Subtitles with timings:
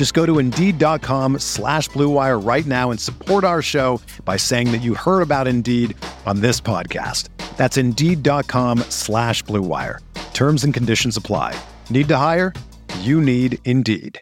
[0.00, 4.78] Just go to Indeed.com slash BlueWire right now and support our show by saying that
[4.78, 7.28] you heard about Indeed on this podcast.
[7.58, 9.98] That's Indeed.com slash BlueWire.
[10.32, 11.54] Terms and conditions apply.
[11.90, 12.54] Need to hire?
[13.00, 14.18] You need Indeed.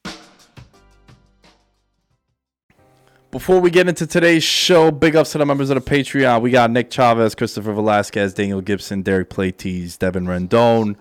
[3.31, 6.43] Before we get into today's show, big ups to the members of the Patreon.
[6.43, 10.97] We got Nick Chavez, Christopher Velasquez, Daniel Gibson, Derek Platees, Devin Rendon,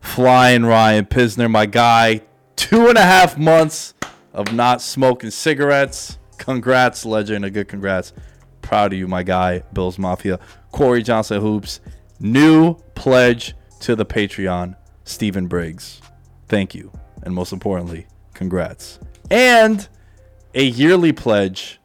[0.00, 2.22] Flying Ryan Pisner, my guy.
[2.56, 3.94] Two and a half months
[4.32, 6.18] of not smoking cigarettes.
[6.38, 7.44] Congrats, legend.
[7.44, 8.12] A good congrats.
[8.62, 10.38] Proud of you, my guy, Bills Mafia.
[10.72, 11.80] Corey Johnson Hoops.
[12.18, 16.00] New pledge to the Patreon, Stephen Briggs.
[16.48, 16.92] Thank you.
[17.22, 18.98] And most importantly, congrats.
[19.30, 19.88] And
[20.54, 21.80] a yearly pledge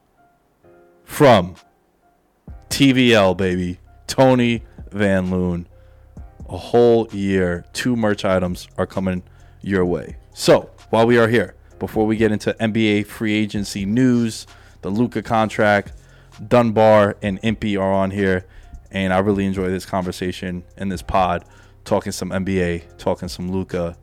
[1.04, 1.56] from
[2.70, 3.80] TVL, baby.
[4.08, 5.68] Tony Van Loon.
[6.50, 7.66] A whole year.
[7.74, 9.24] Two merch items are coming
[9.62, 10.18] your way.
[10.34, 14.48] So, while we are here, before we get into NBA free agency news,
[14.82, 15.94] the Luka contract,
[16.48, 18.46] Dunbar and Impy are on here.
[18.92, 21.46] And I really enjoy this conversation in this pod,
[21.84, 23.98] talking some NBA, talking some Luka,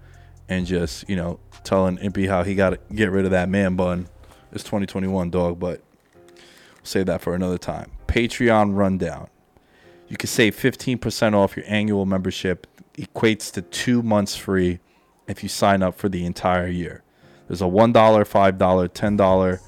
[0.48, 3.76] and just, you know, telling Impy how he got to get rid of that man
[3.76, 4.08] bun.
[4.52, 5.80] It's 2021, dog, but
[6.26, 6.34] we'll
[6.82, 7.90] save that for another time.
[8.06, 9.28] Patreon rundown.
[10.08, 12.66] You can save 15% off your annual membership,
[12.98, 14.80] equates to two months free
[15.26, 17.01] if you sign up for the entire year.
[17.52, 19.60] There's a $1, $5, $10,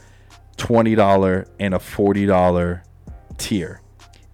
[0.56, 2.83] $20, and a $40
[3.37, 3.83] tier.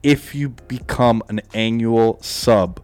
[0.05, 2.81] If you become an annual sub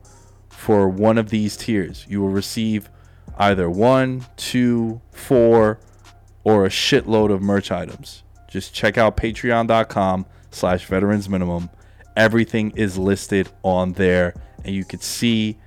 [0.48, 2.90] for one of these tiers, you will receive
[3.38, 5.78] either one, two, four,
[6.42, 8.24] or a shitload of merch items.
[8.50, 11.70] Just check out patreon.com slash veterans minimum.
[12.16, 14.34] Everything is listed on there
[14.64, 15.58] and you can see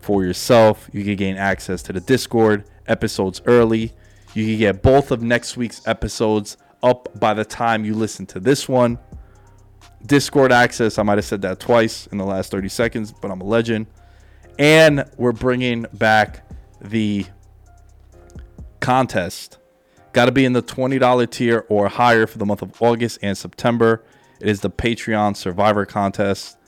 [0.00, 0.90] for yourself.
[0.92, 3.94] You can gain access to the Discord episodes early.
[4.34, 8.40] You can get both of next week's episodes up by the time you listen to
[8.40, 8.98] this one.
[10.04, 13.40] Discord access, I might have said that twice in the last 30 seconds, but I'm
[13.40, 13.86] a legend.
[14.58, 16.46] And we're bringing back
[16.80, 17.26] the
[18.80, 19.58] contest.
[20.12, 23.36] Got to be in the $20 tier or higher for the month of August and
[23.36, 24.02] September.
[24.40, 26.58] It is the Patreon Survivor Contest.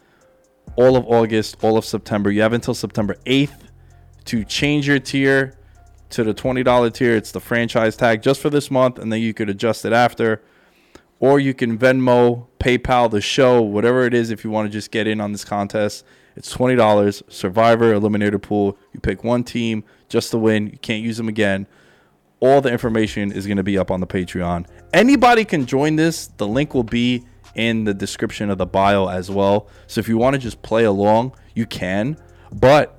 [0.76, 2.30] All of August, all of September.
[2.30, 3.68] You have until September 8th
[4.26, 5.58] to change your tier
[6.14, 7.16] to the $20 tier.
[7.16, 10.42] It's the franchise tag just for this month, and then you could adjust it after.
[11.20, 14.90] Or you can Venmo, PayPal the show, whatever it is, if you want to just
[14.90, 16.04] get in on this contest.
[16.36, 17.22] It's $20.
[17.30, 18.76] Survivor, Eliminator Pool.
[18.92, 20.68] You pick one team just to win.
[20.68, 21.66] You can't use them again.
[22.40, 24.66] All the information is going to be up on the Patreon.
[24.92, 26.26] Anybody can join this.
[26.26, 29.68] The link will be in the description of the bio as well.
[29.86, 32.18] So if you want to just play along, you can.
[32.52, 32.98] But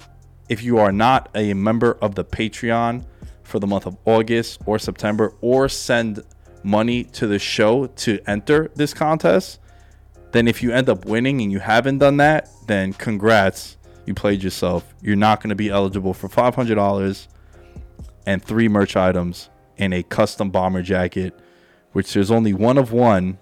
[0.50, 3.06] if you are not a member of the Patreon
[3.44, 6.24] for the month of August or September, or send
[6.64, 9.60] money to the show to enter this contest,
[10.32, 14.44] then if you end up winning and you haven't done that, then congrats, you played
[14.44, 14.94] yourself.
[15.02, 17.28] You're not going to be eligible for $500
[18.26, 21.40] and three merch items and a custom bomber jacket,
[21.92, 23.38] which there's only one of one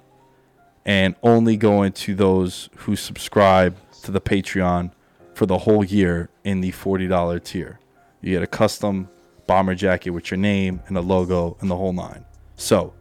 [0.85, 4.91] and only going to those who subscribe to the Patreon
[5.34, 7.80] for the whole year in the $40 tier.
[8.22, 9.09] You get a custom
[9.47, 12.26] bomber jacket with your name and a logo and the whole nine.
[12.56, 12.94] So,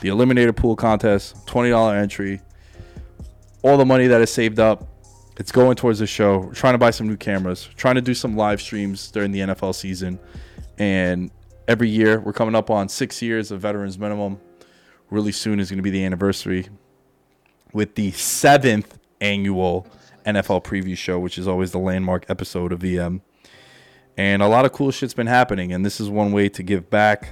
[0.00, 2.40] the Eliminator Pool contest, $20 entry.
[3.62, 4.86] All the money that is saved up,
[5.36, 6.38] it's going towards the show.
[6.38, 9.40] We're trying to buy some new cameras, trying to do some live streams during the
[9.40, 10.18] NFL season.
[10.78, 11.30] And
[11.68, 14.40] every year, we're coming up on six years of Veterans Minimum.
[15.10, 16.68] Really soon is going to be the anniversary
[17.72, 19.86] with the seventh annual
[20.24, 23.20] NFL preview show, which is always the landmark episode of VM.
[24.16, 26.90] And a lot of cool shit's been happening, and this is one way to give
[26.90, 27.30] back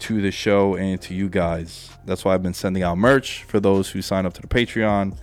[0.00, 1.90] to the show and to you guys.
[2.06, 5.16] That's why I've been sending out merch for those who sign up to the Patreon.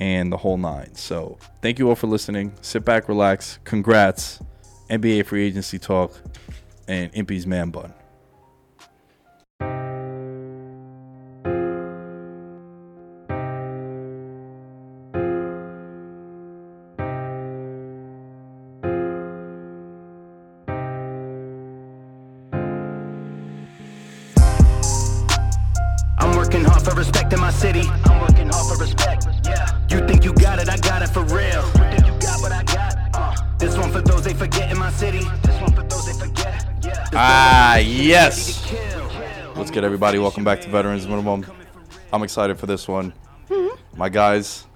[0.00, 0.94] and the whole nine.
[0.94, 2.52] So thank you all for listening.
[2.60, 3.58] Sit back, relax.
[3.64, 4.40] Congrats,
[4.88, 6.12] NBA free agency talk,
[6.86, 7.92] and Impy's man bun.
[39.78, 40.18] Good, everybody?
[40.18, 41.46] Welcome back to Veterans Minimum.
[42.12, 43.12] I'm excited for this one.
[43.94, 44.66] My guys,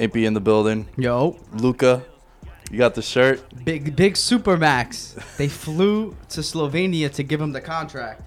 [0.00, 0.88] Impy in the building.
[0.96, 2.04] Yo, Luka,
[2.68, 3.40] you got the shirt.
[3.64, 5.14] big big Supermax.
[5.36, 8.22] They flew to Slovenia to give him the contract.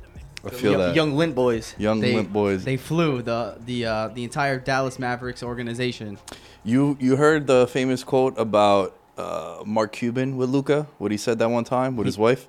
[0.45, 0.95] I feel young, that.
[0.95, 1.75] young Lint boys.
[1.77, 2.63] Young They, limp boys.
[2.63, 6.17] They flew the the uh, the entire Dallas Mavericks organization.
[6.63, 10.87] You you heard the famous quote about uh, Mark Cuban with Luka?
[10.97, 12.47] What he said that one time with his wife?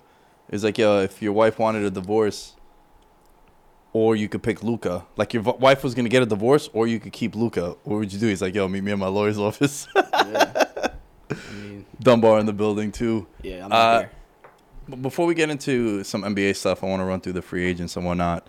[0.49, 2.55] It's like, yo, if your wife wanted a divorce,
[3.93, 5.05] or you could pick Luka.
[5.17, 7.77] Like your v- wife was gonna get a divorce, or you could keep Luka.
[7.85, 8.27] What would you do?
[8.29, 9.87] He's like, yo, meet me at my lawyer's office.
[9.95, 10.65] I
[11.55, 13.27] mean, Dunbar in the building too.
[13.43, 14.11] yeah, I'm Uh, there.
[14.89, 17.65] But before we get into some NBA stuff, I want to run through the free
[17.65, 18.47] agents and whatnot.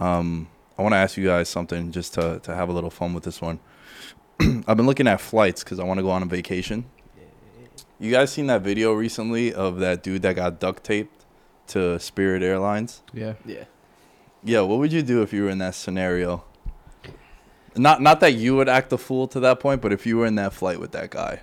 [0.00, 3.14] Um, I want to ask you guys something just to, to have a little fun
[3.14, 3.60] with this one.
[4.40, 6.86] I've been looking at flights because I want to go on a vacation.
[7.98, 11.24] You guys seen that video recently of that dude that got duct taped
[11.68, 13.02] to Spirit Airlines?
[13.14, 13.34] Yeah.
[13.46, 13.64] Yeah.
[14.46, 16.44] Yeah, what would you do if you were in that scenario?
[17.76, 20.24] Not not that you would act a fool to that point, but if you were
[20.26, 21.40] in that flight with that guy.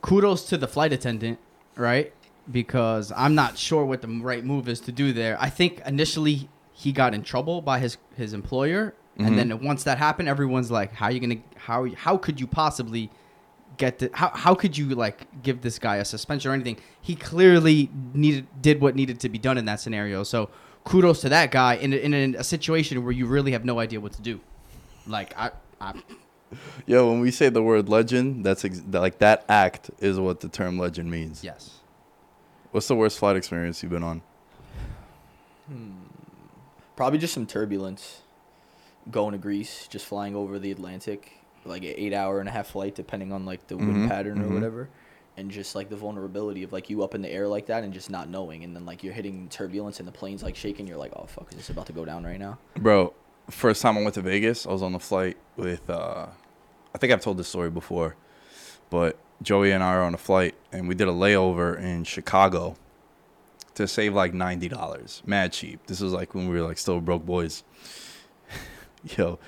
[0.00, 1.38] Kudos to the flight attendant,
[1.76, 2.12] right?
[2.50, 5.36] Because I'm not sure what the right move is to do there.
[5.40, 9.26] I think initially he got in trouble by his his employer, Mhm.
[9.26, 12.46] and then once that happened, everyone's like, "How are you gonna how how could you
[12.46, 13.10] possibly?"
[13.76, 16.78] get the, how how could you like give this guy a suspension or anything?
[17.00, 20.24] He clearly needed did what needed to be done in that scenario.
[20.24, 20.48] So
[20.84, 24.00] kudos to that guy in a, in a, situation where you really have no idea
[24.00, 24.40] what to do.
[25.06, 25.94] Like I, I
[26.86, 30.48] Yo, when we say the word legend, that's ex- like that act is what the
[30.48, 31.44] term legend means.
[31.44, 31.74] yes.
[32.70, 34.22] What's the worst flight experience you've been on?
[36.96, 38.22] Probably just some turbulence
[39.10, 41.32] going to Greece, just flying over the Atlantic,
[41.64, 44.50] like an eight hour and a half flight, depending on like the wind pattern mhm.
[44.50, 44.88] or whatever.
[45.38, 47.92] And just like the vulnerability of like you up in the air like that and
[47.92, 48.64] just not knowing.
[48.64, 50.86] And then like you're hitting turbulence and the plane's like shaking.
[50.88, 52.58] You're like, oh, fuck, is this about to go down right now?
[52.76, 53.14] Bro,
[53.48, 56.26] first time I went to Vegas, I was on the flight with uh
[56.94, 58.16] I think I've told this story before,
[58.90, 62.76] but Joey and I are on a flight and we did a layover in Chicago
[63.74, 65.22] to save like ninety dollars.
[65.24, 65.86] Mad cheap.
[65.86, 67.62] This was like when we were like still broke boys.
[69.16, 69.38] Yo,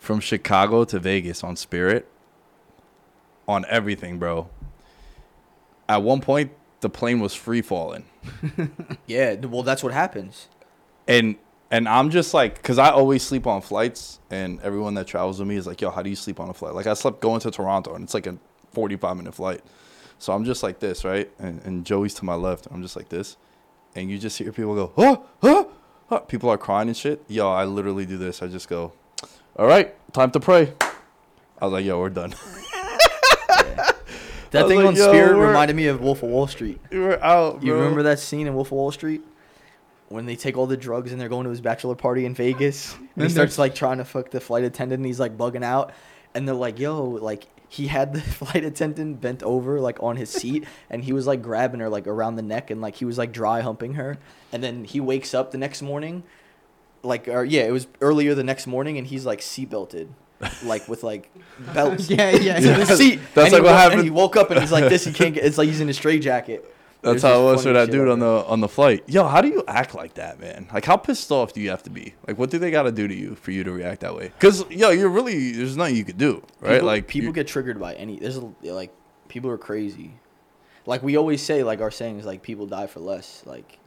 [0.00, 2.08] from Chicago to Vegas on Spirit,
[3.46, 4.48] on everything, bro.
[5.88, 8.04] At one point, the plane was free falling.
[9.06, 10.48] Yeah, well, that's what happens.
[11.06, 11.36] and
[11.70, 15.48] and I'm just like, because I always sleep on flights, and everyone that travels with
[15.48, 17.40] me is like, "Yo, how do you sleep on a flight?" Like I slept going
[17.40, 18.38] to Toronto, and it's like a
[18.72, 19.60] 45 minute flight,
[20.18, 21.30] so I'm just like this, right?
[21.38, 23.36] And and Joey's to my left, I'm just like this,
[23.94, 25.64] and you just hear people go, "Huh, huh,
[26.08, 27.22] huh." People are crying and shit.
[27.28, 28.40] Yo, I literally do this.
[28.42, 28.92] I just go,
[29.56, 30.72] "All right, time to pray."
[31.60, 32.34] I was like, "Yo, we're done."
[34.48, 36.80] I That thing like, on Spirit reminded me of Wolf of Wall Street.
[36.90, 37.66] we're out, bro.
[37.66, 39.22] You remember that scene in Wolf of Wall Street?
[40.08, 42.94] When they take all the drugs and they're going to his bachelor party in Vegas.
[43.14, 45.92] And he starts like trying to fuck the flight attendant and he's like bugging out.
[46.34, 50.30] And they're like, yo, like he had the flight attendant bent over like on his
[50.30, 53.18] seat and he was like grabbing her like around the neck and like he was
[53.18, 54.16] like dry humping her.
[54.52, 56.22] And then he wakes up the next morning.
[57.02, 60.08] Like or yeah, it was earlier the next morning and he's like seatbelted.
[60.62, 61.30] Like with like
[61.74, 62.08] belts.
[62.10, 62.60] Yeah, yeah.
[62.60, 63.20] to the seat.
[63.34, 65.04] That's And like what he wo- happened- And he woke up and he's like this.
[65.04, 65.44] He can't get.
[65.44, 66.64] It's like he's in a straight jacket.
[67.00, 69.04] That's There's how it was for that dude like on the on the flight.
[69.06, 70.66] Yo, how do you act like that, man?
[70.72, 72.14] Like, how pissed off do you have to be?
[72.26, 74.32] Like, what do they got to do to you for you to react that way?
[74.36, 76.74] Because yo, you're really there's nothing you could do, right?
[76.74, 78.18] People, like people get triggered by any.
[78.18, 78.92] There's a, like
[79.28, 80.14] people are crazy.
[80.86, 83.44] Like we always say, like our saying is like people die for less.
[83.46, 83.78] Like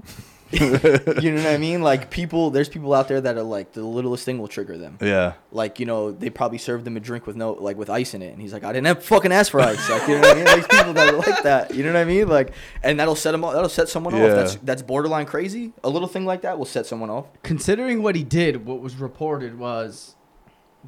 [1.21, 1.81] you know what I mean?
[1.81, 4.97] Like people, there's people out there that are like the littlest thing will trigger them.
[5.01, 5.33] yeah.
[5.51, 8.21] Like you know, they probably served him a drink with no like with ice in
[8.21, 9.89] it, and he's like, I didn't have fucking ask for ice.
[9.89, 10.45] Like you know what I mean?
[10.45, 11.73] There's people that are like that.
[11.73, 12.27] You know what I mean?
[12.27, 12.53] Like,
[12.83, 13.53] and that'll set them off.
[13.53, 14.23] That'll set someone Yeah.
[14.25, 14.29] off.
[14.35, 15.73] That's that's borderline crazy.
[15.83, 17.25] A little thing like that will set someone off.
[17.43, 20.15] Considering what he did, what was reported was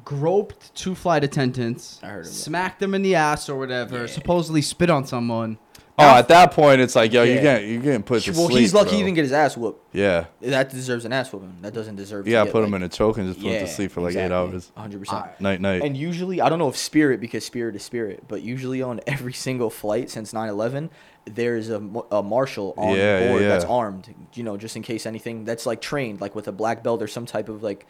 [0.04, 4.06] groped two flight attendants, I heard smacked them in the ass or whatever, Yeah.
[4.06, 5.58] supposedly spit on someone.
[5.96, 7.40] Oh, at that point, it's like, yo, you Yeah.
[7.42, 8.58] can't, you getting put to well, sleep.
[8.60, 8.96] he's lucky bro.
[8.98, 9.94] he didn't get his ass whooped.
[9.94, 11.58] Yeah, That deserves an ass whooping.
[11.62, 12.26] That doesn't deserve.
[12.26, 13.72] you to gotta get, put him like- in a choke and just put him to
[13.72, 14.72] sleep for like eight hours.
[14.76, 15.26] Hundred percent.
[15.40, 15.82] Night, night.
[15.82, 19.32] And usually, I don't know if Spirit because Spirit is Spirit, but usually on every
[19.32, 20.90] single flight since 9/11,
[21.26, 23.70] there's a, ma- a marshal on Yeah, yeah, board that's yeah.
[23.70, 24.12] armed.
[24.34, 25.44] You know, just in case anything.
[25.44, 27.86] That's like trained, like with a black belt or some type of like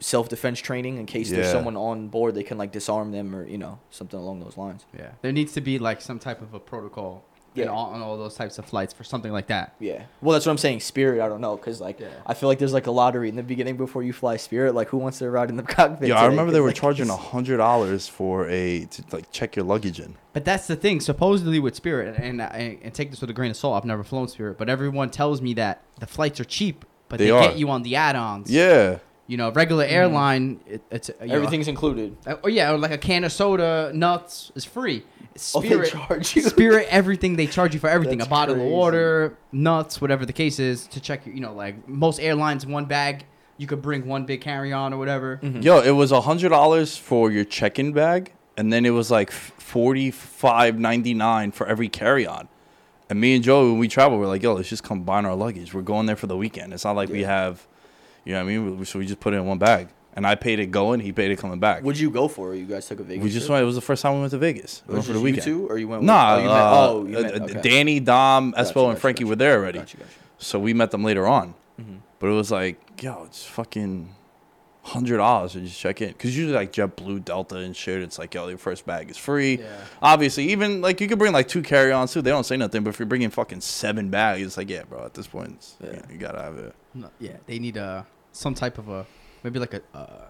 [0.00, 1.52] self defense training in case there's Yeah.
[1.52, 4.84] someone on board they can like disarm them or you know something along those lines.
[4.96, 7.24] Yeah, there needs to be like some type of a protocol.
[7.58, 7.66] Yeah.
[7.66, 7.72] Yeah.
[7.72, 9.74] On all those types of flights for something like that.
[9.80, 10.04] Yeah.
[10.20, 10.80] Well, that's what I'm saying.
[10.80, 12.08] Spirit, I don't know, cause like Yeah.
[12.26, 14.74] I feel like there's like a lottery in the beginning before you fly Spirit.
[14.74, 16.08] Like who wants to ride in the cockpit?
[16.08, 19.56] Yeah, I remember they were like, charging a hundred dollars for a to like check
[19.56, 20.16] your luggage in.
[20.32, 21.00] But that's the thing.
[21.00, 23.76] Supposedly with Spirit, and, and and take this with a grain of salt.
[23.76, 27.26] I've never flown Spirit, but everyone tells me that the flights are cheap, but They
[27.30, 28.50] they, get you on the add-ons.
[28.50, 32.16] Yeah, You know, regular airline, it, it's you know, Everything's included.
[32.26, 35.04] Uh, Oh yeah, or like a can of soda, nuts is free.
[35.54, 36.42] Oh, they Spirit, charge you?
[36.42, 38.18] Spirit, everything they charge you for everything.
[38.18, 38.66] That's a bottle crazy.
[38.66, 41.24] of water, nuts, whatever the case is, to check.
[41.26, 43.24] your- You know, like most airlines, one bag
[43.56, 45.38] you could bring one big carry on or whatever.
[45.42, 45.60] Mm-hmm.
[45.60, 49.30] yo, it was a hundred dollars for your check-in bag, and then it was like
[49.30, 52.48] forty-five ninety-nine for every carry-on.
[53.10, 55.72] And me and Joe, when we travel, we're like, yo, let's just combine our luggage.
[55.72, 56.72] We're going there for the weekend.
[56.72, 57.66] It's not like we have,
[58.28, 59.88] you know, what I mean, so we just put it in one bag.
[60.12, 61.82] And I paid it going, he paid it coming back.
[61.82, 62.54] What'd you go for?
[62.54, 63.24] You guys took a Vegas.
[63.24, 63.54] we just trip?
[63.54, 63.62] went.
[63.62, 64.82] It was the first time we went to Vegas.
[64.86, 65.44] We went for the you weekend.
[65.44, 66.02] two, or you went?
[66.02, 67.60] With, Nah, oh, you uh, met, oh, you met, uh, okay.
[67.62, 69.30] Danny, Dom, Espo, Gotcha, and Frankie gotcha.
[69.30, 69.78] were there already.
[69.78, 69.96] Gotcha.
[70.36, 71.54] So we met them later on.
[71.80, 71.96] Mm-hmm.
[72.18, 74.14] But it was like, yo, it's fucking
[74.82, 76.12] hundred dollars to just check in.
[76.14, 79.58] Cause usually like JetBlue, Delta, and shit, it's like, yo, your first bag is free.
[79.58, 79.66] Yeah.
[80.02, 82.20] Obviously, even like you could bring like two carry-ons too.
[82.20, 82.82] They don't say nothing.
[82.84, 85.04] But if you're bringing fucking seven bags, it's like, yeah, bro.
[85.04, 86.74] At this point, yeah, you gotta have it.
[86.94, 88.06] No, yeah, they need a
[88.38, 89.04] some type of a
[89.42, 90.26] maybe like a uh,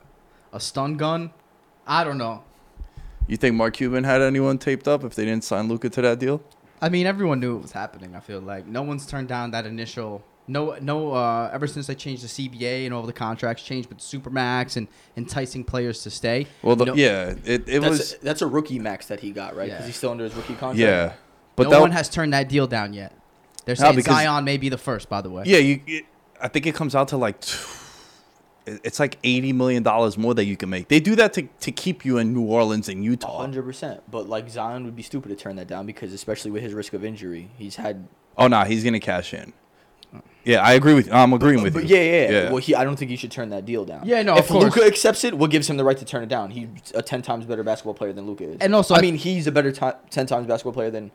[0.52, 1.30] a stun gun.
[1.86, 2.42] I don't know.
[3.26, 6.18] You think Mark Cuban had anyone taped up if they didn't sign Luka to that
[6.18, 6.42] deal?
[6.80, 8.16] I mean, everyone knew it was happening.
[8.16, 10.22] I feel like no one's turned down that initial.
[10.46, 11.12] No, no.
[11.12, 14.88] Uh, ever since they changed the CBA and all the contracts changed with Supermax and
[15.16, 16.46] enticing players to stay.
[16.62, 19.30] Well, the, no, yeah, it, it That's was, a, that's a rookie max that he
[19.32, 19.66] got, right?
[19.66, 19.86] Because Yeah.
[19.86, 20.78] he's still under his rookie contract.
[20.78, 21.12] yeah.
[21.56, 23.12] But no that, one has turned that deal down yet.
[23.66, 25.10] They're No, saying because- Zion may be the first.
[25.10, 25.42] By the way.
[25.44, 25.80] Yeah, you.
[25.86, 26.04] It,
[26.40, 27.68] I think it comes out to like, t- it-
[28.84, 30.88] it's like eighty million dollars more that you can make.
[30.88, 33.38] They do that to to keep you in New Orleans and Utah.
[33.38, 34.02] hundred percent.
[34.10, 36.92] But like Zion would be stupid to turn that down because especially with his risk
[36.92, 38.06] of injury, he's had.
[38.36, 39.52] Oh no, he's gonna cash in.
[40.44, 41.12] Yeah, I agree with.
[41.12, 41.96] I'm agreeing with But you.
[41.96, 42.48] yeah, yeah, yeah.
[42.48, 44.06] Well, he, I don't think he should turn that deal down.
[44.06, 44.64] Yeah, no, If of course.
[44.76, 46.50] Luka accepts it, what gives him the right to turn it down?
[46.50, 48.56] He's a ten times better basketball player than Luka is.
[48.60, 51.10] And also, I I- mean, he's a better ti ten times basketball player than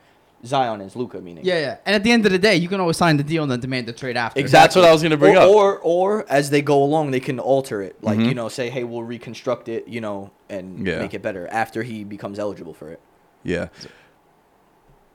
[0.46, 0.96] Zion is.
[0.96, 1.46] Luka, meaning.
[1.46, 1.78] Yeah, yeah.
[1.86, 3.60] And at the end of the day, you can always sign the deal and then
[3.60, 4.40] demand the trade after.
[4.40, 4.64] Exactly.
[4.64, 5.50] That's what I was gonna bring or, up.
[5.50, 7.96] Or, or as they go along, they can alter it.
[8.02, 8.28] Like Mhm.
[8.28, 11.00] you know, say, hey, we'll reconstruct it, you know, and Yeah.
[11.00, 13.00] make it better after he becomes eligible for it.
[13.44, 13.68] Yeah.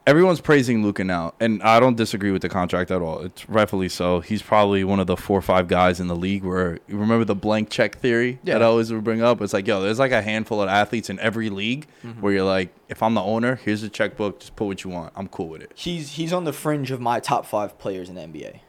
[0.08, 3.20] Everyone's praising Luka now, and I don't disagree with the contract at all.
[3.20, 4.20] It's rightfully so.
[4.20, 7.26] He's probably one of the four or five guys in the league where you remember
[7.26, 9.42] the blank check theory that I always would bring up.
[9.42, 12.22] It's like, yo, there's like a handful of athletes in every league Mm-hmm.
[12.22, 15.12] where you're like, if I'm the owner, here's a checkbook, just put what you want.
[15.14, 15.72] I'm cool with it.
[15.74, 18.60] He's he's on the fringe of my top five players in the NBA.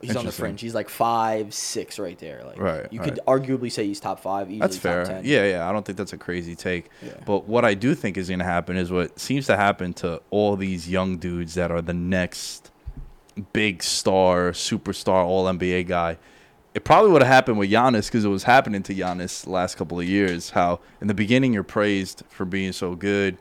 [0.00, 0.60] He's on the fringe.
[0.60, 2.42] He's like five, six right there.
[2.44, 3.42] Like Right, you could right.
[3.42, 4.48] arguably say he's top five.
[4.48, 5.04] Easily That's fair.
[5.04, 5.24] Top 10.
[5.24, 5.68] Yeah, yeah.
[5.68, 6.90] I don't think that's a crazy take.
[7.02, 7.12] Yeah.
[7.26, 10.20] But what I do think is going to happen is what seems to happen to
[10.30, 12.70] all these young dudes that are the next
[13.52, 16.18] big star, superstar, all NBA guy.
[16.74, 19.76] It probably would have happened with Giannis because it was happening to Giannis the last
[19.76, 20.50] couple of years.
[20.50, 23.38] How in the beginning you're praised for being so good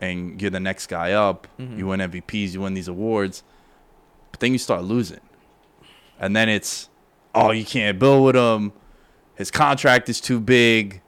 [0.00, 1.46] and you're the next guy up.
[1.58, 1.78] Mm-hmm.
[1.78, 3.42] You win MVPs, you win these awards.
[4.30, 5.20] But then you start losing.
[6.18, 6.88] And then it's,
[7.34, 8.72] oh, you can't build with him.
[9.34, 11.00] His contract is too big.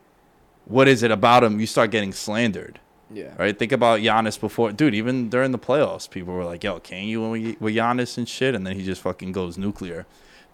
[0.66, 1.58] What is it about him?
[1.58, 2.78] You start getting slandered.
[3.12, 3.34] Yeah.
[3.36, 3.58] Right?
[3.58, 4.70] Think about Giannis before.
[4.70, 8.54] Dude, even during the playoffs, people were like, yo, can you with Giannis and shit?
[8.54, 10.06] And then he just fucking goes nuclear.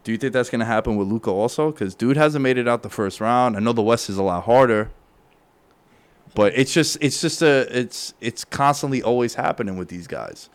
[0.05, 1.71] Do you think that's going to happen with Luka also?
[1.71, 3.57] Because dude hasn't made it out the first round.
[3.57, 4.91] I know the West is a lot harder.
[6.35, 10.49] But it's just it's just a it's it's constantly always happening with these guys.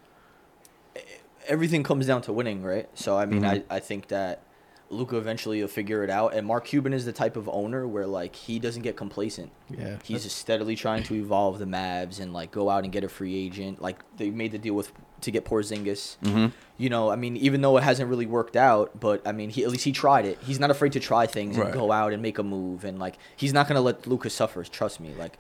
[1.52, 2.88] Everything comes down to winning, right?
[2.96, 3.64] So I mean, Mhm.
[3.70, 4.42] I, I think that
[4.90, 6.34] Luka eventually will figure it out.
[6.34, 9.52] And Mark Cuban is the type of owner where like he doesn't get complacent.
[9.70, 9.98] Yeah.
[10.04, 13.10] He's just steadily trying to evolve the Mavs and like go out and get a
[13.10, 13.82] free agent.
[13.82, 14.92] Like they made the deal with
[15.22, 16.18] to get Porzingis.
[16.24, 16.48] Mm-hmm.
[16.78, 19.64] You know, I mean, even though it hasn't really worked out, but I mean, he
[19.64, 20.40] at least he tried it.
[20.42, 21.66] He's not afraid to try things Right.
[21.68, 24.64] and go out and make a move, and like he's not gonna let Lucas suffer.
[24.64, 25.38] Trust me, like.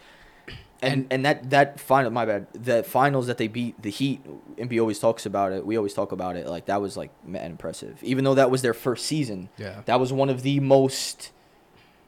[0.81, 4.21] And, And- that that final my bad the finals that they beat the Heat
[4.57, 7.49] MB always talks about it we always talk about it like that was like mad
[7.51, 9.81] impressive even though that was their first season Yeah.
[9.85, 11.31] that was one of the most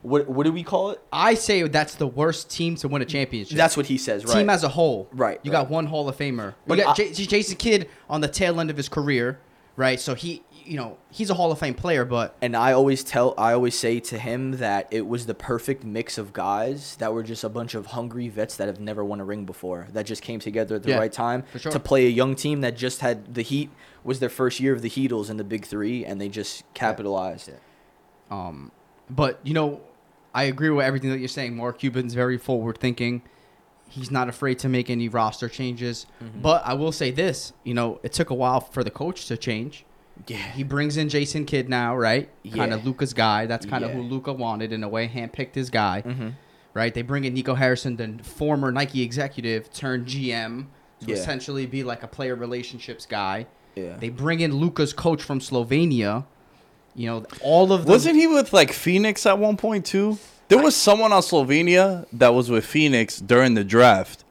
[0.01, 1.01] What what do we call it?
[1.13, 3.56] I say that's the worst team to win a championship.
[3.56, 4.34] That's what he says, right?
[4.39, 5.08] team as a whole.
[5.13, 5.60] Right, You right.
[5.62, 6.56] got one Hall of Famer.
[6.68, 9.39] But you got I- J- Jason Kidd on the tail end of his career,
[9.77, 10.00] right?
[10.00, 13.34] So he, you know, he's a Hall of Fame player, but and I always tell,
[13.38, 17.24] I always say to him that it was the perfect mix of guys that were
[17.24, 20.22] just a bunch of hungry vets that have never won a ring before, that just
[20.22, 21.72] came together at the Yeah, right time sure.
[21.72, 23.70] to play a young team that just had the Heat
[24.03, 27.50] was their first year of the Heatles in the Big Three, and they just capitalized.
[28.32, 28.72] Um,
[29.10, 29.82] but you know,
[30.34, 31.55] I agree with everything that you're saying.
[31.55, 33.22] Mark Cuban's very forward thinking.
[33.89, 36.08] He's not afraid to make any roster changes.
[36.24, 36.41] Mm-hmm.
[36.41, 39.38] But I will say this: you know, it took a while for the coach to
[39.38, 39.86] change.
[40.27, 42.29] Yeah, He brings in Jason Kidd now, right?
[42.53, 43.46] Kind of Luka's guy.
[43.46, 43.98] That's kind of Yeah.
[43.98, 45.08] who Luka wanted in a way.
[45.08, 46.29] Handpicked his guy, Mm-hmm.
[46.74, 46.93] right?
[46.93, 50.67] They bring in Nico Harrison, the former Nike executive, turned GM
[51.01, 51.15] to Yeah.
[51.15, 53.48] essentially be like a player relationships guy.
[53.75, 53.98] yeah.
[54.00, 56.25] They bring in Luka's coach from Slovenia.
[56.96, 60.20] You know, all of the Wasn't he with like Phoenix at one point too?
[60.48, 64.24] There was someone on Slovenia that was with Phoenix during the draft.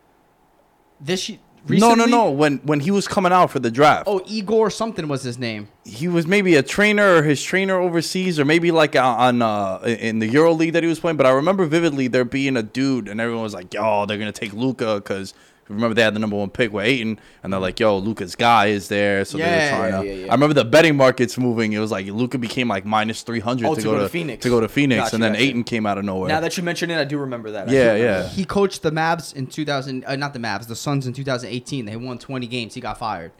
[1.00, 1.32] this
[1.68, 2.30] y- No, no, no.
[2.30, 5.68] When when he was coming out for the draft, Oh, Igor something was his name.
[5.84, 10.18] he was maybe a trainer or his trainer overseas, or maybe like on uh, in
[10.18, 11.16] the Euro League that he was playing.
[11.16, 14.32] But I remember vividly there being a dude, and everyone was like, "Yo, they're gonna
[14.32, 15.34] take Luka because."
[15.74, 18.66] Remember they had the number one pick with Ayton, and they're like, "Yo, Luka's guy
[18.66, 20.06] is there," so they Yeah, were trying yeah, to.
[20.18, 20.30] yeah, yeah.
[20.30, 21.72] I remember the betting markets moving.
[21.72, 24.42] It was like Luka became like minus three hundred Oh, to, go, to Phoenix.
[24.42, 25.44] to go to Phoenix, Gotcha, and then gotcha.
[25.44, 26.28] Ayton came out of nowhere.
[26.28, 27.68] Now that you mention it, I do remember that.
[27.68, 28.22] Yeah, remember yeah.
[28.22, 28.32] that.
[28.32, 30.04] He coached the Mavs in 2000.
[30.04, 31.84] Uh, not the Mavs, the Suns in 2018.
[31.86, 32.74] They won 20 games.
[32.74, 33.32] He got fired,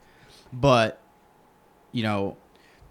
[0.52, 1.00] but
[1.92, 2.36] you know,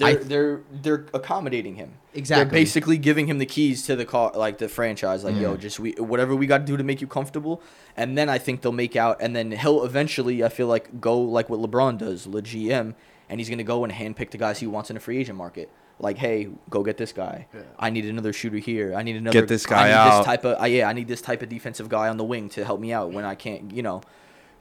[0.01, 1.93] They're I they're they're accommodating him.
[2.13, 2.43] Exactly.
[2.43, 5.23] They're basically giving him the keys to the car, like the franchise.
[5.23, 7.61] Like, yo, just we whatever we got to do to make you comfortable,
[7.95, 11.19] and then I think they'll make out, and then he'll eventually, I feel like, go
[11.19, 12.95] like what LeBron does, the GM,
[13.29, 15.69] and he's gonna go and handpick the guys he wants in a free agent market.
[15.99, 17.47] Like, hey, go get this guy.
[17.77, 18.95] I need another shooter here.
[18.95, 19.39] I need another.
[19.39, 20.17] Get this guy I need out.
[20.17, 22.49] This type of, uh, yeah, I need this type of defensive guy on the wing
[22.49, 24.01] to help me out when I can't, you know.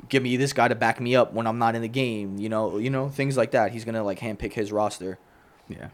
[0.09, 2.49] Give me this guy to back me up when I'm not in the game, you
[2.49, 3.73] know, you know things like that.
[3.73, 5.19] He's gonna like handpick his roster.
[5.71, 5.89] Yeah,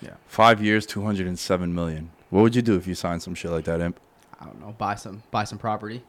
[0.00, 0.14] yeah.
[0.26, 2.10] Five years, two hundred and seven million.
[2.30, 3.98] What would you do if you signed some shit like that, Imp?
[4.40, 4.74] I don't know.
[4.76, 6.02] Buy some, buy some property,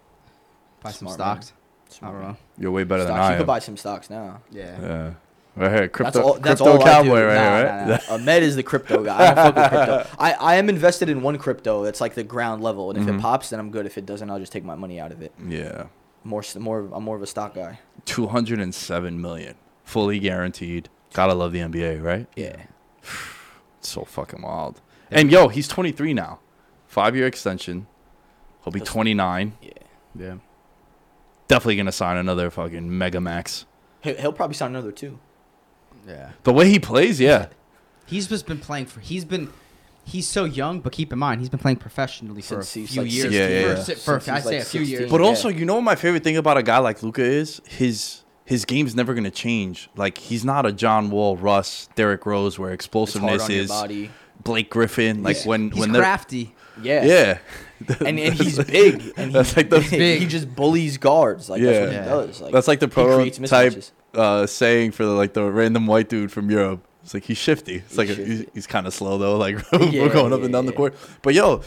[0.82, 1.54] buy some Smart, stocks.
[2.02, 2.38] I don't know.
[2.58, 3.22] You're way better than Stocks.
[3.22, 3.38] I You am.
[3.40, 4.42] could buy some stocks now.
[4.52, 4.82] Yeah.
[4.82, 5.14] yeah.
[5.56, 6.34] Right here, crypto, That's all.
[6.34, 7.26] That's crypto all cowboy I do.
[7.28, 8.10] right Nah, here, nah, right?
[8.10, 8.14] nah.
[8.16, 9.18] Ahmed is the crypto guy.
[9.18, 10.08] I don't fuck with crypto.
[10.20, 11.84] I, I am invested in one crypto.
[11.84, 13.20] That's like the ground level, and if it mm-hmm.
[13.22, 13.86] pops, then I'm good.
[13.86, 15.32] If it doesn't, I'll just take my money out of it.
[15.48, 15.86] Yeah,
[16.26, 16.90] More, s- more.
[16.92, 17.80] I'm more of a stock guy.
[18.04, 19.56] two hundred and seven million,
[19.86, 20.90] fully guaranteed.
[21.14, 22.28] Gotta love the NBA, right?
[22.36, 22.58] Yeah.
[23.82, 24.82] So fucking wild.
[25.12, 26.40] And yo, he's 23 now,
[26.88, 27.86] five year extension.
[28.64, 29.58] He'll be 29.
[29.62, 29.70] Yeah.
[30.18, 30.36] Yeah.
[31.48, 33.66] Definitely gonna sign another fucking mega max.
[34.02, 35.20] He'll, he'll probably sign another two.
[36.08, 36.32] Yeah.
[36.44, 37.48] The way he plays, yeah.
[38.08, 39.00] He's just been playing for.
[39.02, 39.52] He's been.
[40.04, 42.90] He's so young, but keep in mind he's been playing professionally for Since a he's
[42.92, 43.24] few like years.
[43.32, 43.40] 16.
[43.42, 43.84] Yeah, yeah, For, yeah.
[43.84, 45.00] si- for Since I he's say like a few 16.
[45.00, 45.12] years.
[45.12, 47.60] But also, you know what my favorite thing about a guy like Luka is?
[47.68, 49.90] His his game's never gonna change.
[49.96, 54.12] Like he's not a John Wall, Russ, Derrick Rose, where explosiveness is body.
[54.44, 55.24] Blake Griffin.
[55.24, 55.48] Like Yeah.
[55.50, 56.54] when he's when they're crafty.
[56.82, 57.04] Yeah.
[57.06, 57.38] yeah,
[58.06, 59.14] And, and he's big.
[59.18, 60.20] And That's he's like the- big.
[60.22, 61.50] He just bullies guards.
[61.50, 62.04] Like that's what Yeah.
[62.04, 62.42] he does.
[62.42, 66.10] Like that's like the he creates prototype uh, saying for the, like the random white
[66.10, 66.86] dude from Europe.
[67.04, 67.76] It's like he's shifty.
[67.78, 68.36] It's He's like a, shifty.
[68.38, 69.38] he's, he's kind of slow though.
[69.38, 70.96] Like Yeah, we're going up and yeah, down the court.
[71.22, 71.62] But yo,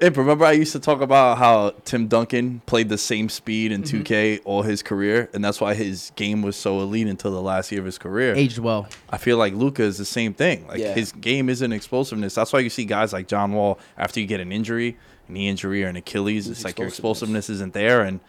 [0.00, 3.82] Imp, remember I used to talk about how Tim Duncan played the same speed in
[3.82, 4.02] Mm-hmm.
[4.02, 7.72] 2K all his career, and that's why his game was so elite until the last
[7.72, 8.32] year of his career.
[8.34, 8.86] Aged well.
[9.10, 10.68] I feel like Luka is the same thing.
[10.68, 10.94] Like Yeah.
[10.94, 12.34] his game isn't explosiveness.
[12.34, 14.96] That's why you see guys like John Wall after you get an injury,
[15.28, 17.48] knee injury or an Achilles, Lose it's like your explosiveness.
[17.48, 18.20] explosiveness isn't there, and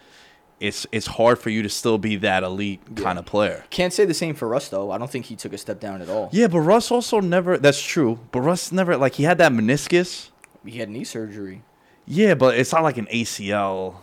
[0.59, 3.63] it's it's hard for you to still be that elite kind of player.
[3.69, 4.89] Can't say the same for Russ though.
[4.91, 6.29] I don't think he took a step down at all.
[6.33, 7.57] Yeah, but Russ also never.
[7.59, 8.19] That's true.
[8.31, 10.29] But Russ never like he had that meniscus.
[10.65, 11.63] He had knee surgery.
[12.05, 13.95] Yeah, but it's not like an ACL.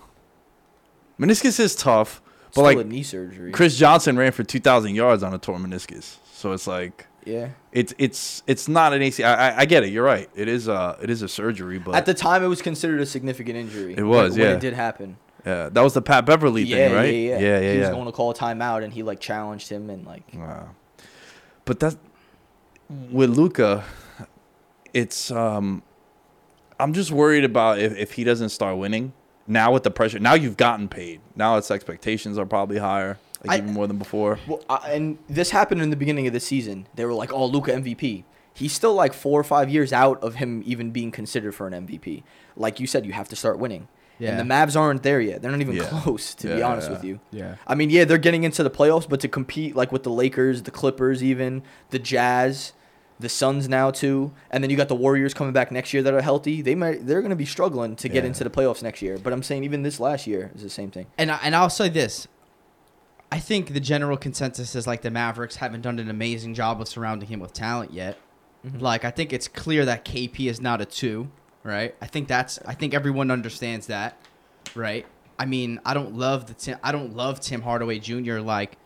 [1.18, 3.52] Meniscus is tough, but Still like a knee surgery.
[3.52, 7.50] Chris Johnson ran for two thousand yards on a torn meniscus, so it's like yeah.
[7.72, 9.24] it's it's it's not an ACL.
[9.24, 9.90] I, I, I get it.
[9.90, 10.30] You're right.
[10.34, 13.06] It is a it is a surgery, but At the time, it was considered a
[13.06, 13.94] significant injury.
[13.96, 14.56] It was, when, when yeah.
[14.56, 15.16] it did happen.
[15.44, 17.14] yeah, that was the Pat Beverley yeah, thing, right?
[17.14, 17.72] yeah, yeah, yeah, yeah.
[17.72, 20.70] He was going to call a timeout, and he like challenged him, and like Wow.
[21.64, 21.96] But that's
[23.10, 23.84] with Luka.
[24.94, 25.82] It's um,
[26.78, 29.12] I'm just worried about if, if he doesn't start winning
[29.46, 30.18] now with the pressure.
[30.18, 31.20] Now you've gotten paid.
[31.34, 34.38] Now its expectations are probably higher, like I- even more than before.
[34.46, 36.86] Well, I, and this happened in the beginning of the season.
[36.94, 40.36] They were like, "Oh, Luka MVP." He's still like four or five years out of
[40.36, 42.22] him even being considered for an MVP.
[42.56, 43.86] Like you said, you have to start winning.
[44.18, 44.30] Yeah.
[44.30, 45.42] And the Mavs aren't there yet.
[45.42, 45.82] They're not even Yeah.
[45.90, 46.94] close, to be Yeah, honest yeah.
[46.96, 47.20] with you.
[47.30, 47.56] Yeah.
[47.66, 50.62] I mean, yeah, they're getting into the playoffs, but to compete like with the Lakers,
[50.62, 52.72] the Clippers, even the Jazz,
[53.18, 56.12] the Suns now too, and then you got the Warriors coming back next year that
[56.12, 56.60] are healthy.
[56.62, 58.28] They might they're going to be struggling to get Yeah.
[58.28, 59.16] into the playoffs next year.
[59.18, 61.06] But I'm saying even this last year is the same thing.
[61.16, 62.28] And I, and I'll say this.
[63.32, 66.88] I think the general consensus is like the Mavericks haven't done an amazing job of
[66.88, 68.18] surrounding him with talent yet.
[68.64, 68.78] Mm-hmm.
[68.78, 71.28] Like I think it's clear that KP is not a two,
[71.62, 71.94] right?
[72.00, 74.16] I think that's I think everyone understands that,
[74.74, 75.06] right?
[75.38, 78.38] I mean, I don't love the Tim, I don't love Tim Hardaway Jr.
[78.38, 78.78] Like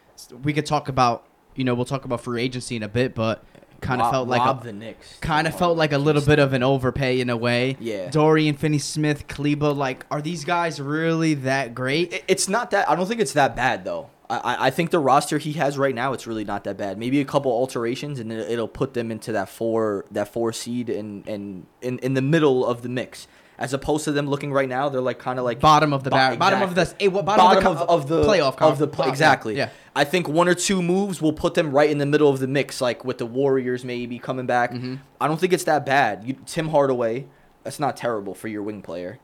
[0.43, 3.45] we could talk about, you know, we'll talk about free agency in a bit, but
[3.81, 5.19] kind of felt like rob a, the Knicks.
[5.21, 7.77] kind of felt like a little bit of an overpay in a way.
[7.81, 8.11] Yeah.
[8.11, 12.25] Dorian Finney-Smith, Kleber, like are these guys really that great?
[12.29, 12.89] It's not that.
[12.89, 14.11] I don't think it's that bad though.
[14.29, 16.99] I, I- think the roster he has right now, it's really not that bad.
[16.99, 20.89] Maybe a couple alterations, and it, it'll put them into that four that four seed
[20.89, 23.27] and and in, in the middle of the mix.
[23.61, 26.09] As opposed to them looking right now, they're like kind of like Bottom of the
[26.11, 27.07] bar- bottom of the- exactly.
[27.07, 29.57] eh, what- bottom of the co- of the playoff of the exactly.
[29.57, 29.69] yeah.
[29.95, 32.47] I think one or two moves will put them right in the middle of the
[32.47, 34.73] mix, like with the Warriors maybe coming back.
[34.73, 34.95] Mm-hmm.
[35.21, 36.25] I don't think it's that bad.
[36.25, 37.27] You, Tim Hardaway,
[37.63, 39.19] that's not terrible for your wing player.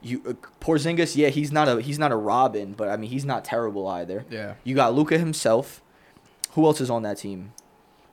[0.00, 3.24] You uh, Porzingis, yeah, he's not a he's not a Robin, but I mean he's
[3.24, 4.24] not terrible either.
[4.30, 4.54] Yeah.
[4.62, 5.82] You got Luka himself.
[6.52, 7.52] Who else is on that team?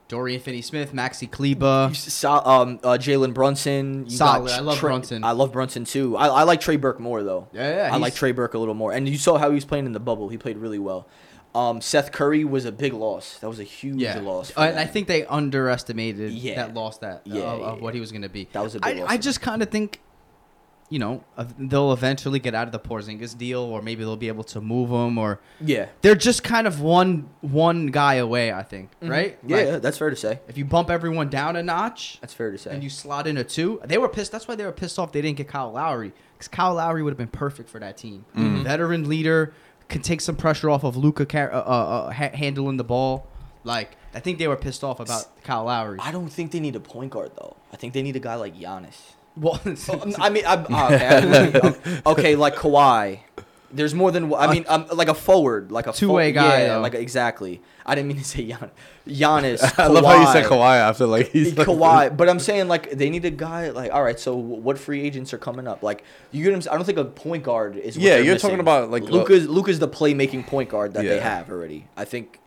[0.10, 1.92] Dorian Finney-Smith, Maxi Kleber.
[1.94, 4.06] So, um, uh, Jalen Brunson.
[4.08, 4.52] You Solid.
[4.52, 5.24] I love Trey- Brunson.
[5.24, 6.18] I love Brunson too.
[6.18, 7.48] I, I like Trey Burke more though.
[7.54, 8.92] Yeah, yeah, I like Trey Burke a little more.
[8.92, 10.28] And you saw how he was playing in the bubble.
[10.30, 11.08] He played really well.
[11.56, 13.38] Um, Seth Curry was a big loss.
[13.40, 14.52] That was a huge Yeah, loss.
[14.58, 16.56] Uh, and I think they underestimated Yeah.
[16.56, 18.48] that loss that Yeah, of, yeah, of what he was going to be.
[18.52, 20.00] That was a big I, loss I just kind of think,
[20.90, 21.24] you know,
[21.60, 24.90] they'll eventually get out of the Porzingis deal, or maybe they'll be able to move
[24.90, 28.52] him, or yeah, they're just kind of one one guy away.
[28.52, 29.38] I think, right?
[29.38, 29.50] Mm-hmm.
[29.50, 30.40] yeah, Like, that's fair to say.
[30.48, 32.72] if you bump everyone down a notch, That's fair to say.
[32.72, 33.80] and you slot in a two.
[33.86, 34.32] They were pissed.
[34.32, 37.12] That's why they were pissed off they didn't get Kyle Lowry because Kyle Lowry would
[37.12, 38.26] have been perfect for that team.
[38.36, 38.64] Mm-hmm.
[38.64, 39.54] Veteran leader
[39.90, 43.28] can take some pressure off of Luka car- uh, uh, uh, ha- handling the ball.
[43.64, 46.00] Like I think they were pissed off about Kyle Lowry.
[46.02, 47.58] I don't think they need a point guard though.
[47.72, 48.96] I think they need a guy like Giannis.
[49.40, 49.60] Well,
[50.20, 53.22] I mean, I'm, okay, I- um, okay, like Kawhi.
[53.72, 56.68] There's more than I mean, um, like a forward, like a Two-way fo- guy, Yeah,
[56.74, 56.82] though.
[56.82, 57.62] like exactly.
[57.86, 58.72] I didn't mean to say Gian-
[59.08, 59.62] Giannis.
[59.80, 62.90] I love how you said Kawhi after like he's like, Kawhi, but I'm saying like
[62.90, 64.20] they need a guy like all right.
[64.20, 65.84] So what free agents are coming up?
[65.84, 66.64] Like you get him.
[66.72, 67.96] I don't think a point guard is.
[67.96, 68.50] What Yeah, you're missing.
[68.50, 69.48] talking about, like, uh, Luka's.
[69.48, 71.88] Luka's the playmaking point guard that they have already.
[71.96, 72.40] I think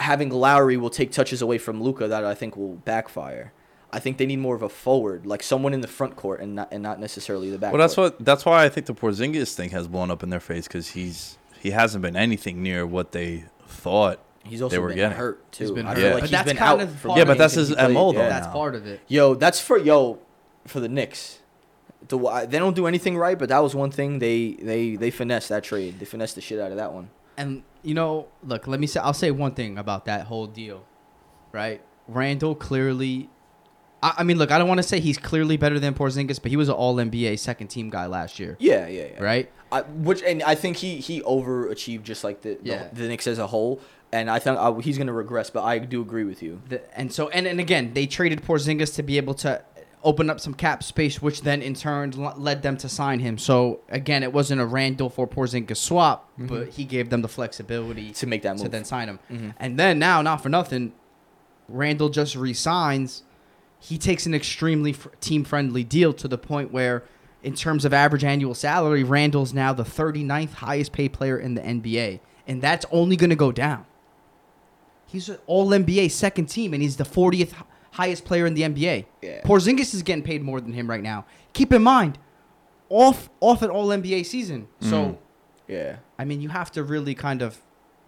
[0.00, 3.52] having Lowry will take touches away from Luka that I think will backfire.
[3.92, 6.54] I think they need more of a forward, like someone in the front court and
[6.54, 7.72] not and not necessarily the back.
[7.72, 8.14] Well, that's court.
[8.18, 8.24] what.
[8.24, 11.36] That's why I think the Porzingis thing has blown up in their face because he's
[11.60, 15.16] he hasn't been anything near what they thought He's also they were been getting.
[15.18, 15.64] hurt too.
[15.64, 15.96] He's been I hurt.
[15.96, 16.12] feel Yeah.
[16.14, 17.74] like But he's that's been kind out of for Yeah, but that's his he.
[17.88, 18.20] MO though.
[18.22, 18.28] Yeah.
[18.28, 18.52] That's now.
[18.52, 19.00] part of it.
[19.08, 20.18] Yo, that's for yo,
[20.66, 21.38] for the Knicks.
[22.08, 25.48] The, they don't do anything right, but that was one thing they they they finessed
[25.50, 26.00] that trade.
[26.00, 27.10] They finessed the shit out of that one.
[27.36, 30.84] And you know, look, let me say I'll say one thing about that whole deal.
[31.52, 31.80] Right?
[32.08, 33.28] Randle clearly
[34.02, 36.50] I, I mean, look, I don't want to say he's clearly better than Porzingis, but
[36.50, 38.56] he was an all NBA second team guy last year.
[38.58, 39.22] Yeah, yeah, yeah.
[39.22, 39.50] Right?
[39.70, 42.88] I, which and I think he he overachieved just like the Yeah.
[42.92, 43.80] the, the Knicks as a whole,
[44.12, 45.48] and I think uh, he's gonna regress.
[45.50, 46.60] But I do agree with you.
[46.68, 49.62] The, and so and, and again, they traded Porzingis to be able to
[50.04, 53.38] open up some cap space, which then in turn led them to sign him.
[53.38, 58.10] So again, it wasn't a Randle for Porzingis swap, but he gave them the flexibility
[58.14, 59.20] To make that move to then sign him.
[59.30, 59.54] Mhm.
[59.60, 60.92] And then now, not for nothing,
[61.68, 63.22] Randle just resigns.
[63.82, 67.02] He takes an extremely fr- team friendly deal to the point where,
[67.42, 71.60] in terms of average annual salary, Randle's now the 39th highest paid player in the
[71.60, 72.20] NBA.
[72.46, 73.84] And that's only going to go down.
[75.06, 77.54] He's an all NBA second team, and he's the 40th
[77.90, 79.04] highest player in the NBA.
[79.20, 79.42] Yeah.
[79.42, 81.26] Porzingis is getting paid more than him right now.
[81.52, 82.18] Keep in mind,
[82.88, 84.68] off off an all NBA season.
[84.80, 85.18] So, mm.
[85.66, 85.96] Yeah.
[86.18, 87.60] I mean, you have to really kind of,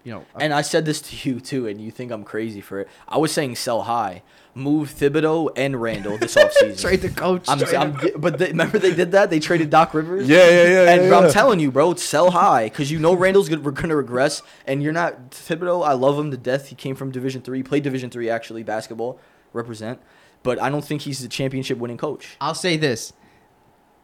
[0.04, 2.80] you know, And I said this to you too, and you think I'm crazy for
[2.80, 2.88] it.
[3.08, 4.22] I was saying sell high,
[4.54, 6.80] move Thibodeau and Randle this offseason.
[6.80, 7.46] trade the coach.
[7.48, 9.30] I'm, trade I'm, but they, remember they did that.
[9.30, 10.28] They traded Doc Rivers.
[10.28, 10.92] Yeah, yeah, yeah.
[10.92, 11.18] And yeah, yeah.
[11.18, 14.92] I'm telling you, bro, sell high because you know Randle's gonna, gonna regress, and you're
[14.92, 15.84] not Thibodeau.
[15.86, 16.68] I love him to death.
[16.68, 19.18] He came from Division three, played Division three actually basketball,
[19.52, 20.00] represent.
[20.42, 22.36] But I don't think he's the championship winning coach.
[22.38, 23.14] I'll say this.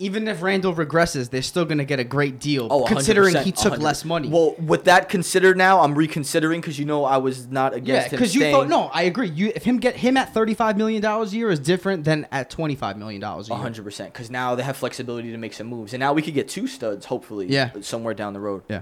[0.03, 3.53] Even if Randle regresses, they're still going to get a great deal, Oh, considering he
[3.53, 3.79] took 100%.
[3.83, 4.29] less money.
[4.29, 8.07] Well, with that considered now, I'm reconsidering because you know I was not yeah, against
[8.07, 8.11] him.
[8.19, 8.55] because you staying.
[8.55, 9.29] thought no, I agree.
[9.29, 12.27] You if him get him at thirty five million dollars a year is different than
[12.33, 13.61] at twenty five million dollars a year.
[13.61, 14.13] hundred percent.
[14.15, 16.67] Because now they have flexibility to make some moves, and now we could get two
[16.67, 17.47] studs, hopefully.
[17.49, 17.71] Yeah.
[17.83, 18.63] somewhere down the road.
[18.71, 18.81] Yeah.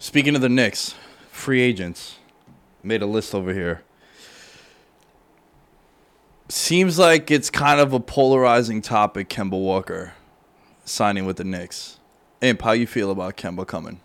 [0.00, 0.94] Speaking of the Knicks,
[1.30, 2.16] free agents,
[2.82, 3.82] made a list over here.
[6.48, 9.28] Seems like it's kind of a polarizing topic.
[9.28, 10.14] Kemba Walker
[10.90, 11.98] signing with the Knicks.
[12.40, 14.00] Imp, how you feel about Kemba coming?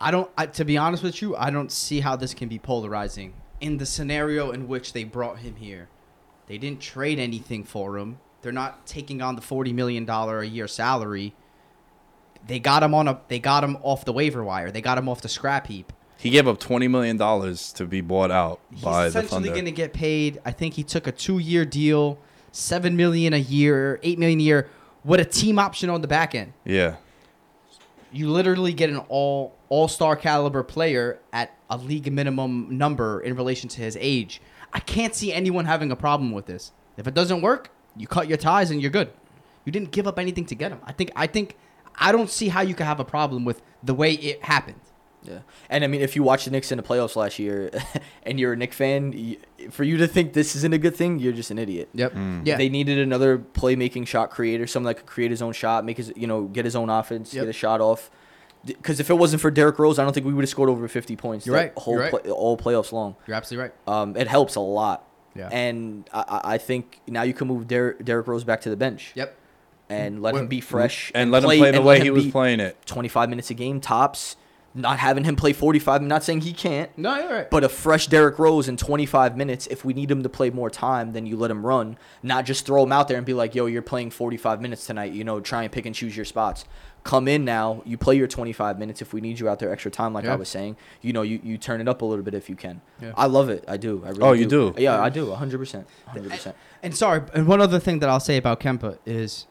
[0.00, 0.30] I don't.
[0.36, 3.78] I, to be honest with you, I don't see how this can be polarizing in
[3.78, 5.88] the scenario in which they brought him here.
[6.46, 8.18] They didn't trade anything for him.
[8.42, 11.34] They're not taking on the forty million dollar a year salary.
[12.46, 13.20] They got him on a.
[13.28, 14.70] They got him off the waiver wire.
[14.70, 15.92] They got him off the scrap heap.
[16.16, 19.20] He gave up twenty million dollars to be bought out He's by the Thunder.
[19.20, 20.40] He's essentially going to get paid.
[20.44, 22.18] I think he took a two-year deal,
[22.52, 24.68] seven million a year, eight million a year,
[25.04, 26.52] with a team option on the back end.
[26.64, 26.96] yeah,
[28.12, 33.68] You literally get an all all-star caliber player at a league minimum number in relation
[33.68, 34.42] to his age.
[34.72, 36.72] I can't see anyone having a problem with this.
[36.96, 39.12] If it doesn't work, you cut your ties and you're good.
[39.64, 40.80] You didn't give up anything to get him.
[40.84, 41.12] I think.
[41.14, 41.56] I think.
[41.94, 44.80] I don't see how you could have a problem with the way it happened.
[45.22, 47.70] Yeah, and I mean, if you watch the Knicks in the playoffs last year,
[48.24, 49.36] and you're a Knicks fan, y
[49.70, 51.90] for you to think this isn't a good thing, you're just an idiot.
[51.92, 52.14] Yep.
[52.44, 52.56] Yeah.
[52.56, 56.10] They needed another playmaking shot creator, someone that could create his own shot, make his,
[56.16, 57.42] you know, get his own offense, Yep.
[57.44, 58.10] get a shot off.
[58.64, 60.86] Because if it wasn't for Derrick Rose, I don't think we would have scored over
[60.88, 61.46] 50 points.
[61.46, 62.10] You're right, Whole you're right.
[62.10, 63.16] play, all playoffs long.
[63.26, 63.72] You're absolutely right.
[63.94, 65.06] Um, it helps a lot.
[65.34, 65.48] Yeah.
[65.52, 68.76] And I, I I think now you can move Der- Derrick Rose back to the
[68.76, 69.36] bench Yep.
[69.88, 72.30] and let Well, him be fresh and let him play the way he was be
[72.32, 72.76] playing it.
[72.86, 74.36] 25 minutes a game tops.
[74.72, 76.00] Not having him play 45.
[76.02, 76.96] I'm not saying he can't.
[76.96, 77.50] No, you're right.
[77.50, 80.70] But a fresh Derrick Rose in 25 minutes, if we need him to play more
[80.70, 83.56] time, then you let him run, not just throw him out there and be like,
[83.56, 85.12] yo, you're playing 45 minutes tonight.
[85.12, 86.64] You know, try and pick and choose your spots.
[87.02, 89.02] Come in now, you play your 25 minutes.
[89.02, 90.34] If we need you out there extra time, like Yeah.
[90.34, 92.54] I was saying, you know, you, you turn it up a little bit if you
[92.54, 92.80] can.
[93.02, 93.12] Yeah.
[93.16, 93.64] I love it.
[93.66, 94.02] I do.
[94.04, 94.72] I really Oh, you do?
[94.78, 95.26] Yeah, I do.
[95.26, 95.84] 100%.
[96.14, 96.54] 100%.
[96.82, 99.46] And sorry, and one other thing that I'll say about Kemba is,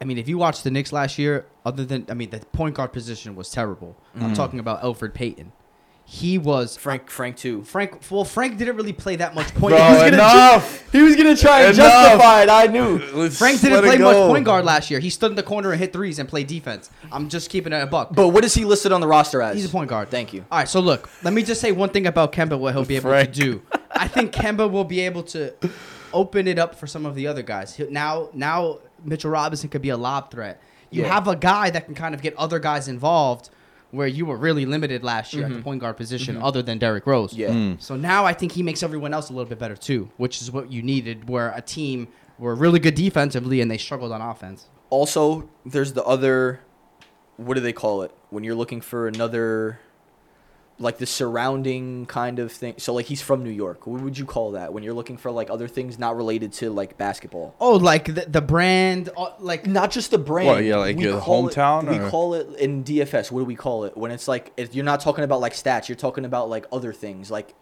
[0.00, 2.76] I mean, if you watched the Knicks last year, other than I mean, the point
[2.76, 3.96] guard position was terrible.
[4.14, 4.32] I'm mm-hmm.
[4.34, 5.52] talking about Elfrid Payton.
[6.08, 7.64] He was Frank, Frank too.
[7.64, 8.00] Frank.
[8.08, 9.74] Well, Frank didn't really play that much point.
[9.74, 10.92] Bro, he was gonna enough.
[10.92, 11.92] He was gonna try and Enough.
[11.92, 12.48] justify it.
[12.48, 12.98] I knew.
[13.12, 15.00] Let's Frank didn't play much point guard last year.
[15.00, 16.88] He stood in the corner and hit threes and played defense.
[17.10, 18.14] I'm just keeping it a buck.
[18.14, 19.56] But what is he listed on the roster as?
[19.56, 20.08] He's a point guard.
[20.08, 20.44] Thank you.
[20.52, 22.94] All right, so look, let me just say one thing about Kemba, what he'll be
[22.94, 23.32] able Frank.
[23.32, 23.62] to do.
[23.90, 25.54] I think Kemba will be able to
[26.12, 27.76] open it up for some of the other guys.
[27.90, 30.62] Now, now Mitchell Robinson could be a lob threat.
[30.90, 31.14] You Yeah.
[31.14, 33.50] have a guy that can kind of get other guys involved,
[33.90, 37.06] where you were really limited last year at the point guard position, other than Derrick
[37.06, 37.32] Rose.
[37.32, 37.40] Mm-hmm.
[37.40, 37.48] Yeah.
[37.50, 37.80] Mm.
[37.82, 40.50] So now I think he makes everyone else a little bit better too, which is
[40.50, 41.28] what you needed.
[41.28, 44.68] Where a team were really good defensively and they struggled on offense.
[44.90, 46.60] Also, there's the other.
[47.36, 49.78] What do they call it when you're looking for another?
[50.78, 52.74] Like the surrounding kind of thing.
[52.76, 53.86] So like he's from New York.
[53.86, 56.70] What would you call that when you're looking for like other things not related to
[56.70, 57.54] like basketball?
[57.60, 60.48] Oh, like the, the brand, uh, like Not just the brand.
[60.48, 63.30] What, yeah, like We your call it- hometown, we call it in DFS.
[63.30, 65.88] What do we call it when it's like if you're not talking about like stats?
[65.88, 67.54] You're talking about like other things, like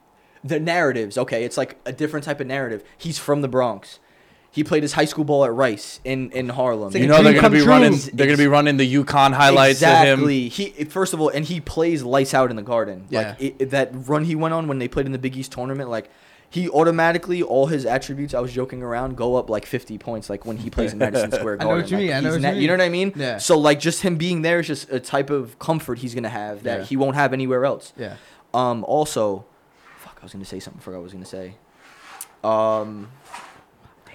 [0.42, 1.16] the narratives.
[1.16, 2.82] Okay, it's like a different type of narrative.
[2.98, 4.00] He's from the Bronx.
[4.54, 6.92] He played his high school ball at Rice in in Harlem.
[6.92, 7.66] like You know they're gonna be true.
[7.68, 7.98] running.
[8.12, 10.12] They're gonna be running the UConn highlights exactly.
[10.12, 10.50] of him.
[10.50, 13.06] He first of all, and he plays lights out in the Garden.
[13.10, 13.18] Yeah.
[13.30, 15.52] Like it, it- that run he went on when they played in the Big East
[15.52, 16.08] tournament, like.
[16.50, 20.46] He automatically, all his attributes, I was joking around, go up like 50 points, like
[20.46, 21.66] when he plays in Madison Square Garden.
[21.66, 22.88] I know what you Like, mean, I know what na- you You know what I
[22.90, 23.12] mean?
[23.16, 23.38] Yeah.
[23.38, 26.28] So, like, just him being there is just a type of comfort he's going to
[26.28, 26.84] have that Yeah.
[26.84, 27.92] he won't have anywhere else.
[27.96, 28.16] yeah.
[28.52, 29.46] Um, also,
[29.98, 30.78] fuck, I was going to say something.
[30.80, 31.54] I forgot what I was going to say.
[32.44, 33.02] Um, damn.
[33.32, 33.43] Go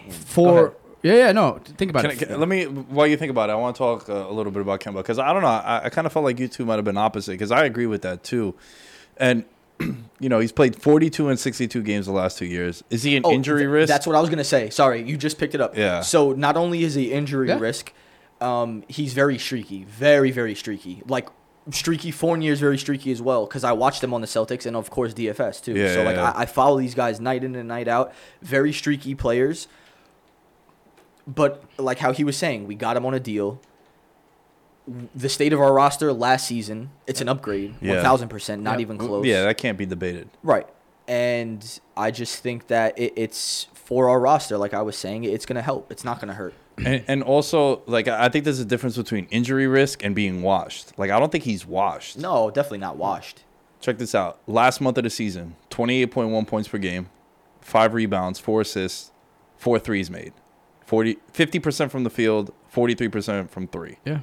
[0.10, 1.60] For yeah, yeah, no.
[1.64, 2.20] Think about Can I, it.
[2.20, 4.52] can- let me, while you think about it, I want to talk uh, a little
[4.52, 5.48] bit about Kemba because I don't know.
[5.48, 7.86] I, I kind of felt like you two might have been opposite because I agree
[7.86, 8.54] with that too.
[9.18, 9.46] And
[10.20, 12.84] you know, he's played 42 and 62 games the last two years.
[12.90, 13.88] Is he an Oh, injury th- risk?
[13.88, 14.70] That's what I was gonna say.
[14.70, 15.78] Sorry, you just picked it up.
[15.78, 16.02] Yeah.
[16.02, 17.60] So not only is he injury Yeah.
[17.60, 17.94] risk,
[18.42, 21.02] um, he's very streaky, very very streaky.
[21.08, 21.30] Like
[21.72, 22.12] streaky.
[22.12, 24.90] Fournier is very streaky as well because I watched him on the Celtics and of
[24.90, 25.74] course DFS too.
[25.76, 26.32] Yeah, so yeah, like yeah.
[26.36, 28.12] I, I follow these guys night in and night out.
[28.42, 29.70] Very streaky players.
[31.36, 33.62] But like how he was saying, we got him on a deal.
[35.16, 37.96] The state of our roster last season, it's an upgrade, Yeah.
[37.96, 38.80] one thousand percent, not Yep.
[38.80, 39.26] even close.
[39.26, 40.30] Yeah, that can't be debated.
[40.42, 40.66] Right.
[41.08, 45.46] And I just think that it, it's for our roster, like I was saying, it's
[45.46, 45.92] going to help.
[45.92, 46.54] It's not going to hurt.
[46.78, 50.42] And, and also, like, I I think there's a difference between injury risk and being
[50.42, 50.98] washed.
[50.98, 52.18] Like, I don't think he's washed.
[52.18, 53.44] No, definitely not washed.
[53.82, 54.40] Check this out.
[54.48, 57.10] Last month of the season, 28.1 points per game,
[57.62, 59.12] five rebounds, four assists,
[59.58, 60.34] four threes made.
[60.90, 63.98] 40, 50% from the field, 43% from three.
[64.04, 64.22] Yeah.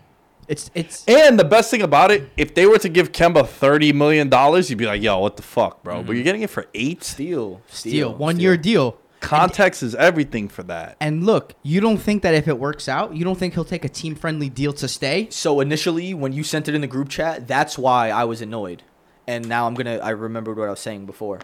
[0.49, 3.95] It's it's And the best thing about it, if they were to give Kemba $30
[3.95, 4.29] million,
[4.69, 5.95] you'd be like, yo, what the fuck, bro?
[5.95, 6.15] But mm-hmm.
[6.15, 7.05] you're getting it for eight?
[7.05, 7.63] Steal.
[7.69, 8.99] steal one year deal.
[9.21, 10.97] Context is everything for that.
[11.01, 13.85] And look, you don't think that if it works out, you don't think he'll take
[13.85, 15.29] a team friendly deal to stay?
[15.31, 18.83] So initially, when you sent it in the group chat, that's why I was annoyed.
[19.29, 21.39] And now I'm going to, I remembered what I was saying before.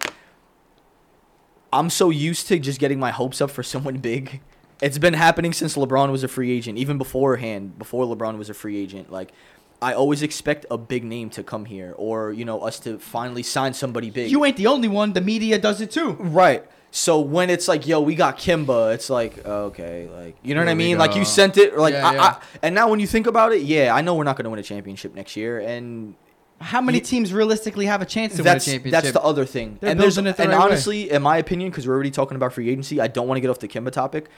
[1.73, 4.41] I'm so used to just getting my hopes up for someone big.
[4.83, 8.55] It's been happening since LeBron was a free agent, even beforehand, before LeBron was a
[8.55, 9.11] free agent.
[9.12, 9.33] Like,
[9.81, 13.42] I always expect a big name to come here, or you know, us to finally
[13.42, 14.31] sign somebody big.
[14.31, 15.12] You ain't the only one.
[15.12, 16.12] The media does it too.
[16.18, 16.64] Right.
[16.90, 20.68] So when it's like, yo, we got Kemba, it's like, okay, like, you know what
[20.68, 20.99] I Here we mean?
[20.99, 22.23] Like you sent it, like, Yeah, I, yeah.
[22.23, 24.51] I, and now when you think about it, yeah, I know we're not going to
[24.51, 26.14] win a championship next year, and
[26.61, 29.03] How many You- teams realistically have a chance to that's win a championship?
[29.05, 29.79] that's the other thing.
[29.81, 30.64] They're and there's, building it the and right way.
[30.64, 33.40] honestly, in my opinion, because we're already talking about free agency, I don't want to
[33.40, 34.29] get off the Kemba topic.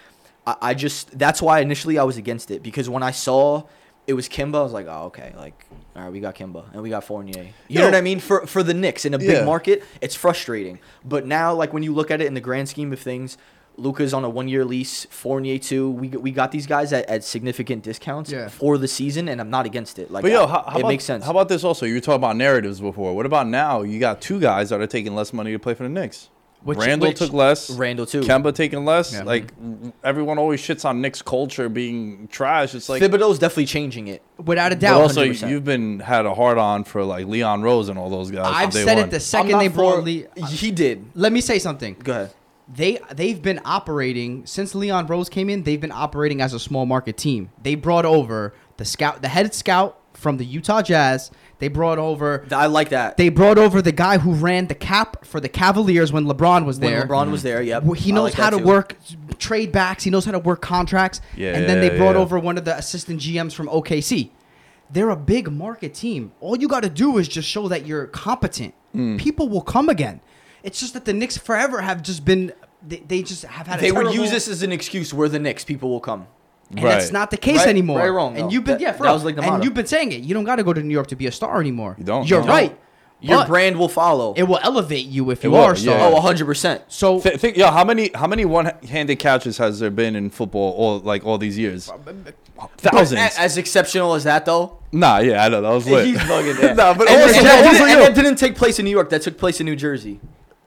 [0.47, 3.65] I, I just that's why initially I was against it because when I saw
[4.07, 5.65] it was Kemba, I was like, oh okay, like
[5.97, 7.45] all right, we got Kemba and we got Fournier.
[7.45, 7.81] You Yo.
[7.81, 8.21] know what I mean?
[8.21, 9.45] For for the Knicks in a big Yeah.
[9.45, 10.79] market, it's frustrating.
[11.05, 13.37] But now, like when you look at it in the grand scheme of things.
[13.77, 15.05] Luca's on a one-year lease.
[15.11, 15.91] Fournier too.
[15.91, 18.47] We we got these guys at, at significant discounts Yeah.
[18.49, 20.13] for the season, and I'm not against it.
[20.13, 21.25] Like, But yo, how, how it about, makes sense.
[21.25, 21.85] How about this also?
[21.85, 23.17] You were talking about narratives before.
[23.17, 23.83] What about now?
[23.83, 26.31] You got two guys that are taking less money to play for the Knicks.
[26.65, 27.71] Which- Randle which- took less.
[27.71, 28.23] Randle too?
[28.23, 29.13] Kemba taking less.
[29.13, 29.23] Yeah.
[29.23, 29.53] Like
[30.03, 32.75] everyone always shits on Knicks' culture being trash.
[32.75, 34.23] It's like Thibodeau's definitely changing it.
[34.43, 35.01] Without a but doubt.
[35.03, 35.49] also 100%.
[35.49, 38.47] you've been had a hard on for like Leon Rose and all those guys.
[38.49, 39.09] I've day said one.
[39.09, 40.27] it the second they brought for- Lee.
[40.49, 41.05] He did.
[41.15, 41.97] Let me say something.
[42.03, 42.31] Go ahead.
[42.67, 45.65] They they've been operating since Leon Rose came in.
[45.65, 47.51] They've been operating as a small market team.
[47.63, 51.31] They brought over the scout, the head scout from the Utah Jazz.
[51.65, 52.47] They brought over.
[52.51, 53.17] I like that.
[53.17, 56.79] They brought over the guy who ran the cap for the Cavaliers when LeBron was
[56.79, 56.91] there.
[56.91, 57.17] when there.
[57.17, 57.85] LeBron was there, yep.
[57.97, 58.65] He knows like how to too.
[58.65, 58.97] work
[59.39, 60.05] trade backs.
[60.05, 61.23] He knows how to work contracts.
[61.35, 62.21] Yeah, and then they brought yeah.
[62.21, 64.29] over one of the assistant GMs from OKC.
[64.91, 66.33] They're a big market team.
[66.39, 68.75] All you got to do is just show that you're competent.
[68.95, 69.19] Mm.
[69.19, 70.21] People will come again.
[70.63, 72.53] It's just that the Knicks forever have just been.
[72.87, 73.79] They, they just have had.
[73.79, 75.15] A They would use this as an excuse.
[75.15, 75.65] We're the Knicks.
[75.65, 76.27] People will come.
[76.71, 76.91] And Right.
[76.91, 77.99] that's not the case Right- anymore.
[77.99, 78.51] right wrong, And no.
[78.51, 80.21] you've been That- yeah, for that was like the and you've been saying it.
[80.23, 81.95] You don't got to go to New York to be a star anymore.
[81.99, 82.49] You don't, You're no.
[82.49, 82.77] right.
[83.21, 84.35] Your But brand will follow.
[84.37, 85.97] It will elevate you if It you will, are oh, a yeah.
[85.97, 86.13] star.
[86.13, 86.81] oh, 100%.
[86.89, 90.73] So Th- think, yo, how many how many one-handed catches has there been in football
[90.77, 91.91] all like all these years?
[92.79, 93.21] Thousands.
[93.21, 96.07] But as exceptional as that, though, nah, yeah, I know that was lit.
[96.07, 96.61] he's bugging.
[96.63, 96.73] Yeah.
[96.75, 98.85] nah, but and, also, and that also, didn't, yo, and that didn't take place in
[98.85, 99.09] New York.
[99.11, 100.21] That took place in New Jersey.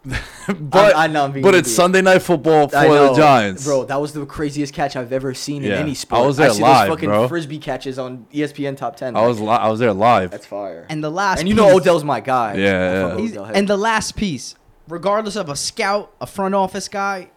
[0.60, 1.72] but I know I'm being but it's.
[1.74, 3.84] Sunday night football for the Giants, bro.
[3.86, 5.78] That was the craziest catch I've ever seen in Yeah.
[5.78, 6.22] any sport.
[6.24, 7.28] I was there see live, those fucking bro.
[7.28, 9.16] frisbee catches on ESPN Top Ten.
[9.16, 10.32] I was li- I was there live.
[10.32, 10.86] That's fire.
[10.90, 12.56] and the last And you know piece- Odell's my guy.
[12.56, 13.10] Yeah, yeah.
[13.10, 13.60] fuck He's- Odell heavy.
[13.60, 14.56] and the last piece,
[14.88, 17.30] regardless of a scout, a front office guy,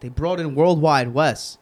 [0.00, 1.58] they brought in Worldwide Wes,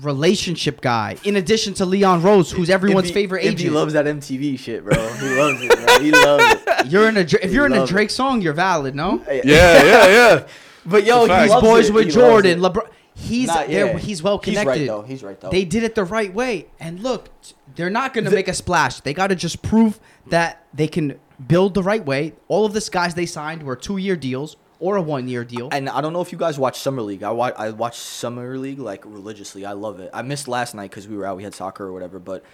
[0.00, 1.16] relationship guy.
[1.24, 4.84] In addition to Leon Rose, who's everyone's Ibby- favorite Ibby He loves that MTV shit,
[4.84, 4.94] bro.
[4.94, 5.98] He loves it, bro.
[6.00, 6.86] He loves it.
[6.90, 7.92] You're in a if He you're in a love it.
[7.92, 9.22] Drake song, you're valid, no?
[9.28, 10.46] yeah, yeah, yeah.
[10.86, 11.42] But yo, he's he fact.
[11.44, 11.94] These loves boys it.
[11.94, 12.60] with He Jordan.
[12.60, 12.88] LeBron.
[13.14, 13.96] He's Nah, yeah.
[13.96, 14.58] he's well connected.
[14.60, 14.88] He's right, connected.
[14.88, 15.02] though.
[15.02, 15.48] He's right, though.
[15.48, 16.66] They did it the right way.
[16.78, 17.30] And look,
[17.74, 19.00] they're not going to make a splash.
[19.00, 22.34] They got to just prove that they can build the right way.
[22.48, 25.68] All of this guys they signed were two-year deals or a one-year deal.
[25.72, 27.22] And I don't know if you guys watch Summer League.
[27.22, 29.64] I watch I watch Summer League like religiously.
[29.64, 30.10] I love it.
[30.12, 31.36] I missed last night because we were out.
[31.36, 32.18] We had soccer or whatever.
[32.18, 32.44] But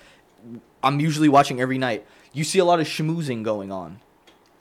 [0.83, 2.07] I'm usually watching every night.
[2.33, 4.01] You see a lot of schmoozing going on,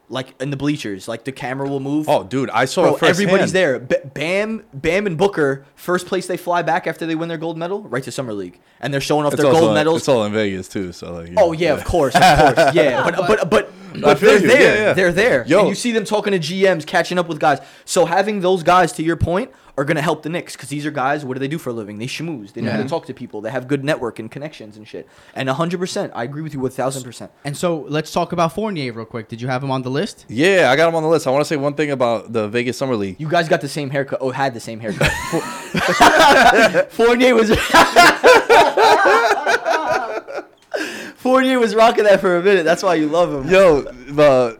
[0.10, 1.08] like in the bleachers.
[1.08, 2.10] Like the camera will move.
[2.10, 3.80] Oh, dude, I saw Bro, everybody's there.
[3.80, 5.66] B- Bam, Bam, and Booker.
[5.76, 8.60] First place they fly back after they win their gold medal, right to Summer League,
[8.82, 10.02] and they're showing off It's their gold medals.
[10.02, 11.30] It's all in Vegas too, so like.
[11.38, 12.22] Oh know, yeah, of course, of
[12.56, 13.04] course, yeah.
[13.04, 14.76] But but but but they're you, there.
[14.76, 14.94] yeah, yeah.
[14.94, 15.46] They're there.
[15.46, 15.60] Yo.
[15.60, 17.60] and you see them talking to GMs, catching up with guys.
[17.86, 20.92] So having those guys, to your point, are gonna help the Knicks because these are
[20.92, 21.24] guys.
[21.24, 22.00] What do they do for a living?
[22.00, 22.52] They schmooze.
[22.52, 23.40] They know how to talk to people.
[23.40, 25.08] They have good network and connections and shit.
[25.34, 26.60] And hundred percent, I agree with you.
[26.60, 27.32] One thousand percent.
[27.46, 29.30] And so let's talk about Fournier real quick.
[29.30, 30.26] Did you have him on the list?
[30.28, 31.28] Yeah, I got him on the list.
[31.28, 33.16] I want to say one thing about the Vegas Summer League.
[33.20, 34.20] You guys got the same haircut.
[34.22, 35.12] Oh, had the same haircut.
[36.92, 37.50] Fournier was.
[41.16, 42.64] Fournier was rocking that for a minute.
[42.66, 43.50] That's why you love him.
[43.50, 44.60] Yo, the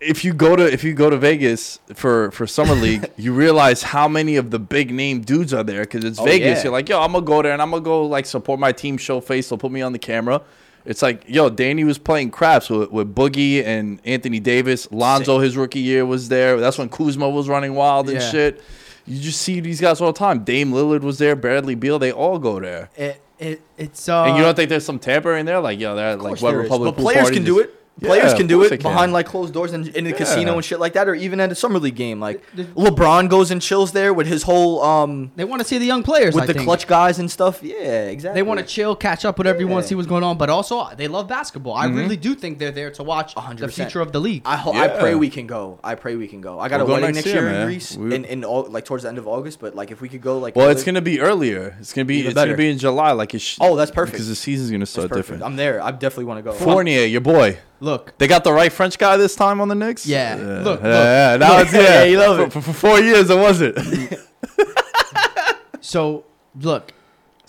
[0.00, 3.82] if you go to if you go to Vegas for for summer league, you realize
[3.82, 6.58] how many of the big name dudes are there because it's Oh, Vegas.
[6.58, 6.64] yeah.
[6.64, 8.96] You're like, yo, I'm gonna go there and I'm gonna go like support my team,
[8.96, 9.48] show face.
[9.48, 10.42] They'll put me on the camera.
[10.84, 14.88] It's like, yo, Danny was playing craps with, with Boogie and Anthony Davis.
[14.90, 16.58] Lonzo, his rookie year, was there.
[16.58, 18.30] That's when Kuzma was running wild and Yeah.
[18.30, 18.62] shit.
[19.06, 20.44] You just see these guys all the time.
[20.44, 21.34] Dame Lillard was there.
[21.36, 21.98] Bradley Beal.
[21.98, 22.88] They all go there.
[22.96, 25.60] It, it it's uh and you don't think there's some tampering there?
[25.60, 26.64] Like, yo, they're Of like what there is.
[26.64, 27.74] Republic But players can do it.
[28.00, 28.78] Yeah, Players of can do it can.
[28.78, 31.50] behind like closed doors and in a casino and shit like that, or even at
[31.50, 32.20] a summer league game.
[32.20, 35.78] Like The- LeBron goes and chills there with his whole um they want to see
[35.78, 36.64] the young players with I the think.
[36.66, 37.60] clutch guys and stuff.
[37.62, 38.38] Yeah, exactly.
[38.38, 39.88] They want to chill, catch up with everyone, Yeah.
[39.88, 41.74] see what's going on, but also they love basketball.
[41.74, 43.72] I really do think they're there to watch the 100%.
[43.72, 44.42] future of the league.
[44.44, 45.80] I ho- I pray we can go.
[45.82, 46.60] I pray we can go.
[46.60, 47.66] I got We'll a go wedding next next year, year, in man.
[47.66, 49.58] Greece We- in in all, like towards the end of August.
[49.60, 51.76] But like if we could go like Well, early- it's gonna be earlier.
[51.80, 53.40] It's gonna be Even it's gonna be in July, like it.
[53.40, 54.12] Sh- Oh, that's perfect.
[54.12, 55.42] Because the season's gonna start different.
[55.42, 55.82] I'm there.
[55.82, 56.52] I definitely want to go.
[56.52, 57.58] Fournier, your boy.
[57.88, 60.06] Look, They got the right French guy this time on the Knicks.
[60.06, 60.36] Yeah.
[60.36, 60.42] yeah.
[60.42, 60.82] Look, yeah, look.
[60.82, 61.36] yeah.
[61.40, 61.66] Now Look.
[61.66, 61.80] it's yeah.
[61.82, 62.52] Yeah, you love for, it.
[62.52, 63.78] For, for four years, it wasn't.
[65.80, 66.24] so
[66.60, 66.92] look,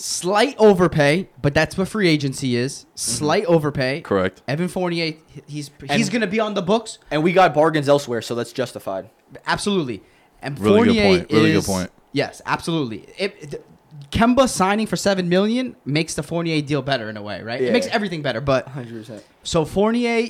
[0.01, 2.83] Slight overpay, but that's what free agency is.
[2.85, 2.89] Mm-hmm.
[2.95, 3.99] Slight overpay.
[3.99, 4.41] Correct.
[4.47, 5.15] Evan Fournier,
[5.45, 6.99] he's he's And- gonna be on the books.
[7.11, 9.09] And we got bargains elsewhere, so that's justified.
[9.45, 10.01] Absolutely.
[10.41, 11.31] And Really good Fournier point.
[11.33, 11.91] Really good point.
[12.13, 13.07] Yes, absolutely.
[13.17, 13.65] It, it-
[14.11, 17.61] Kemba signing for seven million makes the Fournier deal better in a way, right?
[17.61, 17.67] Yeah.
[17.67, 18.39] It makes everything better.
[18.39, 19.21] But 100%.
[19.43, 20.29] So Fournier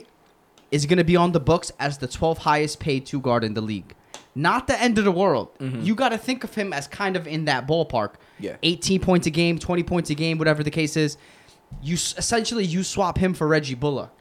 [0.71, 3.53] is going to be on the books as the 12th highest paid two guard in
[3.53, 3.95] the league.
[4.35, 5.49] Not the end of the world.
[5.59, 8.11] You got to think of him as kind of in that ballpark.
[8.11, 8.43] Mm-hmm.
[8.43, 8.55] Yeah.
[8.63, 11.17] 18 points a game, 20 points a game, whatever the case is.
[11.81, 14.11] You essentially you swap him for Reggie Bullock.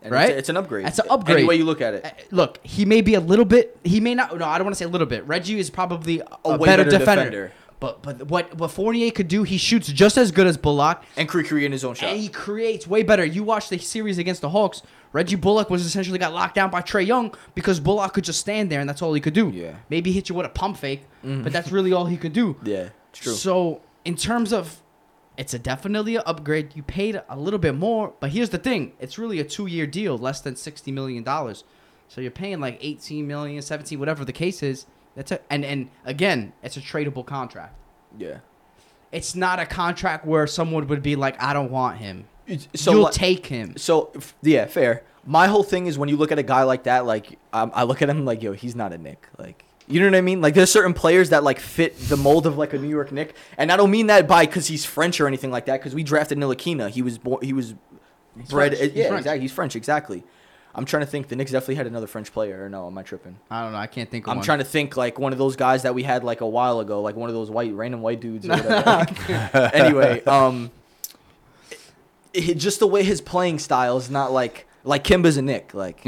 [0.00, 0.30] And Right?
[0.30, 0.86] It's, it's an upgrade.
[0.86, 1.38] It's an upgrade.
[1.38, 2.28] Any way you look at Uh, it.
[2.32, 3.76] Look, he may be a little bit.
[3.84, 4.36] He may not.
[4.36, 5.26] No, I don't want to say a little bit.
[5.26, 7.24] Reggie is probably a, A way better, better defender.
[7.24, 7.52] defender.
[7.82, 11.28] But but what what Fournier could do, he shoots just as good as Bullock, And
[11.28, 12.10] cre- creating his own shot.
[12.10, 13.24] and he creates way better.
[13.24, 14.82] You watch the series against the Hawks.
[15.12, 18.70] Reggie Bullock was essentially got locked down by Trae Young because Bullock could just stand
[18.70, 19.50] there and that's all he could do.
[19.50, 19.74] Yeah.
[19.90, 21.42] Maybe hit you with a pump fake, mm.
[21.42, 22.56] but that's really all he could do.
[22.64, 23.32] yeah, it's true.
[23.32, 24.80] So in terms of,
[25.36, 26.76] it's a definitely an upgrade.
[26.76, 30.16] You paid a little bit more, but here's the thing: it's really a two-year deal,
[30.16, 31.64] less than sixty million dollars.
[32.06, 34.84] So you're paying like 18 million, 17, whatever the case is.
[35.14, 37.74] That's a, and and again, it's a tradable contract.
[38.18, 38.38] yeah.
[39.10, 42.24] It's not a contract where someone would be like, I don't want him.
[42.46, 43.76] It's- So You'll like- take him.
[43.76, 45.02] So f- yeah, fair.
[45.26, 47.82] My whole thing is when you look at a guy like that, like um, I
[47.82, 49.28] look at him like, yo, he's not a Knick.
[49.38, 50.40] Like, you know what I mean?
[50.40, 53.34] Like, there's certain players that like fit the mold of like a New York Knick,
[53.58, 55.78] and I don't mean that by because he's French or anything like that.
[55.80, 57.74] Because we drafted Ntilikina, he was born, he was
[58.34, 58.48] bred.
[58.74, 58.78] French.
[58.78, 59.20] He's yeah, French.
[59.20, 59.40] exactly.
[59.42, 60.24] He's French, exactly.
[60.74, 61.28] I'm trying to think.
[61.28, 62.64] The Knicks definitely had another French player.
[62.64, 63.36] Or no, am I tripping?
[63.50, 63.78] I don't know.
[63.78, 64.44] I can't think of I'm one.
[64.44, 67.02] trying to think like one of those guys that we had like a while ago,
[67.02, 68.46] like one of those white random white dudes.
[68.46, 69.06] Or whatever.
[69.74, 70.70] anyway, um,
[72.32, 75.74] it, it- just the way his playing style is not like like Kemba's a Knick.
[75.74, 76.00] Like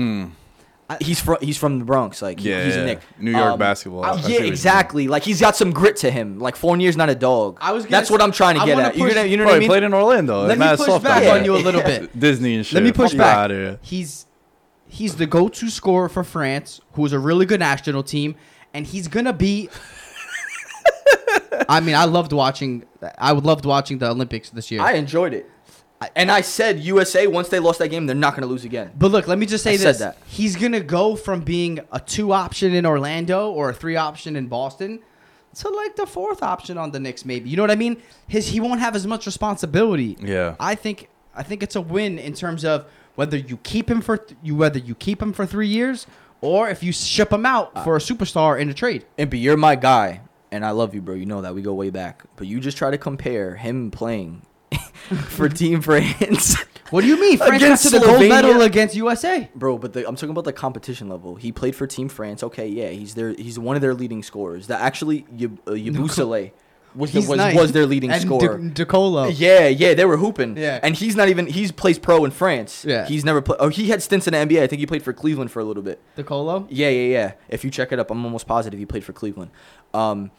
[1.01, 2.23] he's from he's from the Bronx.
[2.23, 2.51] Like he-.
[2.51, 2.83] Yeah, he's yeah.
[2.83, 3.01] a Knick.
[3.19, 4.05] New York basketball.
[4.05, 5.09] I see what yeah, exactly.
[5.09, 6.39] Like he's got some grit to him.
[6.39, 7.59] Like Fournier's not a dog.
[7.61, 8.97] I was gonna That's what I'm trying to I get wanna at.
[8.97, 9.69] You push- gonna, you know Bro, what I he mean?
[9.69, 10.47] played in Orlando.
[10.47, 11.39] Let me push soft back guy.
[11.39, 12.19] on you a little bit.
[12.19, 12.75] Disney and shit.
[12.75, 13.37] Let me push Fuck back.
[13.37, 13.79] outta here.
[13.83, 14.27] He's
[14.95, 18.37] he's the go-to scorer for France, who's a really good national team,
[18.73, 19.69] and he's gonna be.
[21.69, 22.85] I mean, I loved watching.
[23.19, 24.81] I would loved watching the Olympics this year.
[24.81, 25.51] I enjoyed it.
[26.15, 28.93] And I said USA once they lost that game, they're not gonna lose again.
[28.97, 30.19] but look, let me just say I said this: that.
[30.27, 34.49] he's gonna go from being a two option in Orlando or a three option in
[34.49, 35.01] Boston
[35.55, 37.49] to like the fourth option on the Knicks, maybe.
[37.49, 38.03] You know what I mean?
[38.27, 40.17] His he won't have as much responsibility.
[40.21, 40.57] Yeah.
[40.61, 44.17] I think I think it's a win in terms of whether you keep him for
[44.19, 46.07] th- you whether you keep him for three years
[46.41, 49.05] or if you ship him out for a superstar in a trade.
[49.19, 50.21] Impy, you're my guy,
[50.53, 51.15] and I love you, bro.
[51.15, 52.25] You know that we go way back.
[52.37, 54.43] But you just try to compare him playing
[55.29, 56.57] for Team France,
[56.91, 57.39] What do you mean?
[57.39, 59.49] France got Against to the gold medal against USA.
[59.55, 59.79] bro.
[59.79, 61.37] But the, I'm talking about the competition level.
[61.37, 62.43] He played for Team France.
[62.43, 64.67] Okay, yeah, he's their he's one of their leading scorers.
[64.67, 66.53] That actually, uh, Yabusele
[66.95, 67.57] was the, He's was, nice.
[67.57, 68.59] was their leading and scorer.
[68.59, 69.33] De- DeColo.
[69.35, 70.57] Yeah, yeah, they were hooping.
[70.57, 70.81] Yeah.
[70.83, 72.85] and he's not even he's plays pro in France.
[72.87, 73.07] Yeah.
[73.07, 73.59] he's never played.
[73.61, 74.63] Oh, he had stints in the NBA.
[74.63, 76.01] I think he played for Cleveland for a little bit.
[76.17, 76.67] DeColo.
[76.71, 77.33] Yeah, yeah, yeah.
[77.49, 79.51] If you check it up, I'm almost positive he played for Cleveland.
[79.93, 80.31] Um,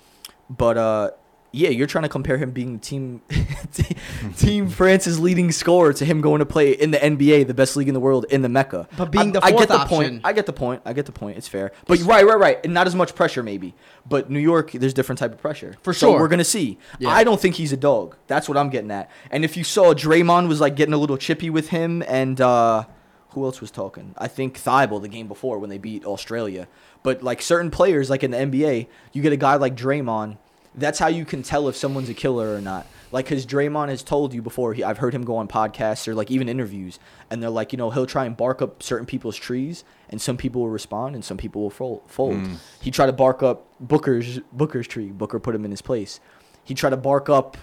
[0.50, 1.12] but uh,
[1.56, 3.22] yeah, you're trying to compare him being team
[4.38, 7.88] Team France's leading scorer to him going to play in the NBA, the best league
[7.88, 8.88] in the world, in the Mecca.
[8.98, 9.88] But being the I, I get the option.
[9.98, 10.22] point.
[10.24, 10.82] I get the point.
[10.86, 11.38] I get the point.
[11.38, 11.72] It's fair.
[11.88, 12.60] But right, right, right.
[12.64, 13.74] And not as much pressure, maybe.
[14.06, 15.76] But New York, there's different type of pressure.
[15.82, 16.20] For So sure.
[16.20, 16.78] we're gonna see.
[17.00, 17.10] Yeah.
[17.10, 18.16] I don't think he's a dog.
[18.28, 19.10] That's what I'm getting at.
[19.32, 22.86] And if you saw Draymond was like getting a little chippy with him, and uh,
[23.30, 24.14] who else was talking?
[24.18, 26.68] I think Thibault the game before when they beat Australia.
[27.04, 30.38] But like certain players, like in the NBA, you get a guy like Draymond.
[30.78, 32.86] That's how you can tell if someone's a killer or not.
[33.12, 34.74] Like, cause Draymond has told you before.
[34.74, 37.00] He, I've heard him go on podcasts or like even interviews,
[37.30, 40.36] and they're like, you know, he'll try and bark up certain people's trees, and some
[40.36, 42.04] people will respond, and some people will fold.
[42.08, 42.42] fold.
[42.82, 45.12] He tried to bark up Booker's Booker's tree.
[45.12, 46.20] Booker put him in his place.
[46.64, 47.58] He tried to bark up.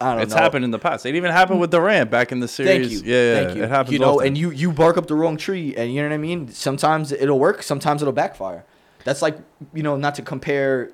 [0.00, 0.22] I don't know.
[0.24, 0.42] It's know.
[0.42, 1.06] happened in the past.
[1.06, 2.88] It even happened with Durant back in the series.
[2.90, 3.10] Thank you.
[3.10, 3.62] Yeah, yeah, Thank you.
[3.62, 3.92] it happens.
[3.92, 4.26] You know, often.
[4.26, 6.48] and you you bark up the wrong tree, and you know what I mean.
[6.48, 7.62] Sometimes it'll work.
[7.62, 8.66] Sometimes it'll backfire.
[9.04, 9.38] That's like
[9.72, 10.90] you know, not to compare,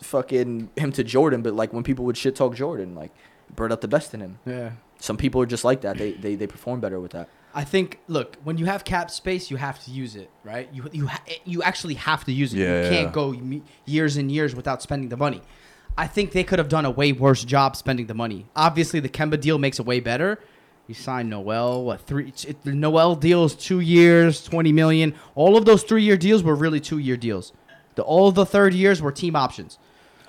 [0.00, 3.12] fucking him to Jordan, but like when people would shit talk Jordan, like
[3.54, 4.38] brought out the best in him.
[4.46, 4.72] Yeah.
[4.98, 5.98] Some people are just like that.
[5.98, 7.28] They they they perform better with that.
[7.54, 10.68] I think look, when you have cap space, you have to use it, right?
[10.72, 12.58] You you ha- you actually have to use it.
[12.58, 12.90] Yeah, you yeah.
[12.90, 13.34] can't go
[13.84, 15.42] years and years without spending the money.
[15.98, 18.46] I think they could have done a way worse job spending the money.
[18.54, 20.38] Obviously, the Kemba deal makes it way better.
[20.86, 22.32] You signed Noel, what three?
[22.46, 25.14] It, the Noel deals two years, twenty million.
[25.34, 27.52] All of those three-year deals were really two-year deals.
[27.96, 29.78] The all of the third years were team options.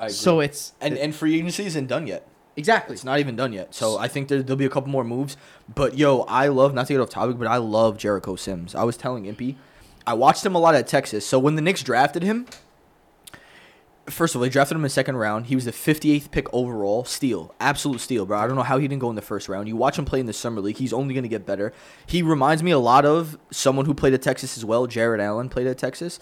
[0.07, 2.27] So it's and and free agency isn't done yet.
[2.55, 2.93] exactly.
[2.93, 3.73] It's not even done yet.
[3.73, 5.37] So I think there, there'll be a couple more moves.
[5.73, 8.75] But yo, I love not to get off topic, but I love Jericho Sims.
[8.75, 9.55] I was telling Impy,
[10.05, 11.25] I watched him a lot at Texas.
[11.25, 12.47] So when the Knicks drafted him,
[14.09, 15.47] First of all, they drafted him in the second round.
[15.47, 17.03] He was the 58th pick overall.
[17.03, 17.53] Steal.
[17.59, 18.37] Absolute steal, bro.
[18.39, 19.67] I don't know how he didn't go in the first round.
[19.67, 21.73] You watch him play in the Summer League, he's only going to get better.
[22.05, 24.87] He reminds me a lot of someone who played at Texas as well.
[24.87, 26.21] Jarrett Allen played at Texas.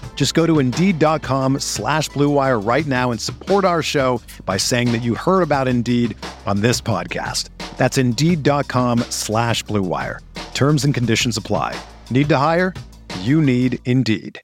[0.15, 4.91] Just go to Indeed.com slash Blue Wire right now and support our show by saying
[4.91, 7.49] that you heard about Indeed on this podcast.
[7.77, 10.19] That's Indeed.com slash Blue Wire.
[10.53, 11.75] Terms and conditions apply.
[12.11, 12.75] Need to hire?
[13.21, 14.39] You need Indeed.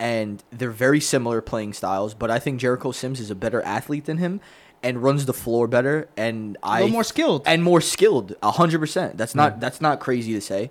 [0.00, 2.14] and they're very similar playing styles.
[2.14, 4.40] But I think Jericho Sims is a better athlete than him
[4.82, 6.08] and runs the floor better.
[6.16, 7.42] And I little more skilled.
[7.46, 8.36] and more skilled.
[8.42, 9.16] a hundred percent.
[9.16, 10.70] That's not that's not crazy to say.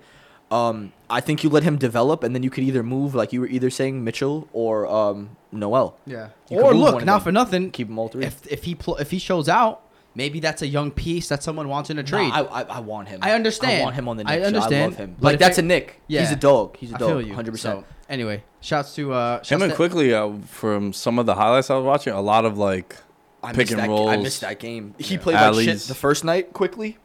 [0.49, 3.41] Um, I think you let him develop, and then you could either move, like you
[3.41, 5.97] were either saying Mitchell or um, Noel.
[6.05, 6.29] Yeah.
[6.49, 7.71] You Or look, not for nothing.
[7.71, 8.23] Keep 'em all three.
[8.25, 9.81] If if he pl- if he shows out,
[10.15, 12.29] maybe that's a young piece that someone wants in a trade.
[12.29, 13.19] Nah, I, I I want him.
[13.21, 13.81] I understand.
[13.81, 14.43] I want him on the I Knicks.
[14.43, 15.15] I understand, love him.
[15.19, 16.01] but Like that's it- a Knick.
[16.07, 16.21] Yeah.
[16.21, 16.77] He's a dog.
[16.77, 17.09] He's a dog.
[17.09, 17.33] feel you.
[17.33, 17.81] Hundred percent.
[17.81, 21.69] So, anyway, shouts to uh, Him and to- Quickley uh, from some of the highlights
[21.69, 22.95] I was watching, a lot of like
[23.43, 24.09] I pick and that, rolls.
[24.11, 24.95] I missed that game.
[24.97, 26.97] He played like shit the first night Quickley.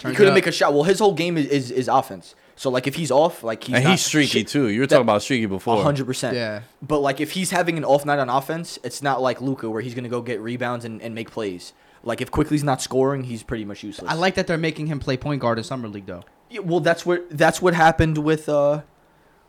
[0.00, 0.72] Turns he couldn't make a shot.
[0.72, 2.34] Well, his whole game is, is, is offense.
[2.60, 4.68] So like if he's off, like he's and not he's streaky shit- too.
[4.68, 5.82] You were that- talking about streaky before.
[5.82, 6.36] hundred percent.
[6.36, 6.60] Yeah.
[6.82, 9.80] But like if he's having an off night on offense, it's not like Luka where
[9.80, 11.72] he's gonna go get rebounds and, and make plays.
[12.02, 14.10] Like if Quickley's not scoring, he's pretty much useless.
[14.10, 16.22] I like that they're making him play point guard in summer league though.
[16.50, 18.82] Yeah, well, that's what that's what happened with uh,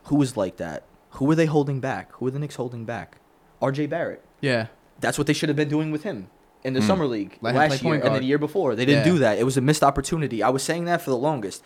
[0.05, 0.84] who was like that.
[1.16, 2.14] Who were they holding back?
[2.14, 3.18] Who were the Knicks holding back?
[3.62, 3.88] R.J.
[3.88, 4.24] Barrett.
[4.39, 4.68] Yeah.
[5.01, 6.30] That's what they should have been doing with him
[6.64, 7.38] in the summer league.
[7.41, 8.76] Let last year point and the year before.
[8.76, 9.12] They didn't Yeah.
[9.14, 9.38] do that.
[9.38, 10.41] It was a missed opportunity.
[10.41, 11.62] I was saying that for the longest.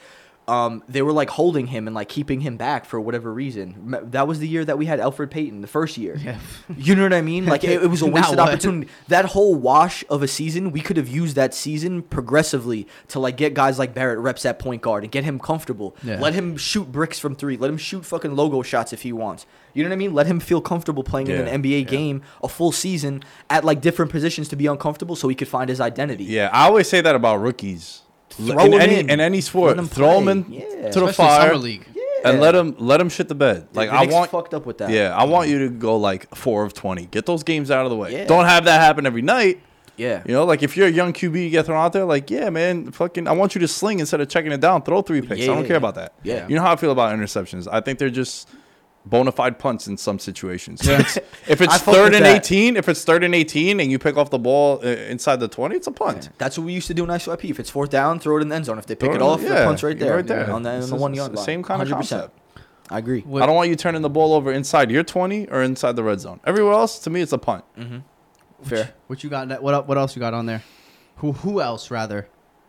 [0.47, 3.97] Um, they were like holding him and like keeping him back for whatever reason.
[4.11, 6.17] That was the year that we had Elfrid Payton, the first year.
[6.17, 6.37] Yeah.
[6.77, 7.45] You know what I mean?
[7.47, 8.91] Like it, it was a wasted opportunity.
[9.07, 13.37] That whole wash of a season, we could have used that season progressively to like
[13.37, 15.95] get guys like Barrett reps at point guard and get him comfortable.
[16.03, 16.19] Yeah.
[16.19, 17.57] Let him shoot bricks from three.
[17.57, 19.47] Let him shoot fucking logo shots if he wants.
[19.73, 20.13] You know what I mean?
[20.13, 24.09] Let him feel comfortable playing in an NBA game a full season at like different
[24.11, 26.23] positions to be uncomfortable so he could find his identity.
[26.23, 28.03] Yeah, I always say that about rookies.
[28.39, 29.09] L- Throw in 'em any in.
[29.09, 30.57] in any sport, Let 'em throw them play.
[30.57, 30.89] in Yeah.
[30.91, 31.86] to the Especially fire summer league.
[32.23, 33.67] and let them let them shit the bed.
[33.73, 34.89] Like the I want fucked up with that.
[34.89, 37.05] Yeah, I want you to go like four of twenty.
[37.05, 38.11] Get those games out of the way.
[38.13, 38.25] Yeah.
[38.25, 39.59] Don't have that happen every night.
[39.97, 40.21] Yeah.
[40.25, 42.03] You know, like if you're a young QB, you get thrown out there.
[42.03, 44.81] Like, yeah, man, fucking, I want you to sling instead of checking it down.
[44.81, 45.39] Throw three picks.
[45.39, 45.77] Yeah, I don't yeah, care yeah.
[45.77, 46.13] about that.
[46.21, 46.45] Yeah.
[46.49, 47.65] You know how I feel about interceptions.
[47.71, 48.49] I think they're just
[49.05, 50.87] bona fide punts in some situations.
[50.87, 52.35] If it's, if it's third and that.
[52.37, 55.47] eighteen, if it's third and eighteen, and you pick off the ball uh, inside the
[55.47, 56.29] twenty, it's a punt.
[56.37, 57.49] That's what we used to do in ISOIP.
[57.49, 58.77] If it's fourth down, throw it in the end zone.
[58.79, 60.15] If they pick Throw it it in- off, the yeah, punt's right there.
[60.15, 60.51] right there.
[60.51, 61.45] On the, on the the- one yard line.
[61.45, 61.91] same kind of 100%.
[61.91, 62.39] concept.
[62.89, 63.21] I agree.
[63.21, 66.03] What- I don't want you turning the ball over inside your twenty or inside the
[66.03, 66.39] red zone.
[66.45, 67.63] Everywhere else, to me, it's a punt.
[68.63, 68.93] Fair.
[69.07, 69.61] What you got?
[69.61, 70.63] What el- what else you got on there?
[71.17, 72.27] Who who else rather?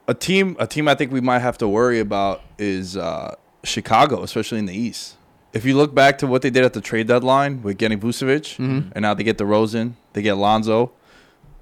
[0.09, 3.35] A team, a team, I think we might have to worry about is uh,
[3.65, 5.17] Chicago, especially in the East.
[5.57, 8.57] If you look back to what they did at the trade deadline with getting Vucevic,
[8.59, 8.91] Mm-hmm.
[8.95, 10.93] and now they get DeRozan, they get Lonzo.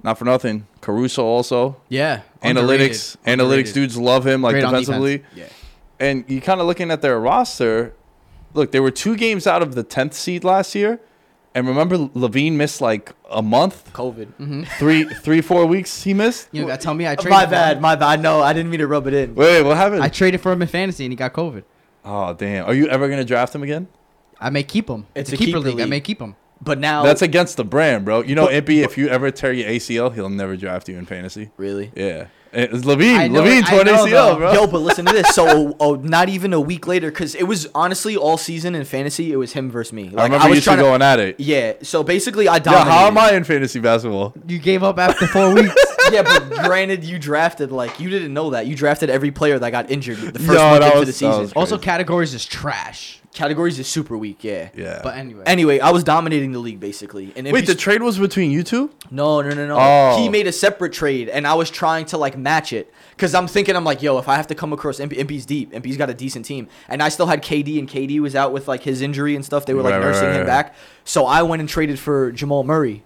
[0.02, 1.76] Not for nothing, Caruso also.
[1.88, 2.20] Yeah.
[2.42, 3.74] Analytics, underrated, analytics underrated.
[3.74, 5.18] dudes love him like Great defensively.
[5.18, 5.52] defense.
[6.00, 7.94] And you kind of looking at their roster.
[8.52, 11.00] Look, they were two games out of the tenth seed last year,
[11.54, 14.66] and remember LaVine missed like a month, COVID.
[14.78, 16.02] three, three, four weeks.
[16.02, 16.48] He missed.
[16.52, 17.30] You got to tell me I traded.
[17.30, 17.76] My bad.
[17.76, 17.82] him.
[17.82, 18.20] My bad.
[18.20, 19.34] No, I didn't mean to rub it in.
[19.34, 20.02] Wait, what happened?
[20.02, 21.62] I traded for him in fantasy and he got COVID.
[22.04, 22.66] Oh damn!
[22.66, 23.88] Are you ever gonna draft him again?
[24.40, 25.06] I may keep him.
[25.14, 25.80] It's It's, a a keeper, keeper league.
[25.80, 26.36] I may keep him.
[26.60, 28.22] But now That's against the brand, bro.
[28.22, 31.04] You know, But- Impy, if you ever tear your ACL, he'll never draft you in
[31.06, 31.50] fantasy.
[31.58, 31.92] really.
[31.94, 33.30] Yeah, it's LaVine.
[33.32, 34.36] Know LaVine it- I torn know, ACL, though.
[34.36, 34.52] bro.
[34.52, 35.28] Yo, but listen to this.
[35.34, 39.30] So, oh, not even a week later, because it was honestly all season in fantasy,
[39.32, 40.04] it was him versus me.
[40.10, 41.36] Like, I remember was you two trying to- going at it.
[41.40, 41.74] Yeah.
[41.82, 42.90] So basically, I Yeah, dominated.
[42.92, 44.32] how am I in fantasy basketball?
[44.46, 45.74] You gave up after four weeks.
[46.12, 48.66] Yeah, but granted, you drafted like you didn't know that.
[48.66, 51.12] You drafted every player that got injured the first Yo, month that into was- the
[51.12, 51.52] season.
[51.56, 53.20] Also, categories is trash.
[53.32, 54.44] Categories is super weak.
[54.44, 54.68] Yeah.
[54.76, 55.00] Yeah.
[55.02, 57.32] But anyway, Anyway, I was dominating the league basically.
[57.34, 58.92] And Wait, the st- trade was between you two?
[59.10, 59.76] No, no, no, no.
[59.76, 60.22] Oh.
[60.22, 63.48] He made a separate trade, and I was trying to like match it because I'm
[63.48, 66.10] thinking I'm like, yo, if I have to come across MP, MP's deep, MP's got
[66.10, 69.02] a decent team, and I still had KD, and KD was out with like his
[69.02, 69.66] injury and stuff.
[69.66, 70.46] They were like Right, right, nursing right, him right.
[70.46, 70.74] back,
[71.04, 73.02] so I went and traded for Jamal Murray,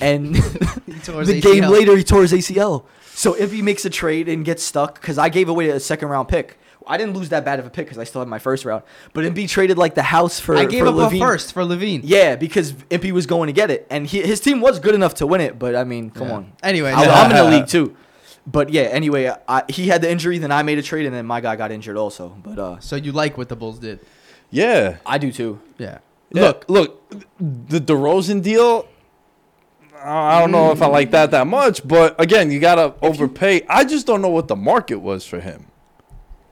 [0.00, 0.34] and
[1.04, 1.70] tore his the game ACL.
[1.70, 2.84] later he tore his ACL.
[3.12, 6.08] So if he makes a trade and gets stuck, because I gave away a second
[6.08, 6.58] round pick.
[6.88, 8.84] I didn't lose that bad of a pick because I still had my first round.
[9.12, 10.56] But MB traded like the house for.
[10.56, 11.16] I gave for up LaVine.
[11.16, 12.02] a first for LaVine.
[12.04, 15.14] Yeah, because Impy was going to get it, and he, his team was good enough
[15.14, 15.58] to win it.
[15.58, 16.34] But I mean, come Yeah.
[16.34, 16.52] on.
[16.62, 17.10] Anyway, I, no.
[17.10, 17.96] I'm in the league too.
[18.46, 21.26] But yeah, anyway, I, he had the injury, then I made a trade, and then
[21.26, 22.28] my guy got injured also.
[22.44, 23.98] But uh, So you like what the Bulls did?
[24.52, 24.98] Yeah.
[25.04, 25.60] I do too.
[25.78, 25.98] Yeah.
[26.30, 27.10] Look, look,
[27.40, 28.86] the DeRozan deal.
[30.04, 33.62] I don't know if I like that that much, but again, you gotta overpay.
[33.68, 35.66] I just don't know what the market was for him.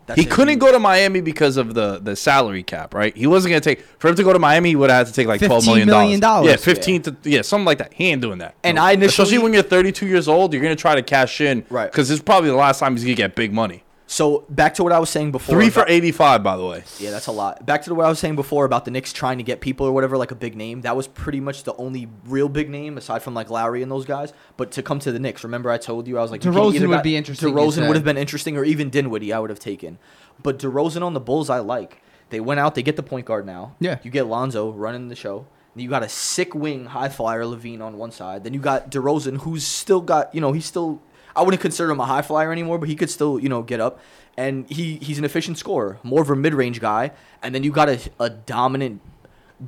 [0.06, 3.16] That's he couldn't go to Miami because of the the salary cap, right?
[3.16, 4.70] He wasn't gonna take for him to go to Miami.
[4.70, 5.90] He would have had to take like twelve million $15
[6.20, 6.20] million.
[6.44, 7.94] Yeah, fifteen to yeah, something like that.
[7.94, 8.54] He ain't doing that.
[8.64, 11.64] And I initially- especially when you're 32 years old, you're gonna try to cash in,
[11.70, 11.90] Right.
[11.90, 13.83] Because this is probably the last time he's gonna get big money.
[14.14, 15.56] So back to what I was saying before.
[15.56, 16.84] Three for 85, by the way.
[17.00, 17.66] Yeah, that's a lot.
[17.66, 19.92] Back to what I was saying before about the Knicks trying to get people or
[19.92, 20.82] whatever, like a big name.
[20.82, 24.04] That was pretty much the only real big name aside from like Lowry and those
[24.04, 24.32] guys.
[24.56, 26.60] But to come to the Knicks, remember I told you I was like, you could
[26.60, 29.32] DeRozan either would got- be interesting, you DeRozan would have been interesting, or even Dinwiddie
[29.32, 29.98] I would have taken.
[30.40, 32.00] But DeRozan on the Bulls, I like.
[32.30, 33.74] They went out, they get the point guard now.
[33.80, 33.98] Yeah.
[34.04, 35.48] You get Lonzo running the show.
[35.74, 38.44] You got a sick wing high flyer LaVine on one side.
[38.44, 41.02] Then you got DeRozan, who's still got, you know, he's still.
[41.36, 43.80] I wouldn't consider him a high flyer anymore, but he could still, you know, get
[43.80, 44.00] up.
[44.36, 47.12] And he he's an efficient scorer, more of a mid range guy.
[47.42, 49.00] And then you got a, a dominant,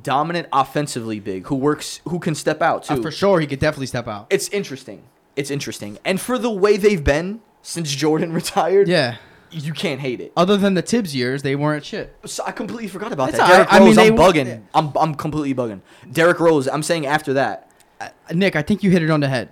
[0.03, 2.95] dominant offensively big who works, who can step out too.
[2.95, 4.27] Uh, for sure, he could definitely step out.
[4.29, 5.03] It's interesting.
[5.35, 5.97] It's interesting.
[6.03, 9.17] And for the way they've been since Jordan retired, Yeah.
[9.51, 10.33] you can't hate it.
[10.35, 12.15] Other than the Thibs years, they weren't shit.
[12.25, 13.39] So I completely forgot about that.
[13.39, 13.47] right.
[13.47, 14.63] Derrick I mean, Rose, I'm bugging.
[14.73, 15.81] I'm I'm completely bugging.
[16.11, 17.71] Derrick Rose, I'm saying after that.
[18.01, 19.49] Uh, Nick, I think you hit it on the head.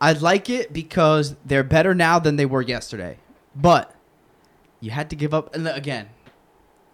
[0.00, 3.18] I like it because they're better now than they were yesterday.
[3.54, 3.94] But
[4.80, 5.54] you had to give up.
[5.54, 6.08] And again,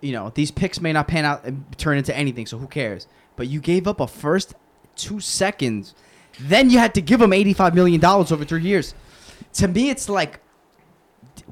[0.01, 3.07] you know, these picks may not pan out and turn into anything, so who cares?
[3.37, 4.55] But you gave up a first
[4.97, 5.95] two seconds.
[6.41, 8.95] Then you had to give them $85 million over three years.
[9.55, 10.41] To me, it's like,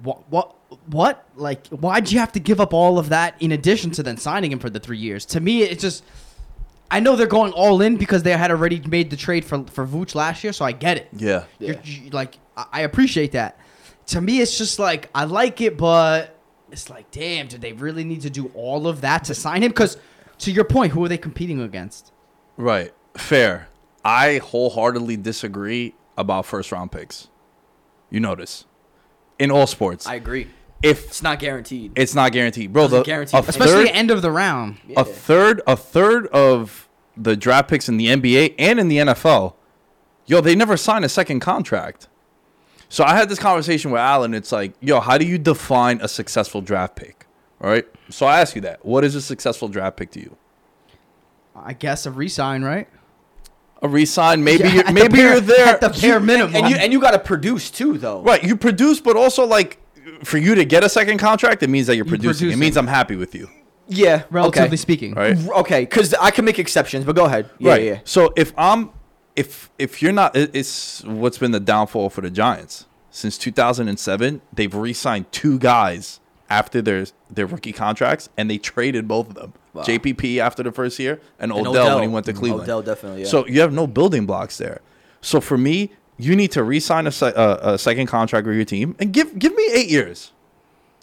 [0.02, 0.28] what?
[0.30, 0.56] What?
[0.86, 1.26] What?
[1.36, 4.50] Like, why'd you have to give up all of that in addition to then signing
[4.50, 5.24] him for the three years?
[5.26, 6.04] To me, it's just.
[6.92, 9.86] I know they're going all in because they had already made the trade for for
[9.86, 11.08] Vooch last year, so I get it.
[11.16, 11.44] Yeah.
[11.58, 13.58] You're, you- like I I appreciate that.
[14.08, 16.38] To me, it's just like I like it, but
[16.70, 19.70] it's like, damn, did they really need to do all of that to sign him?
[19.70, 19.96] Because
[20.38, 22.12] to your point, who are they competing against?
[22.56, 22.92] Right.
[23.16, 23.68] Fair.
[24.04, 27.28] I wholeheartedly disagree about first round picks.
[28.10, 28.64] You notice.
[29.38, 30.06] In all sports.
[30.06, 30.48] I agree.
[30.82, 31.92] If It's not guaranteed.
[31.96, 32.72] it's not guaranteed.
[32.72, 34.78] Bro, Doesn't the, guarantee- a Especially third, end of the round.
[34.96, 39.54] a third a third of the draft picks in the NBA and in the NFL,
[40.26, 42.08] yo, they never sign a second contract.
[42.88, 44.34] So I had this conversation with Alan.
[44.34, 47.26] It's like, yo, how do you define a successful draft pick?
[47.60, 47.86] All right.
[48.10, 48.84] So I ask you that.
[48.84, 50.36] What is a successful draft pick to you?
[51.54, 52.88] I guess a resign, right?
[53.82, 55.66] A resign, maybe Yeah, you're, at the maybe bare- you're there.
[55.66, 56.54] at the bare minimum.
[56.54, 58.22] and you and you got to produce too, though.
[58.22, 59.78] Right, you produce, but also like
[60.24, 62.48] for you to get a second contract, it means that you're producing.
[62.48, 62.60] It producing.
[62.60, 63.48] means I'm happy with you.
[63.88, 64.22] Yeah.
[64.30, 64.76] Relatively okay.
[64.76, 65.14] speaking.
[65.14, 65.36] Right.
[65.48, 67.50] Okay, because I can make exceptions, but go ahead.
[67.58, 67.82] Yeah, right.
[67.82, 68.00] yeah.
[68.04, 68.90] So if I'm,
[69.36, 74.40] if if you're not, it- it's what's been the downfall for the Giants since 2007.
[74.52, 79.52] They've re-signed two guys after their their rookie contracts, and they traded both of them.
[79.74, 79.82] Wow.
[79.84, 82.38] JPP after the first year, and, And Odell, when he went to Mhm.
[82.38, 82.64] Cleveland.
[82.64, 83.22] Odell definitely.
[83.22, 83.28] Yeah.
[83.28, 84.80] So you have no building blocks there.
[85.22, 85.92] So for me,
[86.22, 89.38] you need to re-sign a, se- a, a second contract with your team and give
[89.38, 90.32] give me eight years.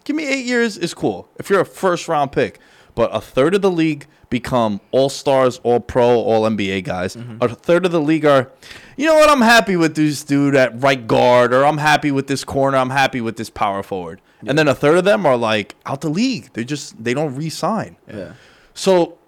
[0.04, 2.58] Give me eight years is cool if you're a first round pick.
[2.94, 7.16] But a third of the league become all stars, all pro, all NBA guys.
[7.16, 7.38] Mm-hmm.
[7.42, 8.50] A third of the league are,
[8.96, 9.30] you know what?
[9.30, 12.76] I'm happy with this dude at right guard, or I'm happy with this corner.
[12.78, 14.20] I'm happy with this power forward.
[14.46, 16.52] And then a third of them are like out the league.
[16.54, 17.96] They just they don't re-sign.
[18.12, 18.32] yeah.
[18.74, 19.18] So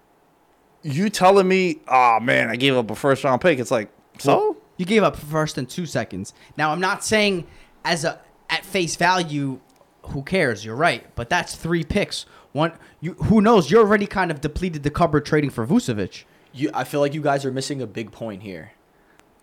[0.83, 3.59] you telling me, oh man, I gave up a first round pick?
[3.59, 4.57] It's like so.
[4.83, 6.35] You gave up first and two seconds.
[6.57, 7.47] Now I'm not saying
[7.85, 8.19] as a
[8.51, 9.61] at face value,
[10.07, 10.65] who cares?
[10.65, 12.27] You're right, but that's three picks.
[12.51, 13.71] One, you who knows?
[13.71, 16.25] You're already kind of depleted the cupboard trading for Vucevic.
[16.53, 18.73] You, I feel like you guys are missing a big point here.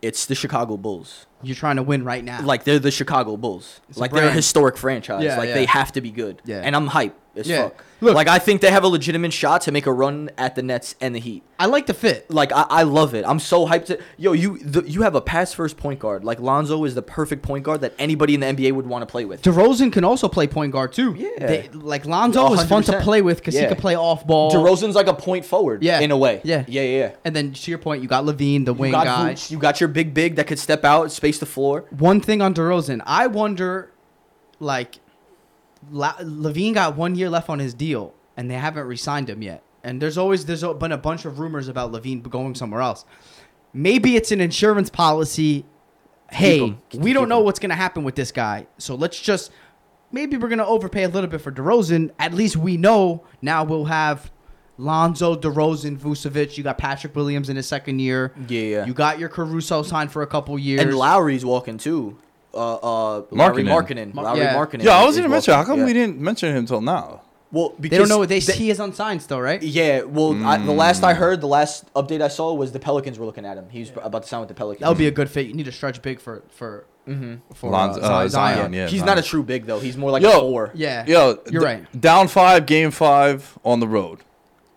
[0.01, 1.25] It's the Chicago Bulls.
[1.41, 2.41] You're trying to win right now.
[2.41, 3.79] Like they're the Chicago Bulls.
[3.87, 4.35] It's a like they're a brand.
[4.35, 5.23] historic franchise.
[5.23, 5.55] Yeah, like yeah.
[5.55, 6.41] they have to be good.
[6.43, 6.63] Yeah.
[6.65, 7.17] And I'm hype.
[7.36, 7.63] As Yeah.
[7.63, 7.84] fuck.
[8.01, 10.63] Look- like I think they have a legitimate shot to make a run at the
[10.63, 11.43] Nets and the Heat.
[11.59, 12.30] I like the fit.
[12.32, 13.25] Like I, I love it.
[13.27, 13.86] I'm so hyped.
[13.86, 16.23] To, yo, you the, you have a pass first point guard.
[16.23, 19.05] Like Lonzo is the perfect point guard that anybody in the NBA would want to
[19.05, 19.41] play with.
[19.41, 21.13] DeRozan can also play point guard too.
[21.17, 21.45] Yeah.
[21.45, 23.67] They, like Lonzo is fun to play with because he Yeah.
[23.67, 24.51] can play off ball.
[24.51, 25.84] DeRozan's like a point forward.
[25.84, 25.99] Yeah.
[25.99, 26.41] in a way.
[26.43, 26.63] Yeah.
[26.67, 26.97] yeah, yeah.
[26.99, 27.11] yeah.
[27.25, 29.34] And then to your point, you got LaVine, the You wing guy.
[29.34, 31.86] Vooch, you got your big big that could step out, space the floor.
[31.91, 33.91] One thing on DeRozan, I wonder,
[34.59, 34.99] like,
[35.91, 39.63] La- LaVine got one year left on his deal, and they haven't re-signed him yet.
[39.84, 43.05] And there's always there's been a bunch of rumors about LaVine going somewhere else.
[43.73, 45.65] Maybe it's an insurance policy.
[46.32, 46.82] Hey, him.
[46.93, 47.45] we don't know him.
[47.45, 49.51] what's gonna happen with this guy, so let's just
[50.11, 52.11] maybe we're gonna overpay a little bit for DeRozan.
[52.19, 54.32] At least we know now we'll have
[54.77, 56.57] Lonzo, DeRozan, Vucevic.
[56.57, 58.34] You got Patrick Williams in his second year.
[58.47, 58.86] Yeah, yeah.
[58.86, 60.82] You got your Caruso signed for a couple years.
[60.82, 62.17] And Lowry's walking too.
[62.54, 63.38] Uh, uh, Markkanen.
[63.38, 64.14] Lowry Markkanen.
[64.14, 64.56] Mar- Lowry yeah.
[64.56, 65.54] Markkanen Yeah, I was is gonna mention.
[65.54, 65.86] How come yeah.
[65.86, 67.22] we didn't mention him till now?
[67.52, 68.26] Well, because They don't know.
[68.26, 69.62] They, they- he is unsigned still, right?
[69.62, 73.18] Yeah, well, I, the last I heard, the last update I saw was the Pelicans
[73.18, 73.68] were looking at him.
[73.70, 74.82] He's about to sign with the Pelicans.
[74.82, 75.47] That would be a good fit.
[75.47, 76.86] You need to stretch big for for
[77.56, 78.30] for Lonzo- uh, uh, Zion.
[78.30, 78.88] Zion, yeah.
[78.88, 79.08] He's Zion.
[79.08, 79.80] not a true big though.
[79.80, 80.30] He's more like Yo.
[80.30, 80.72] a four.
[80.76, 82.00] Yeah, Yo, you're d- right.
[82.02, 84.20] Down five, game five on the road.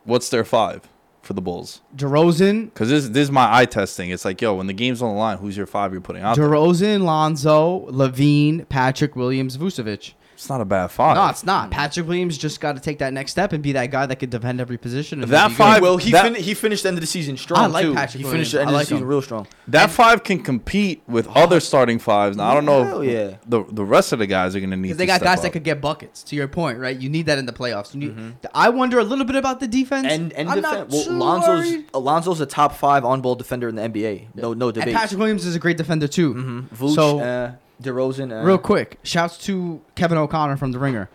[0.05, 0.81] What's their five
[1.23, 1.81] for the Bulls?
[1.97, 4.11] DeRozan, Because this this is my eye testing.
[4.11, 6.37] It's like, yo, when the game's on the line, who's your five you're putting out?
[6.37, 10.15] DeRozan, Lonzo, LaVine, Patrick Williams, Vucevic.
[10.43, 11.15] It's not a bad five.
[11.15, 11.71] No, it's not.
[11.71, 14.31] Patrick Williams just got to take that next step and be that guy that could
[14.31, 15.23] defend every position.
[15.23, 17.61] And That five- Well, he That- fin- he finished the end of the season strong
[17.63, 17.95] I like too.
[17.95, 18.53] Patrick he finished Williams.
[18.53, 19.09] the end I of like the season him.
[19.09, 19.47] real strong.
[19.69, 22.37] that five can compete with other starting fives.
[22.37, 22.83] Now I don't know.
[22.83, 23.37] Hell if yeah.
[23.47, 24.83] The the rest of the guys are gonna need.
[24.89, 25.43] Because they got step guys up.
[25.45, 26.25] that could get buckets.
[26.25, 26.99] To your point, right?
[26.99, 27.95] You need that in the playoffs.
[27.95, 28.35] You need.
[28.53, 30.09] I wonder a little bit about the defense.
[30.11, 31.93] And and I'm defen- not well, too Lonzo's worried.
[31.93, 34.27] Alonzo's a top five on ball defender in the NBA.
[34.35, 34.89] No no debate.
[34.89, 34.95] And debate.
[34.97, 36.35] Patrick Williams is a great defender too.
[36.75, 38.33] Vooch, so uh, DeRozan.
[38.33, 41.09] Uh, Real quick, shouts to Kevin O'Connor from The Ringer.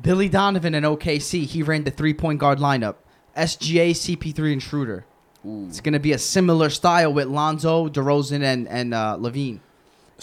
[0.00, 2.96] Billy Donovan in OKC, he ran the three point guard lineup.
[3.36, 5.04] SGA, CP3, and Schroeder.
[5.44, 9.58] It's going to be a similar style with Lonzo, DeRozan, and, and uh, LaVine.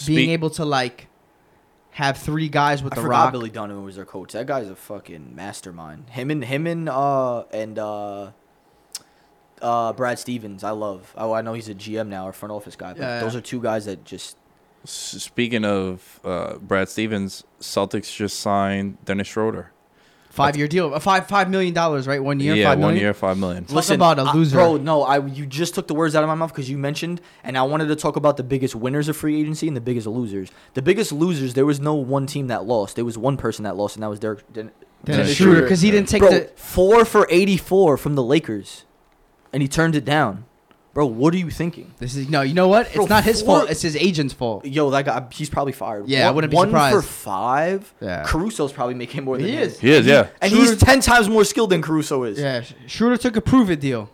[0.06, 1.08] Being able to, like,
[1.90, 3.32] have three guys with I the forgot rock.
[3.32, 4.32] Billy Donovan was their coach.
[4.32, 6.08] That guy's a fucking mastermind.
[6.10, 8.30] Him and him and uh and uh
[9.60, 10.64] uh Brad Stevens.
[10.64, 11.12] I love.
[11.18, 12.92] Oh, I know he's a GM now or front office guy.
[12.94, 13.38] But Yeah, those yeah.
[13.40, 14.39] are two guys that just S-
[14.84, 19.72] Speaking of uh, Brad Stevens, Celtics just signed Dennis Schroeder.
[20.30, 20.94] Five year deal.
[20.94, 22.22] Uh, Five $5 million, dollars, right?
[22.22, 23.00] One year, yeah, five one million?
[23.02, 23.64] year, five million.
[23.64, 24.56] Talk about a I- loser.
[24.56, 24.76] bro.
[24.76, 27.58] No, I you just took the words out of my mouth because you mentioned, and
[27.58, 30.48] I wanted to talk about the biggest winners of free agency and the biggest losers.
[30.74, 32.94] The biggest losers, there was no one team that lost.
[32.94, 34.70] There was one person that lost, and that was Derek Den-
[35.04, 35.62] Dennis Dennis Schroeder, Schroeder.
[35.66, 36.50] because he didn't take Bro, the.
[36.54, 38.84] four for eighty-four from the Lakers,
[39.52, 40.44] and he turned it down.
[41.00, 41.94] Bro, what are you thinking?
[41.98, 42.88] This is no, you know what?
[42.88, 43.70] It's Bro, not his four- fault.
[43.70, 44.66] It's his agent's fault.
[44.66, 46.06] Yo, that guy, he's probably fired.
[46.06, 46.96] Yeah, I One- wouldn't be one surprised.
[46.96, 47.94] for five.
[48.02, 48.22] Yeah.
[48.26, 49.62] Caruso's probably making more than He him.
[49.62, 49.80] is.
[49.80, 50.26] He is, yeah.
[50.42, 52.38] and he's Schroeder- ten times more skilled than Caruso is.
[52.38, 54.10] Yeah, Sch- Schroeder took a prove it deal.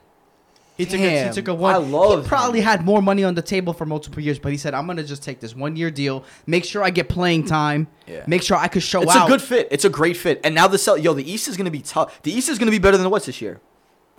[0.76, 1.74] He took a, he took a one.
[1.74, 2.66] I love he probably him.
[2.66, 5.24] had more money on the table for multiple years, but he said, "I'm gonna just
[5.24, 6.22] take this one year deal.
[6.46, 7.88] Make sure I get playing time.
[8.06, 8.22] Yeah.
[8.28, 9.66] Make sure I could show It's out." a good fit.
[9.72, 10.40] It's a great fit.
[10.44, 12.22] And now the Cel- yo, the East is gonna be tough.
[12.22, 13.60] The East is gonna be better than the West this year.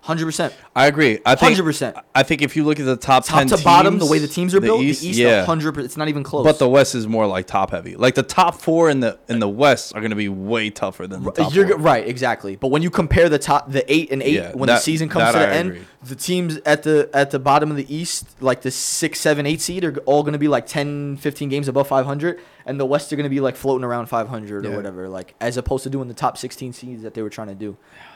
[0.04, 0.54] Hundred percent.
[0.74, 1.20] I agree.
[1.26, 2.02] I think 100%.
[2.16, 4.28] I think if you look at the top, Top 10 to bottom, the way the
[4.28, 5.44] teams are built, East, the East, yeah.
[5.44, 5.86] hundred percent.
[5.86, 6.46] It's not even close.
[6.46, 7.96] But the West is more like top heavy.
[7.98, 11.08] Like the top four in the in the West are going to be way tougher
[11.08, 11.78] than the top You're four.
[11.80, 12.56] right, exactly.
[12.56, 15.10] But when you compare the top, the eight and eight, Yeah, when that- the season
[15.10, 15.82] comes to the I end, agree.
[16.04, 19.60] the teams at the at the bottom of the East, like the six, seven, eight
[19.60, 23.12] seed, are all going to be like 10, 15 games above 500, and the West
[23.12, 24.72] are going to be like floating around 500 Yeah.
[24.72, 25.10] or whatever.
[25.10, 27.76] Like as opposed to doing the top 16 seeds that they were trying to do.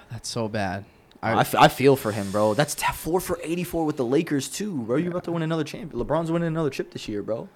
[0.09, 0.85] That's so bad.
[1.23, 2.53] I, f- I feel for him, bro.
[2.55, 4.97] That's t- four for 84 with the Lakers too, bro.
[4.97, 5.93] You're about to win another champ.
[5.93, 7.47] LeBron's winning another chip this year, bro.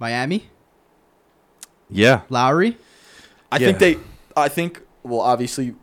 [0.00, 0.48] Miami,
[1.88, 2.22] Yeah.
[2.28, 2.76] Lowry.
[3.52, 3.66] I Yeah.
[3.68, 3.96] think they.
[4.36, 4.82] I think.
[5.04, 5.74] Well, obviously,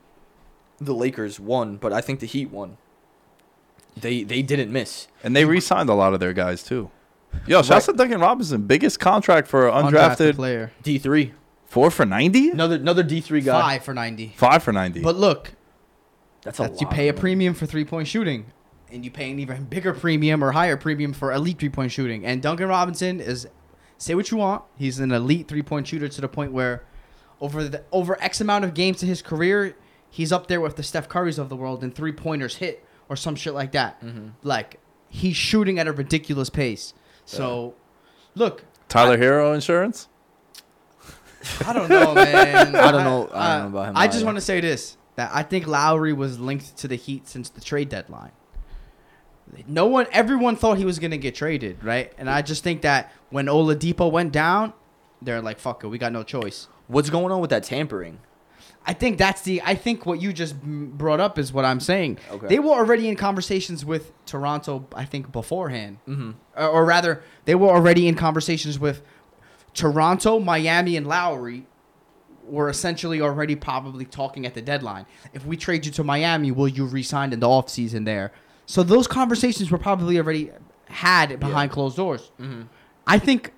[0.80, 2.78] the Lakers won, but I think the Heat won.
[3.99, 5.07] They they didn't miss.
[5.24, 6.89] And they re-signed a lot of their guys too.
[7.47, 8.63] Yo, shouts to Duncan Robinson.
[8.67, 10.36] Biggest contract for an Undrafted undrafted.
[10.36, 10.71] player.
[10.84, 11.34] D three.
[11.65, 12.49] Four for 90?
[12.51, 13.59] Another another D three guy.
[13.59, 14.34] Five for ninety.
[14.36, 15.01] Five for 90.
[15.01, 15.53] But look,
[16.44, 18.46] That's a that's you pay a premium for three point shooting,
[18.91, 22.26] and you pay an even bigger premium or higher premium for elite three point shooting.
[22.26, 23.48] And Duncan Robinson is,
[23.98, 26.84] say what you want, he's an elite three point shooter to the point where,
[27.39, 29.76] over the over X amount of games to his career,
[30.10, 33.16] he's up there with the Steph Currys of the world in three pointers hit or
[33.16, 34.02] some shit like that.
[34.02, 34.30] Mm-hmm.
[34.44, 34.80] Like
[35.10, 36.94] he's shooting at a ridiculous pace.
[37.26, 37.76] So,
[38.36, 40.10] look, Tyler Herro insurance?
[41.66, 42.76] I don't know, man.
[42.76, 45.32] I don't know- I don't know about him I just want to say this: that
[45.34, 48.32] I think Lowry was linked to the Heat since the trade deadline.
[49.68, 52.11] No one, everyone thought he was gonna get traded, right?
[52.18, 54.74] And I just think that when Oladipo went down,
[55.22, 58.20] they're like, "Fuck it, we got no choice." What's going on with that tampering?
[58.86, 59.61] I think that's the.
[59.64, 62.20] I think what you just brought up is what I'm saying.
[62.32, 62.47] Okay.
[62.47, 64.88] They were already in conversations with Toronto.
[64.93, 66.32] I think beforehand, mm-hmm.
[66.57, 69.01] or, or rather, they were already in conversations with
[69.74, 71.66] Toronto, Miami, and Lowry.
[72.46, 75.06] Were essentially already probably talking at the deadline.
[75.34, 78.32] If we trade you to Miami, will you resign in the offseason there?
[78.66, 80.52] So those conversations were probably already
[80.88, 82.32] had behind closed doors.
[82.39, 82.64] Mm-hmm.
[83.08, 83.54] I think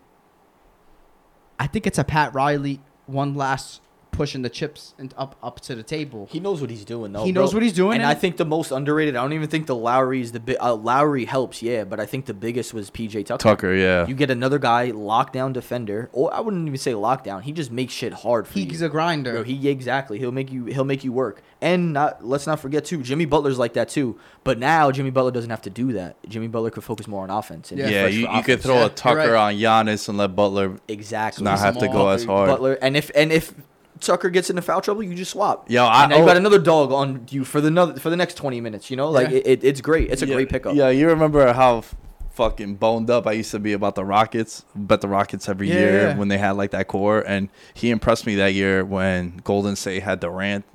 [1.60, 3.82] I think it's a Pat Riley one last
[4.16, 6.28] pushing the chips and up up to the table.
[6.32, 7.24] He knows what he's doing, though.
[7.26, 7.44] He bro.
[7.44, 9.16] knows what he's doing, and, and- I think the most underrated.
[9.16, 10.58] I don't even think the Lowry is the big.
[10.62, 13.38] Uh, Lowry helps, yeah, but I think the biggest was PJ Tucker.
[13.42, 14.08] Tucker, yeah.
[14.08, 17.42] You get another guy, lockdown defender, or I wouldn't even say lockdown.
[17.44, 18.66] He just makes shit hard for you.
[18.66, 19.34] He's a grinder.
[19.34, 20.20] Bro, he exactly.
[20.20, 20.66] He'll make you.
[20.66, 21.42] He'll make you work.
[21.62, 23.02] And not let's not forget too.
[23.02, 24.20] Jimmy Butler's like that too.
[24.44, 26.18] But now Jimmy Butler doesn't have to do that.
[26.28, 27.72] Jimmy Butler could focus more on offense.
[27.72, 27.88] And Yeah.
[27.90, 29.56] yeah, you, for you could throw Yeah, a Tucker right.
[29.56, 31.44] on Giannis and let Butler exactly.
[31.44, 32.48] not have to go as hard.
[32.50, 33.54] Butler, and if and if
[34.00, 35.70] Tucker gets into foul trouble, you just swap.
[35.70, 38.10] Yo, I- and now you oh- got another dog on you for the another, for
[38.10, 38.90] the next twenty minutes.
[38.92, 39.38] You know, like Yeah.
[39.38, 40.12] it, it, it's great.
[40.12, 40.76] It's a yeah, great pickup.
[40.76, 41.96] Yeah, you remember how f-
[42.32, 45.76] fucking boned up I used to be about the Rockets, bet the Rockets every Yeah,
[45.76, 46.18] year yeah.
[46.18, 50.04] when they had like that core, and he impressed me that year when Golden State
[50.04, 50.66] had Durant,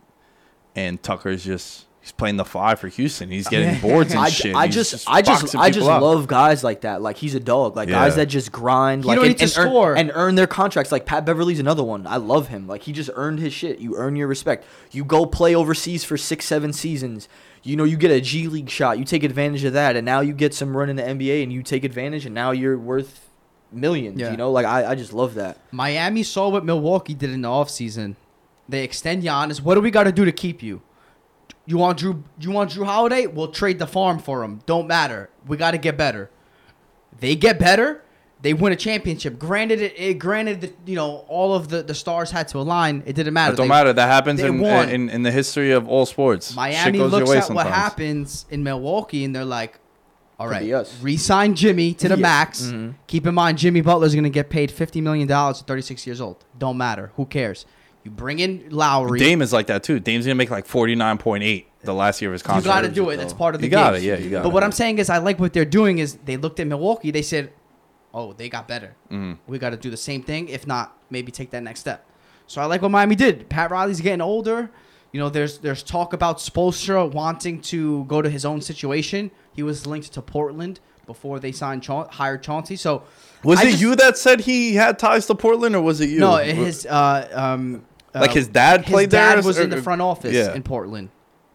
[0.74, 3.30] and Tucker's just he's playing the five for Houston.
[3.30, 4.54] He's getting boards and I, shit.
[4.54, 6.02] I He's just, I just, I just people out.
[6.02, 7.02] love guys like that.
[7.02, 7.76] Like he's a dog.
[7.76, 9.04] Like guys that just grind.
[9.04, 9.96] He like don't and, need and earn- score.
[9.96, 10.92] and earn their contracts.
[10.92, 12.06] Like Pat Beverley's another one.
[12.06, 12.66] I love him.
[12.66, 13.78] Like he just earned his shit.
[13.78, 14.64] You earn your respect.
[14.90, 17.28] You go play overseas for six, seven seasons.
[17.62, 18.98] You know, you get a G League shot.
[18.98, 21.52] You take advantage of that, and now you get some run in the NBA, and
[21.52, 23.28] you take advantage, and now you're worth
[23.70, 24.18] millions.
[24.18, 24.30] Yeah.
[24.30, 25.58] You know, like I, I just love that.
[25.70, 28.16] Miami saw what Milwaukee did in the offseason.
[28.68, 29.60] They extend Giannis.
[29.60, 30.80] What do we got to do to keep you?
[31.66, 32.22] You want Jrue?
[32.40, 33.26] You want Jrue Holiday?
[33.26, 34.60] We'll trade the farm for him.
[34.66, 35.30] Don't matter.
[35.46, 36.30] We got to get better.
[37.18, 38.02] They get better.
[38.42, 39.38] They win a championship.
[39.38, 43.02] Granted, it, it granted that you know all of the, the stars had to align.
[43.04, 43.52] It didn't matter.
[43.52, 43.92] It don't They- matter.
[43.92, 44.88] That happens they in, won.
[44.88, 46.54] in in the history of all sports.
[46.56, 49.78] Miami Shit goes your looks way at what happens in Milwaukee and they're like,
[50.38, 50.54] all right.
[50.54, 51.02] Could right, be us.
[51.02, 52.22] re-sign Jimmy to the Yeah.
[52.22, 52.62] max.
[52.62, 52.94] Mhm.
[53.06, 56.42] Keep in mind, Jimmy Butler's going to get paid $50 million at 36 years old.
[56.58, 57.12] Don't matter.
[57.16, 57.66] Who cares?
[58.04, 59.18] You bring in Lowry.
[59.18, 60.00] Dame is like that too.
[60.00, 62.66] Dame's gonna make like forty nine point eight the last year of his contract.
[62.66, 63.16] you got to do it.
[63.16, 64.52] That's part of the You got it, yeah, you got But it.
[64.52, 67.10] what I'm saying is, I like what they're doing is they looked at Milwaukee.
[67.10, 67.52] They said,
[68.12, 68.94] oh, they got better.
[69.10, 69.32] Mm-hmm.
[69.46, 70.48] We got to do the same thing.
[70.48, 72.06] If not, maybe take that next step.
[72.46, 73.48] So I like what Miami did.
[73.48, 74.70] Pat Riley's getting older.
[75.12, 79.30] You know, there's there's talk about Spoelstra wanting to go to his own situation.
[79.54, 82.76] He was linked to Portland before they signed Chaun- hired Chauncey.
[82.76, 83.02] So
[83.42, 86.10] Was I it just- you that said he had ties to Portland, or was it
[86.10, 86.20] you?
[86.20, 87.84] No, his uh, um,
[88.14, 90.54] Like his dad his played there dad or- was in the front office yeah.
[90.54, 91.10] in Portland.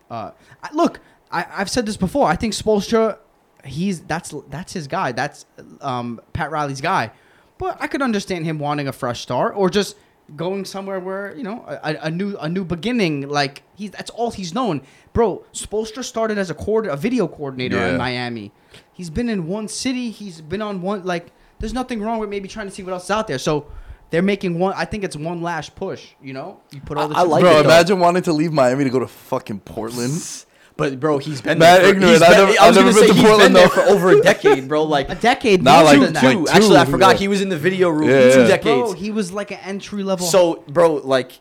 [0.09, 0.31] Uh,
[0.63, 0.99] I, look,
[1.31, 2.27] I, I've said this before.
[2.27, 3.17] I think Spoelstra,
[3.63, 5.11] he's that's that's his guy.
[5.11, 5.45] That's
[5.81, 7.11] um, Pat Riley's guy.
[7.57, 9.97] But I could understand him wanting a fresh start or just
[10.35, 13.27] going somewhere where you know a, a new a new beginning.
[13.27, 14.81] Like he's that's all he's known,
[15.13, 15.43] bro.
[15.53, 17.89] Spoelstra started as a coord a video coordinator Yeah.
[17.89, 18.51] in Miami.
[18.93, 20.11] He's been in one city.
[20.11, 21.31] He's been on one like.
[21.59, 23.39] There's nothing wrong with maybe trying to see what else is out there.
[23.39, 23.65] So.
[24.11, 24.73] They're making one.
[24.77, 26.05] I think it's one last push.
[26.21, 27.69] You know, you put all the I- I like Bro, it, though.
[27.69, 30.13] imagine wanting to leave Miami to go to fucking Portland.
[30.77, 31.83] But bro, he's been Mad there.
[31.83, 32.11] For, ignorant.
[32.15, 33.67] he's I've never- I I've was never gonna been say to he's Portland, been there
[33.69, 33.73] though.
[33.75, 34.83] for over a decade, bro.
[34.97, 35.63] Like a decade.
[35.63, 36.23] Nah, more like- than that.
[36.25, 36.43] like two.
[36.43, 38.09] two, Actually, I forgot like- he was in the video room.
[38.09, 38.47] Yeah, two yeah.
[38.47, 38.91] decades.
[38.91, 40.27] Bro, he was like an entry level.
[40.27, 41.39] So, bro, like,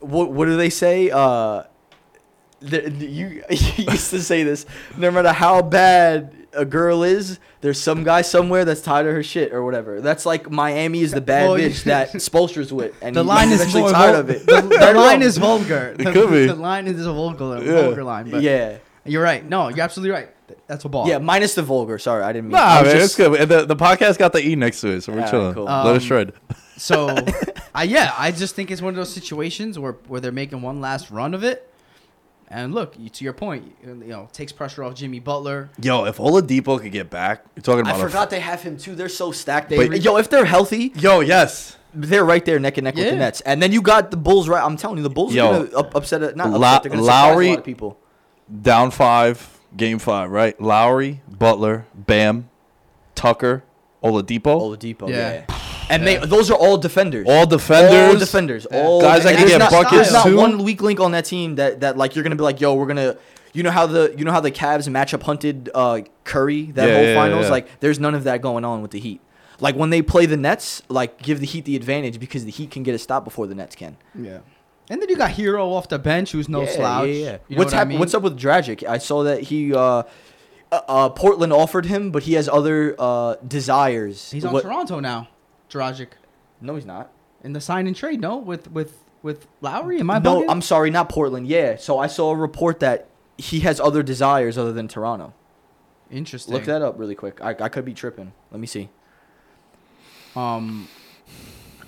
[0.00, 1.08] what what do they say?
[1.12, 1.62] Uh,
[2.58, 4.66] the, the- you, you used to say this.
[4.96, 9.22] No matter how bad a girl is, there's some guy somewhere that's tired of her
[9.22, 10.00] shit or whatever.
[10.00, 13.60] That's like Miami is the bad Well, bitch that Spolster's with, and the line he's
[13.60, 14.46] is eventually more tired vul- of it.
[14.46, 15.94] The, the line is vulgar.
[15.96, 16.46] The, could be.
[16.46, 17.82] the line is a vulgar, Yeah.
[17.82, 18.30] vulgar line.
[18.30, 19.44] But yeah, you're right.
[19.48, 20.28] No, you're absolutely right.
[20.66, 21.08] That's a ball.
[21.08, 21.98] yeah, minus the vulgar.
[21.98, 22.52] Sorry, I didn't mean.
[22.52, 23.48] Nah, man, just- it's good.
[23.48, 25.54] The, the podcast got the E next to it, so we're Alright, chilling.
[25.54, 25.64] cool.
[25.64, 26.32] Let us Um, shred.
[26.76, 27.16] So,
[27.74, 30.80] I yeah, I just think it's one of those situations where where they're making one
[30.80, 31.68] last run of it.
[32.54, 35.70] And look, to your point, you know, takes pressure off Jimmy Butler.
[35.80, 38.00] Yo, if Oladipo could get back, you're talking I about.
[38.04, 38.94] a- forgot they have him too.
[38.94, 39.70] They're so stacked.
[39.70, 41.78] They, But- yo, if they're healthy, Yo, yes.
[41.94, 43.40] they're right there neck and neck with the Nets.
[43.40, 44.62] And then you got the Bulls right.
[44.62, 45.46] I'm telling you, the Bulls Yo.
[45.46, 46.22] are gonna up, upset.
[46.22, 46.82] it- Not La- upset.
[46.82, 47.98] They're gonna surprise Lowry- a lot of people.
[48.60, 50.60] Down five, game five, right?
[50.60, 52.50] Lowry, Butler, Bam,
[53.14, 53.62] Tucker,
[54.04, 54.60] Oladipo.
[54.60, 55.44] Oladipo, Yeah.
[55.48, 55.56] yeah.
[55.92, 57.26] And they those are all defenders.
[57.28, 58.12] All defenders.
[58.12, 58.66] All defenders.
[58.70, 58.82] Yeah.
[58.82, 60.36] All Guys that and can there's get not, buckets, There's not too.
[60.36, 62.86] one weak link on that team that, that like you're gonna be like, yo, we're
[62.86, 63.16] gonna.
[63.54, 66.94] You know how the you know how the Cavs matchup hunted uh, Curry that Yeah,
[66.94, 67.44] whole yeah, finals.
[67.44, 67.50] yeah.
[67.50, 69.20] Like, there's none of that going on with the Heat.
[69.60, 72.70] Like when they play the Nets, like give the Heat the advantage because the Heat
[72.70, 73.98] can get a stop before the Nets can.
[74.18, 74.38] Yeah.
[74.88, 77.08] And then you got Herro off the bench, who's no slouch.
[77.08, 77.98] You know what's what I mean?
[77.98, 78.86] What's up with Dragic?
[78.88, 80.04] I saw that he uh, uh,
[80.72, 84.30] uh, Portland offered him, but he has other uh, desires.
[84.30, 85.28] He's on What- Toronto now.
[85.72, 86.08] Dragic
[86.60, 87.10] No, he's not.
[87.42, 88.20] in the sign and trade.
[88.20, 89.98] No, with with with Lowry?
[90.00, 90.46] Am I no, bugging?
[90.50, 91.46] I'm sorry, not Portland.
[91.46, 91.76] Yeah.
[91.76, 93.08] So I saw a report that
[93.38, 95.32] he has other desires other than Toronto.
[96.10, 96.52] interesting.
[96.54, 97.40] Look that up really quick.
[97.42, 98.32] I, I could be tripping.
[98.50, 98.90] Let me see.
[100.36, 100.88] Um,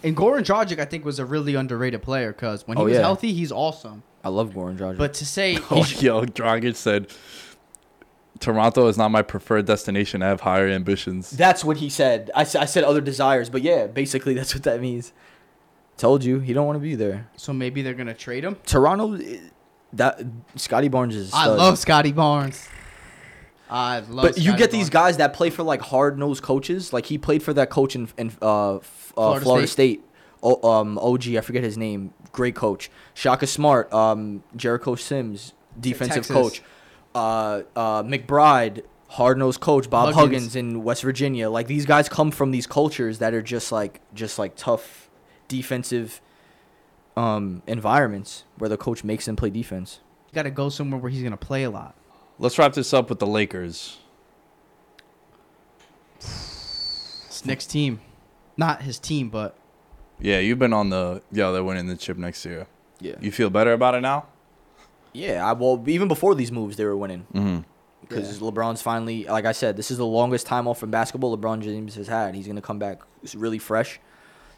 [0.03, 2.95] and Goran Dragic, I think, was a really underrated player because when he Oh, was
[2.95, 3.01] yeah.
[3.01, 4.03] healthy, he's awesome.
[4.23, 4.99] I love Goran Dragic.
[4.99, 7.09] But to say Oh, yo, Dragic said,
[8.45, 10.23] Toronto is not my preferred destination.
[10.23, 11.31] I have higher ambitions.
[11.31, 12.31] that's what he said.
[12.35, 15.13] I, I said other desires, but yeah, basically that's what that means.
[15.97, 17.29] Told you he don't want to be there.
[17.37, 18.57] so maybe they're gonna trade him.
[18.67, 19.39] Toronto, eh,
[19.95, 20.21] that
[20.57, 21.33] Scottie Barnes is.
[21.33, 21.59] a I stud.
[21.59, 22.69] love Scottie Barnes.
[23.71, 24.23] I love.
[24.27, 26.93] But you Scottie get these guys that play for like hard nosed coaches.
[26.93, 30.01] Like he played for that coach in, in uh, f- uh, Florida Florida, State.
[30.01, 30.11] State.
[30.43, 32.13] O, um, OG, I forget his name.
[32.33, 32.91] Great coach.
[33.15, 36.33] Shaka Smart, um, Jericho Sims, defensive Texas.
[36.37, 36.63] coach.
[37.15, 39.89] Uh, uh, McBride, hard nosed coach.
[39.89, 40.17] Bob Huggins.
[40.17, 40.57] Huggins.
[40.57, 41.49] in West Virginia.
[41.49, 45.09] Like these guys come from these cultures that are just like just like tough
[45.49, 46.21] defensive
[47.17, 50.01] um, environments where the coach makes them play defense.
[50.29, 51.95] You got to go somewhere where he's gonna play a lot.
[52.39, 53.99] Let's wrap this up with the Lakers.
[56.19, 58.01] It's Nick's team,
[58.57, 59.57] not his team, but
[60.21, 62.67] Yeah, you've been on the yeah They're winning the chip next year.
[63.01, 63.17] Yeah.
[63.21, 64.27] You feel better about it now?
[65.15, 65.49] Yeah.
[65.49, 67.27] I, well, even before these moves, they were winning.
[67.33, 67.61] Mm-hmm.
[68.03, 71.63] because LeBron's finally, like I said, this is the longest time off from basketball LeBron
[71.63, 72.35] James has had.
[72.35, 73.01] He's gonna come back
[73.35, 73.99] really fresh.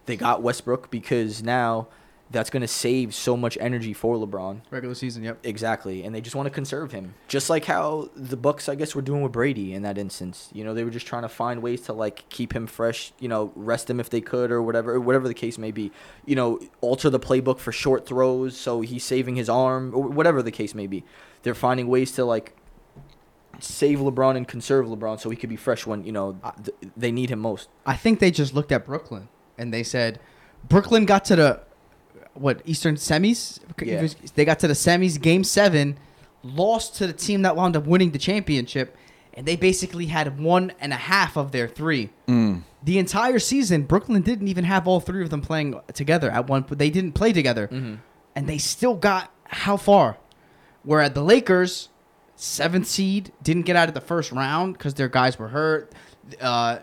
[0.06, 1.88] They got Westbrook because now
[2.30, 4.62] that's gonna save so much energy for LeBron.
[4.70, 5.22] regular season.
[5.22, 5.38] Yep.
[5.44, 8.94] Exactly, and they just want to conserve him, just like how the Bucs, I guess,
[8.94, 10.50] were doing with Brady in that instance.
[10.52, 13.12] You know, they were just trying to find ways to like keep him fresh.
[13.18, 15.92] You know, rest him if they could, or whatever, or whatever the case may be.
[16.24, 20.42] You know, alter the playbook for short throws so he's saving his arm, or whatever
[20.42, 21.04] the case may be.
[21.42, 22.56] They're finding ways to like
[23.60, 27.12] save LeBron and conserve LeBron so he could be fresh when you know th- they
[27.12, 27.68] need him most.
[27.86, 30.20] I think they just looked at Brooklyn and they said,
[30.68, 31.60] Brooklyn got to the
[32.40, 33.58] what Eastern semis.
[33.82, 34.06] Yeah.
[34.34, 35.98] They got to the semis, game seven,
[36.42, 38.96] lost to the team that wound up winning the championship,
[39.34, 42.10] and they basically had one and a half of their three.
[42.28, 42.62] Mm.
[42.82, 46.64] The entire season, Brooklyn didn't even have all three of them playing together at one.
[46.70, 47.68] They didn't play together,
[48.34, 50.18] and they still got how far?
[50.84, 51.88] Where at the Lakers,
[52.36, 55.92] seventh seed didn't get out of the first round because their guys were hurt.
[56.40, 56.78] Uh,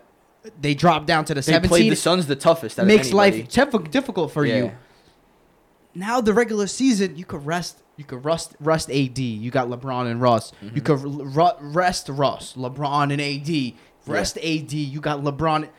[0.60, 1.91] they dropped down to the They seventh played seed.
[1.93, 2.78] the Suns the toughest.
[2.84, 4.56] makes life difficult for Yeah.
[4.58, 4.72] you.
[5.96, 7.80] Now the regular season, you could rest.
[7.98, 9.20] You could rest rest AD.
[9.20, 10.52] You got LeBron and Russ.
[10.62, 11.30] You mm-hmm.
[11.30, 13.74] could r- rest Russ, LeBron and AD.
[14.08, 14.74] Rest AD.
[14.74, 15.70] You got LeBron.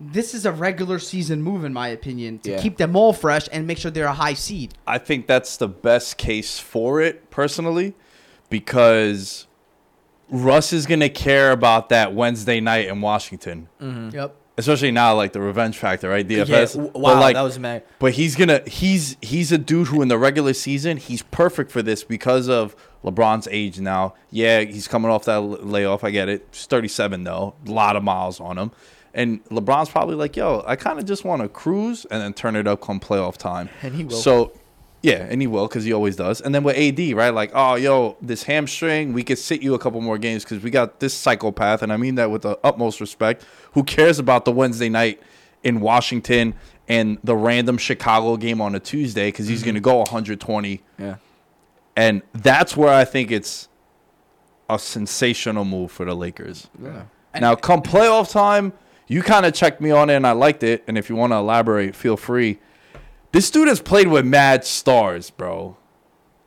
[0.00, 2.60] This is a regular season move, in my opinion, to Yeah.
[2.60, 4.74] keep them all fresh and make sure they're a high seed.
[4.86, 7.94] I think that's the best case for it personally,
[8.50, 9.46] because
[10.30, 14.10] Russ is gonna care about that Wednesday night in Washington, mm-hmm.
[14.14, 14.36] Yep.
[14.56, 16.26] Especially now, like the revenge factor, right?
[16.26, 16.48] DFS.
[16.48, 17.82] Yeah, w- But, wow, like, that was mad.
[17.98, 21.82] But he's gonna he's he's a dude who in the regular season he's perfect for
[21.82, 22.74] this because of
[23.04, 24.14] LeBron's age now.
[24.30, 26.04] Yeah, he's coming off that layoff.
[26.04, 26.46] I get it.
[26.52, 28.70] He's 37 though, a lot of miles on him.
[29.16, 32.56] And LeBron's probably like, yo, I kind of just want to cruise and then turn
[32.56, 33.68] it up come playoff time.
[33.82, 34.16] And he will.
[34.16, 34.52] So,
[35.04, 36.40] yeah, and he will because he always does.
[36.40, 37.28] And then with AD, right?
[37.28, 40.70] Like, oh, yo, this hamstring, we could sit you a couple more games because we
[40.70, 43.44] got this psychopath, and I mean that with the utmost respect.
[43.72, 45.22] Who cares about the Wednesday night
[45.62, 46.54] in Washington
[46.88, 49.90] and the random Chicago game on a Tuesday because he's going to mm-hmm.
[49.90, 50.82] go 120.
[50.98, 51.16] Yeah.
[51.96, 53.68] And that's where I think it's
[54.70, 56.68] a sensational move for the Lakers.
[56.82, 57.04] Yeah.
[57.38, 58.72] Now, come playoff time,
[59.06, 60.82] you kind of checked me on it and I liked it.
[60.86, 62.58] And if you want to elaborate, feel free.
[63.34, 65.76] This dude has played with mad stars, bro.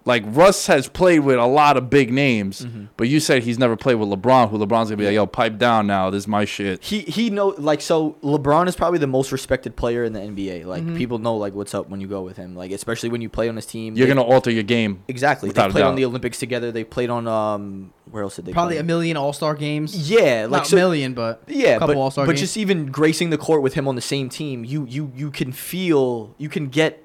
[0.07, 3.75] Like Russ has played with a lot of big names, but you said he's never
[3.75, 4.49] played with LeBron.
[4.49, 6.09] Who LeBron's gonna be like, yo, pipe down now.
[6.09, 6.81] This is my shit.
[6.83, 10.65] He he know like so LeBron is probably the most respected player in the NBA.
[10.65, 10.95] Like Mm-hmm.
[10.95, 12.55] people know like what's up when you go with him.
[12.55, 13.95] Like especially when you play on his team.
[13.97, 15.03] You're They- gonna alter your game.
[15.09, 15.49] exactly.
[15.49, 16.71] without They played on the Olympics together.
[16.71, 18.79] They played on um where else did they Probably play?
[18.79, 20.09] a million All Star games.
[20.09, 22.39] Yeah, like Not so, a million, but Yeah, a couple but, All Star but games.
[22.39, 25.51] just even gracing the court with him on the same team, you you you can
[25.51, 27.03] feel you can get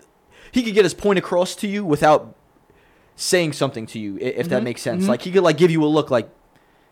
[0.53, 2.37] he could get his point across to you without
[3.23, 5.05] saying something to you if that Mhm, makes sense.
[5.05, 5.09] mhm.
[5.09, 6.29] Like he could like give you a look like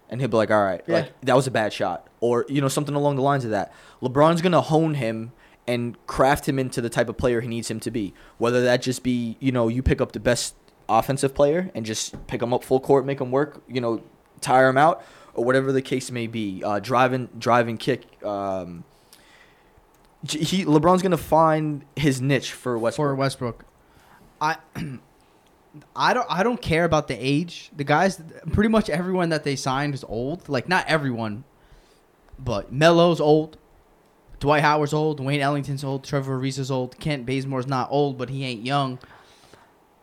[0.09, 0.95] and he'll be like, "All right, Yeah.
[0.95, 3.72] like that was a bad shot." Or you know something along the lines of that.
[4.03, 5.33] LeBron's going to hone him
[5.66, 8.12] and craft him into the type of player he needs him to be.
[8.39, 10.55] Whether that just be, you know, you pick up the best
[10.89, 14.03] offensive player and just pick him up full court, make him work, you know,
[14.41, 15.03] tire him out,
[15.35, 16.62] or whatever the case may be.
[16.64, 18.03] Uh, driving, driving kick.
[18.24, 18.85] Um,
[20.28, 23.11] he LeBron's gonna find his niche for Westbrook.
[23.11, 23.64] for Westbrook.
[24.41, 24.57] I
[25.94, 27.70] I don't I don't care about the age.
[27.76, 28.20] The guys
[28.52, 30.48] pretty much everyone that they signed is old.
[30.48, 31.44] Like not everyone,
[32.38, 33.56] but Melo's old.
[34.40, 35.20] Dwight Howard's old.
[35.20, 36.02] Wayne Ellington's old.
[36.02, 36.98] Trevor Ariza's old.
[36.98, 38.98] Kent Bazemore's not old, but he ain't young.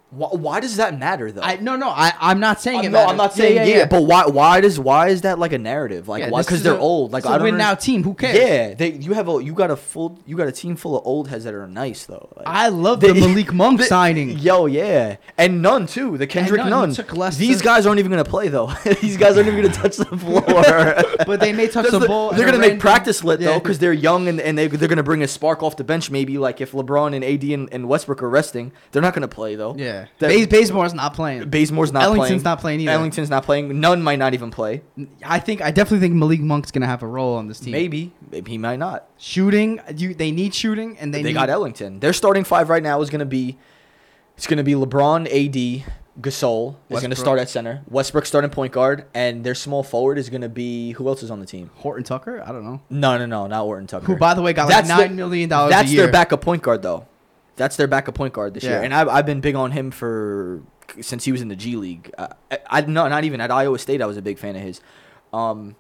[0.09, 1.41] Why, why does that matter though?
[1.41, 2.89] I no no I I'm not saying Uh, it.
[2.91, 4.25] no, I'm not saying yeah, but why?
[4.25, 6.07] Why does why is that like a narrative?
[6.07, 6.43] Like Yeah, why?
[6.43, 7.11] Because they're a- old.
[7.11, 8.03] Like I don't win now team.
[8.05, 8.37] Who cares?
[8.37, 11.05] Yeah, they you have a you got a full you got a team full of
[11.05, 12.29] old heads that are nice though.
[12.37, 14.39] Like, I love they- the Malik Monk signing.
[14.39, 16.17] Yo, yeah, and Nunn too.
[16.17, 16.93] The Kendrick Nunn, he Nunn.
[16.95, 18.67] took These guys aren't even gonna play though.
[19.01, 20.41] These guys aren't even gonna touch the floor.
[21.27, 22.31] But they may touch That's the the- ball.
[22.31, 25.03] They're gonna make random- practice lit though because they're young and, and they they're gonna
[25.03, 26.09] bring a spark off the bench.
[26.09, 29.55] Maybe like if LeBron and AD and, and Westbrook are resting, they're not gonna play
[29.55, 29.75] though.
[29.77, 31.43] Yeah, That- Baze, Bazemore's not playing.
[31.49, 32.17] Bazemore's not playing.
[32.17, 32.43] Ellington's playing.
[32.43, 32.91] not playing either.
[32.91, 33.79] Ellington's not playing.
[33.79, 34.81] Nunn might not even play.
[35.25, 37.71] I think I definitely think Malik Monk's gonna have a role on this team.
[37.71, 38.13] Maybe.
[38.31, 39.07] Maybe he might not.
[39.17, 39.79] shooting.
[39.95, 41.99] You they need shooting and they, They, need, got Ellington.
[41.99, 43.57] Their starting five right now is going to be
[44.37, 45.83] it's to be LeBron, AD,
[46.21, 47.81] Gasol is going to start at center.
[47.89, 51.31] Westbrook starting point guard, and their small forward is going to be who else is
[51.31, 51.71] on the team?
[51.75, 52.43] Horton Tucker.
[52.45, 52.81] I don't know.
[52.89, 54.05] No, no, no, not Horton Tucker.
[54.05, 55.71] Who by the way got like That's nine the- million dollars.
[55.71, 56.03] That's a year.
[56.03, 57.07] their backup point guard though.
[57.57, 60.61] That's their backup point guard this year, and I've, I've been big on him for
[61.01, 62.13] since he was in the G League.
[62.17, 64.01] Uh, I, I no, not even at Iowa State.
[64.01, 64.79] I was a big fan of his.
[65.33, 65.75] Um,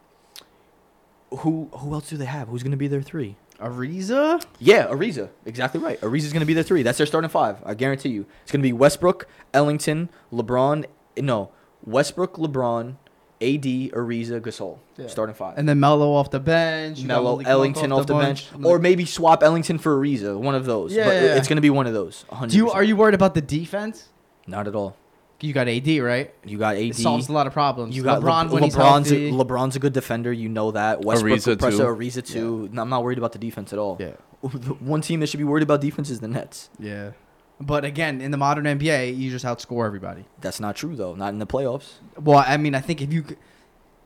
[1.29, 2.49] who who else do they have?
[2.49, 3.37] Who's going to be their three?
[3.59, 4.43] Ariza.
[4.59, 5.29] Yeah, Ariza.
[5.45, 5.99] Exactly right.
[6.01, 6.83] Ariza's going to be their three.
[6.83, 7.57] That's their starting five.
[7.65, 8.25] I guarantee you.
[8.43, 10.85] It's going to be Westbrook, Ellington, LeBron.
[11.17, 11.51] No,
[11.83, 12.97] Westbrook, LeBron,
[13.39, 13.63] AD,
[13.93, 14.79] Ariza, Gasol.
[14.97, 15.07] Yeah.
[15.07, 15.57] Starting five.
[15.57, 17.03] And then Melo off the bench.
[17.03, 18.65] Melo, Malik Monk Ellington off the bench, bunch.
[18.65, 20.37] or maybe swap Ellington for Ariza.
[20.37, 20.93] One of those.
[20.93, 21.35] Yeah, but yeah, yeah.
[21.35, 22.25] it's going to be one of those.
[22.31, 22.49] 100%.
[22.49, 24.09] Do you are you worried about the defense?
[24.47, 24.95] Not at all.
[25.39, 26.33] You got AD right.
[26.45, 26.81] You got AD.
[26.81, 27.95] It solves a lot of problems.
[27.95, 28.49] You got LeBron LeBron.
[28.49, 29.29] when he's LeBron's healthy.
[29.29, 30.33] a, LeBron's a good defender.
[30.33, 31.05] You know that.
[31.05, 31.83] Westbrook, Ariza, Ariza, too.
[31.83, 32.69] Ariza too.
[32.71, 33.97] No, I'm not worried about the defense at all.
[33.99, 34.13] Yeah.
[34.79, 36.69] One team that should be worried about defense is the Nets.
[36.79, 37.11] yeah.
[37.59, 40.25] But again, in the modern NBA, you just outscore everybody.
[40.41, 41.15] That's not true though.
[41.15, 41.93] Not in the playoffs.
[42.19, 43.25] Well, I mean, I think if you,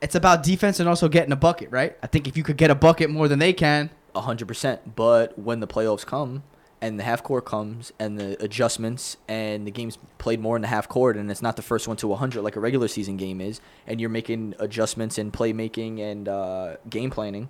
[0.00, 1.96] it's about defense and also getting a bucket, right?
[2.02, 4.94] I think if you could get a bucket more than they can, A hundred percent.
[4.96, 6.42] But when the playoffs come
[6.80, 10.68] and the half court comes and the adjustments and the game's played more in the
[10.68, 13.40] half court and it's not the first one to 100 like a regular season game
[13.40, 17.48] is, and you're making adjustments in playmaking and uh, game planning,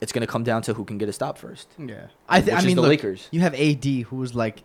[0.00, 1.68] it's gonna come down to who can get a stop first.
[1.78, 2.08] yeah.
[2.28, 3.28] I, th- I mean, the look, Lakers.
[3.30, 4.62] You have AD, who was like,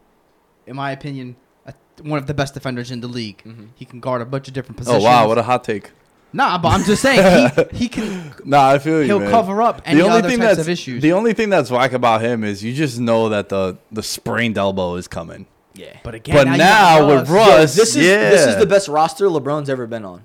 [0.67, 1.35] in my opinion,
[1.65, 3.41] a, one of the best defenders in the league.
[3.45, 3.69] Mhm.
[3.75, 5.03] He can guard a bunch of different positions.
[5.03, 5.91] Oh wow, what a hot take.
[6.33, 9.05] nah, but I'm just saying he, he can Nah, I feel you.
[9.05, 9.29] he'll man.
[9.31, 11.01] cover up any the only other thing types that's of issues.
[11.01, 14.57] the only thing that's whack about him is you just know that the the sprained
[14.57, 15.45] elbow is coming.
[15.75, 15.97] Yeah.
[16.03, 17.49] but again, But you now got with Russ.
[17.49, 20.23] Russ- Yo, this is this is the best roster LeBron's ever been on.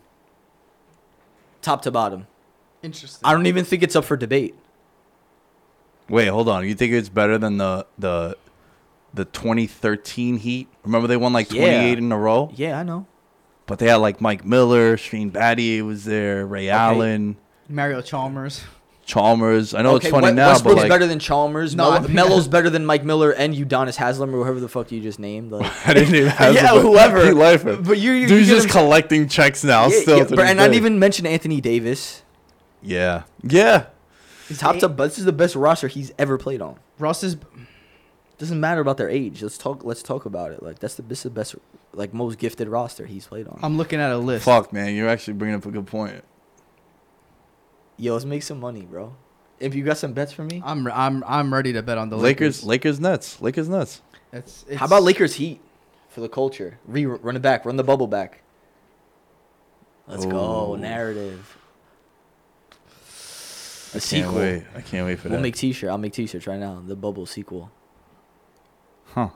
[1.62, 2.26] Top to bottom.
[2.82, 3.20] interesting.
[3.24, 4.54] I don't even think it's up for debate.
[6.08, 6.66] Wait, hold on.
[6.66, 8.36] You think it's better than the the
[9.18, 10.68] the 2013 Heat?
[10.84, 11.66] Remember they won like Yeah.
[11.80, 13.06] 28 in a row, Yeah, I know.
[13.66, 17.36] but they had like Mike Miller, Shane Battier was there, Ray Allen,
[17.68, 18.62] Mario Chalmers.
[19.04, 19.72] Chalmers.
[19.74, 21.74] I know it's funny Wes- now, but Westbrook's like better than Chalmers.
[21.74, 24.92] No, I Melo- Melo's better than Mike Miller and Udonis Haslem or whoever the fuck
[24.92, 25.50] you just named.
[25.50, 27.24] Like, I didn't even have yeah, whoever.
[27.24, 27.82] He laughing.
[27.84, 29.86] But you, you Dude's you get just him- collecting checks now.
[29.88, 32.22] Yeah, still, yeah, to but- this and not even mention Anthony Davis.
[32.82, 33.86] Yeah, yeah.
[34.46, 36.76] He's top to, but this is the best roster he's ever played on.
[36.98, 37.36] Russ is
[38.38, 39.42] Doesn't matter about their age.
[39.42, 39.84] Let's talk.
[39.84, 40.62] Let's talk about it.
[40.62, 41.56] Like that's the this is the best,
[41.92, 43.58] like most gifted roster he's played on.
[43.62, 44.44] I'm looking at a list.
[44.44, 46.22] Fuck, man, you're actually bringing up a good point.
[47.96, 49.16] Yo, let's make some money, bro.
[49.58, 52.16] If you got some bets for me, I'm I'm I'm ready to bet on the
[52.16, 52.98] Lakers, Lakers.
[52.98, 54.02] Lakers, Nets, Lakers, Nets.
[54.32, 55.60] It's, it's, how about Lakers Heat
[56.08, 56.78] for the culture?
[56.86, 57.64] Re- run it back.
[57.64, 58.42] Run the bubble back.
[60.06, 60.78] Let's go Ooh.
[60.78, 61.56] narrative.
[63.00, 64.34] I A can't sequel.
[64.34, 64.64] wait.
[64.76, 65.34] I can't wait for that.
[65.34, 65.90] We'll make t-shirt.
[65.90, 66.82] I'll make t-shirts right now.
[66.86, 67.70] The bubble sequel.
[69.26, 69.28] Huh?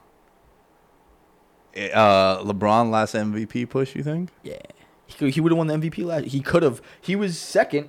[1.75, 3.95] Eh, Uh, LeBron last MVP push.
[3.97, 4.31] You think?
[4.43, 4.57] Yeah,
[5.07, 6.27] he could, he would have won the MVP last.
[6.27, 6.83] He could have.
[7.01, 7.89] He was second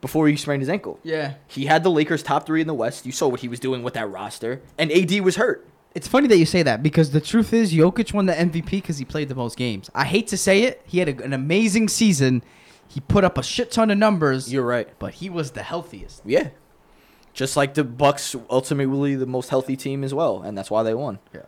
[0.00, 1.00] before he sprained his ankle.
[1.02, 1.34] Yeah.
[1.48, 3.06] He had the Lakers top three in the West.
[3.06, 5.66] You saw what he was doing with that roster, and AD was hurt.
[5.94, 8.98] It's funny that you say that because the truth is Jokic won the MVP because
[8.98, 9.90] he played the most games.
[9.94, 10.82] I hate to say it.
[10.86, 12.42] He had a, an amazing season.
[12.86, 14.88] He put up a shit ton of numbers, You're right.
[14.98, 16.22] but he was the healthiest.
[16.24, 16.50] Yeah,
[17.38, 20.92] just like the Bucks, ultimately the most healthy team as well, and that's why they
[20.92, 21.20] won.
[21.32, 21.42] Yeah.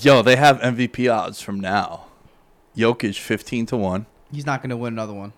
[0.00, 2.06] Yo, they have MVP odds from now.
[2.76, 4.06] Jokic fifteen to one.
[4.32, 5.32] He's not going to win another one.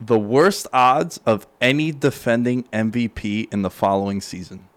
[0.00, 4.68] The worst odds of any defending MVP in the following season.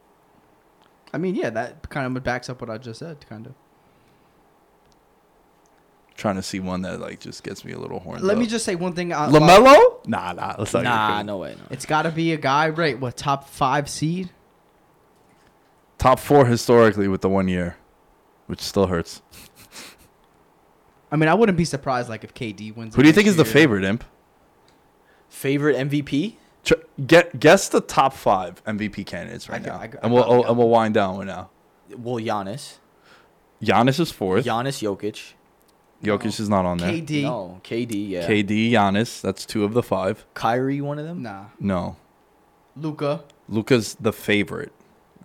[1.13, 3.53] I mean, yeah, that kind of backs up what I just said, kind of.
[6.15, 8.23] Trying to see one that like just gets me a little horned.
[8.23, 9.13] Let me just say one thing.
[9.13, 9.94] uh, Lamelo?
[10.07, 10.55] Nah, nah.
[10.57, 11.55] Let's not Nah, no way.
[11.57, 11.65] No.
[11.69, 12.99] It's got to be a guy, right?
[12.99, 14.29] What top five seed?
[15.97, 17.77] Top four historically with the one year,
[18.47, 19.21] which still hurts.
[21.11, 22.95] I mean, I wouldn't be surprised like if KD wins.
[22.95, 24.03] Who do you think next is the favorite, Imp?
[25.29, 26.35] Favorite MVP?
[26.63, 26.73] Tr-
[27.05, 30.43] Get guess the top five MVP candidates right I now, I got- and we'll probably
[30.45, 31.49] oh, and we'll wind down right now.
[31.95, 32.77] Well, Giannis.
[33.63, 34.45] Giannis is fourth.
[34.45, 35.33] Giannis Jokic.
[36.03, 36.91] Jokic is not on there.
[36.91, 37.23] KD.
[37.23, 38.09] No, KD.
[38.09, 38.27] Yeah.
[38.27, 39.21] KD, Giannis.
[39.21, 40.25] That's two of the five.
[40.33, 41.21] Kyrie, one of them.
[41.23, 41.45] Nah.
[41.59, 41.95] No,
[42.75, 43.23] Luka.
[43.49, 44.71] Luka's the favorite.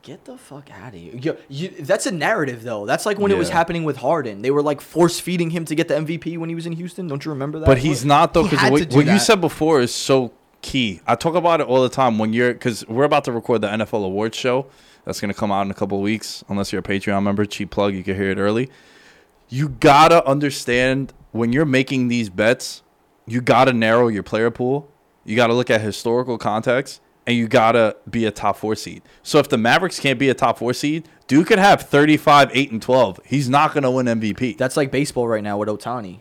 [0.02, 1.12] Get the fuck out of here.
[1.14, 2.86] You, you, that's a narrative, though.
[2.86, 3.55] That's like when it was Yeah.
[3.56, 4.40] happening with Harden.
[4.40, 7.06] They were like force feeding him to get the MVP when he was in Houston.
[7.06, 7.66] Don't you remember that?
[7.66, 9.20] But he's not though, He because had what, do what you that.
[9.20, 10.32] said before is so
[10.62, 11.01] key.
[11.06, 13.68] I talk about it all the time when you're because we're about to record the
[13.68, 14.66] NFL awards show
[15.05, 16.44] that's gonna come out in a couple of weeks.
[16.48, 18.70] Unless you're a Patreon member, cheap plug, you can hear it early.
[19.52, 22.82] You gotta understand when you're making these bets,
[23.27, 24.89] you gotta narrow your player pool.
[25.24, 27.01] You gotta look at historical context.
[27.27, 29.02] And you gotta be a top four seed.
[29.22, 32.72] So if the Mavericks can't be a top four seed, Duke could have 35, 8,
[32.72, 33.20] and 12.
[33.24, 34.56] He's not gonna win MVP.
[34.56, 36.20] That's like baseball right now with Ohtani.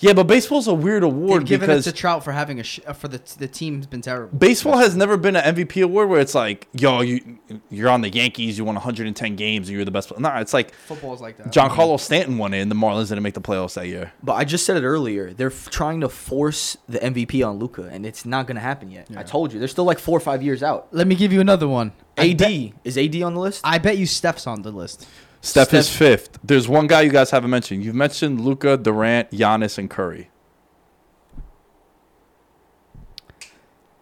[0.00, 2.62] Yeah, but baseball's a weird award They've given it because to Trout for having a
[2.62, 4.36] sh- uh, for the the team's been terrible.
[4.36, 7.38] baseball has never been an MVP award where it's like, yo, you
[7.70, 10.08] you're on the Yankees, you won 110 games, and you're the best.
[10.08, 10.20] player.
[10.20, 11.52] No, it's like Football's like that.
[11.52, 14.12] John Carlos Stanton won it, and the Marlins didn't make the playoffs that year.
[14.22, 15.32] But I just said it earlier.
[15.32, 18.90] They're f- trying to force the MVP on Luka, and it's not going to happen
[18.90, 19.08] yet.
[19.16, 19.58] I told you.
[19.58, 20.88] They're still like four or five years out.
[20.92, 21.92] Let me give you another one.
[22.18, 22.38] I AD.
[22.38, 23.60] bet, is AD on the list?
[23.64, 25.06] I bet you Steph's on the list.
[25.46, 26.38] Steph, is fifth.
[26.42, 27.84] There's one guy you guys haven't mentioned.
[27.84, 30.30] You've mentioned Luka, Durant, Giannis, and Curry.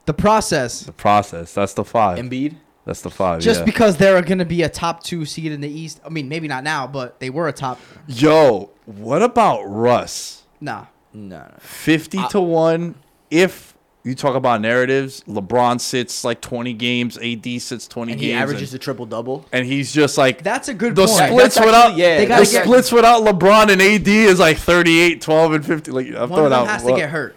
[0.06, 0.80] The process.
[0.80, 1.54] The process.
[1.54, 2.18] That's the five.
[2.18, 2.56] Embiid?
[2.84, 3.40] That's the five.
[3.40, 3.66] Just yeah.
[3.66, 6.00] because they're going to be a top two seed in the East.
[6.04, 7.80] I mean, maybe not now, but they were a top.
[8.06, 10.42] Yo, what about Russ?
[10.60, 10.86] Nah.
[11.12, 11.54] No, no.
[11.60, 12.94] 50 to 1
[13.30, 13.73] if
[14.04, 18.34] you talk about narratives lebron sits like 20 games ad sits 20 And games he
[18.34, 19.46] averages and, the triple double.
[19.50, 21.16] and he's just like That's a good the point.
[21.28, 24.58] splits That's without actually- yeah, They the get- splits without lebron and ad is like
[24.58, 27.10] 38 12 and 50 like i'm One of throwing them out has what- to get
[27.10, 27.36] hurt.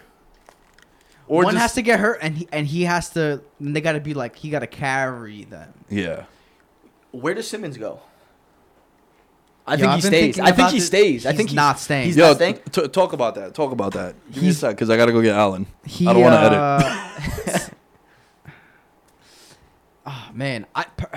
[1.26, 3.42] or One just, has to get hurt, and he and he has to.
[3.60, 5.72] And they got to be like he got to carry them.
[5.90, 6.24] yeah
[7.12, 8.00] Where does Simmons go?
[9.68, 10.20] I Yo, think I've he been stays.
[10.22, 11.26] thinking I think about he this- stays.
[11.26, 12.06] I he's think not staying.
[12.06, 12.58] He's yo not staying.
[12.72, 15.12] t- talk about that talk about that give me a He's- sec because i gotta
[15.12, 17.58] go get alan He, i don't want to edit uh,
[20.06, 20.84] oh man, I.
[20.84, 21.08] Per,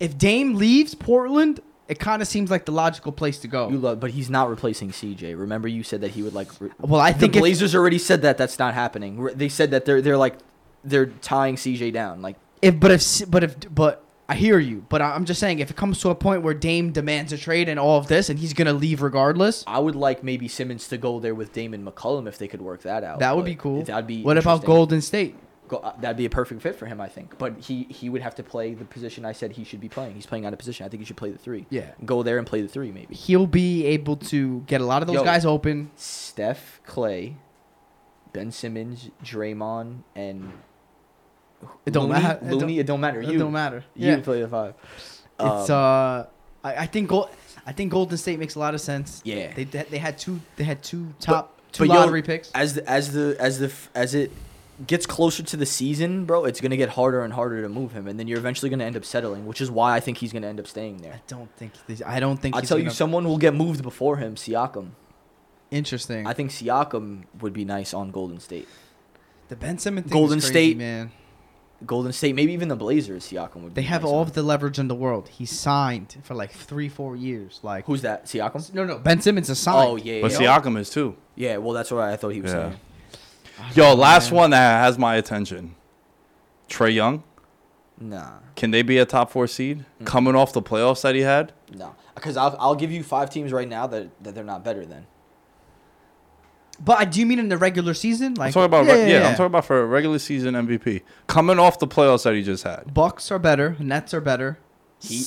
[0.00, 3.68] if Dame leaves Portland, it kind of seems like the logical place to go.
[3.70, 5.38] You love, but he's not replacing CJ.
[5.38, 6.48] Remember, you said that he would like.
[6.60, 9.20] Re- well, I the think if, Blazers already said that that's not happening.
[9.20, 10.36] Re- They said that they're they're like
[10.82, 12.22] they're tying CJ down.
[12.22, 15.58] Like if but if S- but if but I hear you, but I'm just saying
[15.58, 18.30] if it comes to a point where Dame demands a trade and all of this,
[18.30, 21.84] and he's gonna leave regardless, I would like maybe Simmons to go there with Damon
[21.84, 23.18] McCollum if they could work that out.
[23.18, 23.82] that would be cool.
[23.82, 24.22] That'd be.
[24.22, 24.64] What about.
[24.64, 25.36] Golden State?
[25.68, 27.38] Go, uh, that'd be a perfect fit for him, I think.
[27.38, 30.14] But he he would have to play the position I said he should be playing.
[30.14, 30.84] He's playing out of position.
[30.84, 31.66] I think he should play the three.
[31.70, 31.90] Yeah.
[32.04, 33.14] Go there and play the three, maybe.
[33.14, 35.24] He'll be able to get a lot of those Yo.
[35.24, 35.90] guys open.
[35.96, 37.36] Steph, Klay,
[38.32, 40.52] Ben Simmons, Draymond, and
[41.86, 42.38] It don't matter.
[42.44, 43.20] It Looney, it don't matter.
[43.20, 43.84] It You don't matter.
[43.94, 44.74] You Yeah, play the five.
[45.40, 46.24] it's Um, uh,
[46.64, 47.28] I, I think Gold,
[47.66, 49.20] I think Golden State makes a lot of sense.
[49.24, 49.52] Yeah.
[49.54, 52.50] they they they had two they had two top two but yo, lottery picks.
[52.54, 54.32] as the as the as the as it
[54.86, 58.08] gets closer to the season, bro, it's gonna get harder and harder to move him,
[58.08, 60.48] and then you're eventually gonna end up settling, which is why I think he's gonna
[60.48, 61.12] end up staying there.
[61.12, 61.72] I don't think
[62.04, 64.34] I don't think I'll tell you, someone will get moved before him.
[64.34, 64.90] Siakam.
[65.70, 66.26] interesting.
[66.26, 68.68] I think Siakam would be nice on Golden State.
[69.48, 71.12] the Ben Simmons thing Golden is crazy, State, man.
[71.86, 73.26] Golden State, maybe even the Blazers.
[73.26, 73.74] Siakam would.
[73.74, 75.28] They be have nice all of the leverage in the world.
[75.28, 77.60] He's signed for like three, four years.
[77.62, 78.26] Like Who's that?
[78.26, 78.72] Siakam.
[78.74, 78.98] no, no.
[78.98, 79.88] Ben Simmons is signed.
[79.90, 80.38] Oh yeah, but yeah.
[80.58, 82.70] siakam is too Yeah, well, that's what I thought he was Yeah.
[82.70, 82.80] saying.
[83.74, 85.74] yo last one that has my attention
[86.68, 87.22] trae young
[88.00, 90.06] Nah, can they be a top four seed Mm.
[90.06, 93.52] coming off the playoffs that he had no, because I'll I'll give you five teams
[93.52, 95.06] right now that that they're not better than.
[96.80, 98.34] But uh, do you mean in the regular season?
[98.34, 101.78] Like I'm talking about yeah, I'm talking about for a regular season MVP coming off
[101.78, 102.92] the playoffs that he just had.
[102.92, 103.76] Bucks are better.
[103.78, 104.58] Nets are better.
[105.00, 105.26] Heat,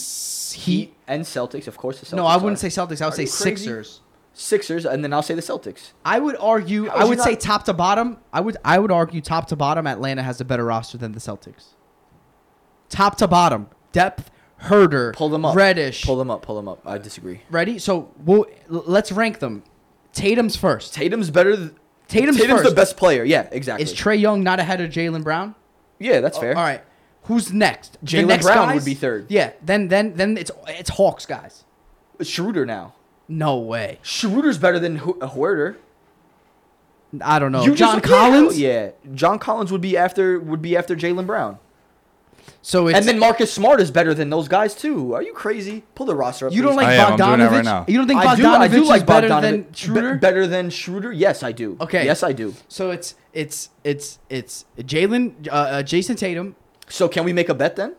[0.56, 2.00] Heat and Celtics, of course.
[2.00, 2.70] The Celtics No, I wouldn't are.
[2.70, 3.02] say Celtics.
[3.02, 3.26] I would Are say?
[3.26, 4.02] Sixers.
[4.34, 5.94] Sixers, and then I'll say the Celtics.
[6.06, 6.90] I would argue.
[6.90, 8.18] I would you say not- top to bottom.
[8.34, 8.58] I would.
[8.66, 9.88] I would argue top to bottom.
[9.88, 11.70] Atlanta has a better roster than the Celtics.
[12.90, 14.32] Top to bottom, depth.
[14.64, 15.56] Huerter, Pull them up.
[15.56, 16.42] Reddish, Pull them up.
[16.42, 16.82] Pull them up.
[16.86, 17.42] I disagree.
[17.52, 17.78] ready.
[17.78, 19.64] So we'll let's rank them.
[20.14, 20.94] Tatum's first.
[20.94, 21.56] Tatum's better.
[21.56, 21.72] Th-
[22.08, 22.70] Tatum's, Tatum's first.
[22.70, 23.24] the best player.
[23.24, 23.84] Yeah, exactly.
[23.84, 25.56] Is Trae Young not ahead of Jaylen Brown?
[26.00, 26.56] yeah, that's fair.
[26.56, 26.82] All right.
[27.24, 27.98] Who's next?
[28.02, 28.76] The Jalen next Brown guys?
[28.76, 29.26] would be third.
[29.30, 29.52] Yeah.
[29.62, 31.66] Then then then it's it's Hawks guys.
[32.22, 32.94] Schroeder now.
[33.28, 34.00] No way.
[34.04, 35.76] Schroeder's better than uh, Huerter.
[37.22, 37.64] I don't know.
[37.64, 38.60] You John just- Collins.
[38.60, 41.60] Yeah, yeah, John Collins would be after would be after Jaylen Brown,
[42.62, 45.14] So it's and then Marcus Smart is better than those guys too.
[45.14, 45.84] Are you crazy?
[45.96, 46.54] Pull the roster up.
[46.54, 46.78] you don't please.
[46.86, 47.52] like I am, I'm doing Bogdanovich.
[47.52, 47.86] right now.
[47.88, 48.44] You don't think I do.
[48.44, 49.42] Bogdanovich I do like is better Bogdanovich.
[49.42, 50.16] than Be- Schroeder?
[50.16, 51.12] better than Schroeder?
[51.12, 51.78] Yes, I do.
[51.82, 52.06] Okay.
[52.06, 52.54] Yes, I do.
[52.68, 56.56] So it's it's it's it's Jalen, uh, uh, Jayson Tatum.
[56.90, 57.96] So can we make a bet then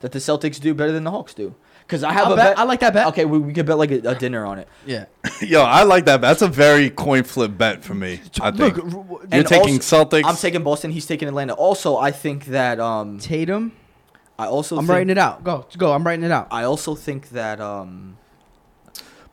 [0.00, 1.54] that the Celtics do better than the Hawks do?
[1.86, 2.58] Because I have I'll a bet- bet.
[2.58, 3.06] I like that bet.
[3.08, 4.68] Okay, we, we could bet like a, a dinner on it.
[4.86, 5.04] Yeah.
[5.42, 6.22] Yo, I like that.
[6.22, 8.20] That's a very coin flip bet for me.
[8.40, 10.22] I think Look, you're taking also- Celtics.
[10.24, 10.92] I'm taking Boston.
[10.92, 11.52] He's taking Atlanta.
[11.52, 13.72] Also, I think that um, Tatum.
[14.38, 15.44] I also I'm think, writing it out.
[15.44, 15.92] Go, go.
[15.92, 16.48] I'm writing it out.
[16.50, 18.16] I also think that um,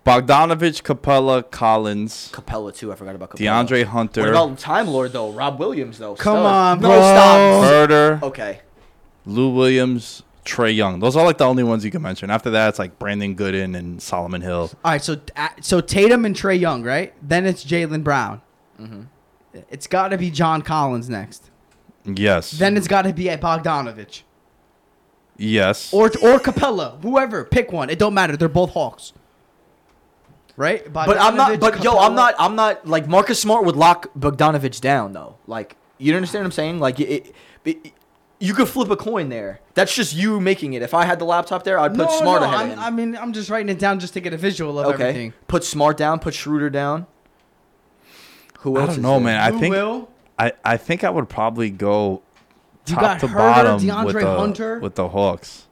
[0.05, 2.91] Bogdanovich, Capela, Collins, Capela too.
[2.91, 3.67] I forgot about Capela.
[3.67, 5.31] DeAndre Hunter, What about Time Lord though?
[5.31, 6.15] Rob Williams though.
[6.15, 6.45] Come Stud.
[6.45, 6.99] on, no bro.
[6.99, 7.63] stop.
[7.63, 8.59] Huerter, Okay.
[9.25, 10.99] Lou Williams, Trae Young.
[10.99, 12.29] Those are like the only ones you can mention.
[12.31, 14.71] After that, it's like Brandon Goodwin and Solomon Hill.
[14.83, 17.13] All right, so uh, so Tatum and Trae Young, right?
[17.27, 18.41] Then it's Jaylen Brown.
[18.79, 19.01] Mm-hmm.
[19.69, 21.49] It's got to be John Collins next.
[22.05, 22.51] Yes.
[22.51, 24.21] Then it's got to be Bogdanovich
[25.41, 25.93] yes.
[25.93, 27.43] or or Capela, whoever.
[27.45, 27.89] Pick one.
[27.89, 28.37] It don't matter.
[28.37, 29.13] They're both Hawks.
[30.57, 30.91] Right?
[30.91, 31.51] But I'm not.
[31.51, 32.05] Bogdanovich, But yo, Capela.
[32.05, 32.35] I'm not.
[32.39, 35.37] I'm not like Marcus Smart would lock Bogdanovich down though.
[35.47, 36.79] Like you understand what I'm saying?
[36.79, 37.33] Like it,
[37.65, 37.93] it,
[38.39, 39.61] you could flip a coin there.
[39.75, 40.81] That's just you making it.
[40.81, 42.79] If I had the laptop there, I'd put No, Smart no, ahead I'm, of him.
[42.79, 45.09] I mean, I'm just writing it down just to get a visual of okay.
[45.09, 45.33] everything.
[45.47, 46.19] Put Smart down.
[46.19, 47.05] Put Schroeder down.
[48.59, 48.77] Who else?
[48.77, 48.87] I else?
[48.87, 49.19] don't is know, there?
[49.21, 49.41] man.
[49.41, 50.09] I Who think will?
[50.39, 52.23] I, I think I would probably go
[52.87, 53.83] You top got to Huerter, bottom with
[54.15, 54.79] DeAndre the Hunter.
[54.79, 55.67] with the Hawks.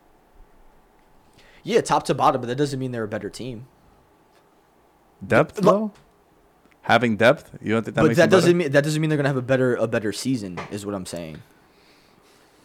[1.63, 3.67] Yeah, top to bottom, but that doesn't mean they're a better team.
[5.25, 5.91] Depth Lo- though.
[6.83, 8.41] Having depth, you don't think that but makes that them better?
[8.41, 10.59] doesn't mean that doesn't mean they're gonna have a better a better season.
[10.71, 11.41] Is what I'm saying.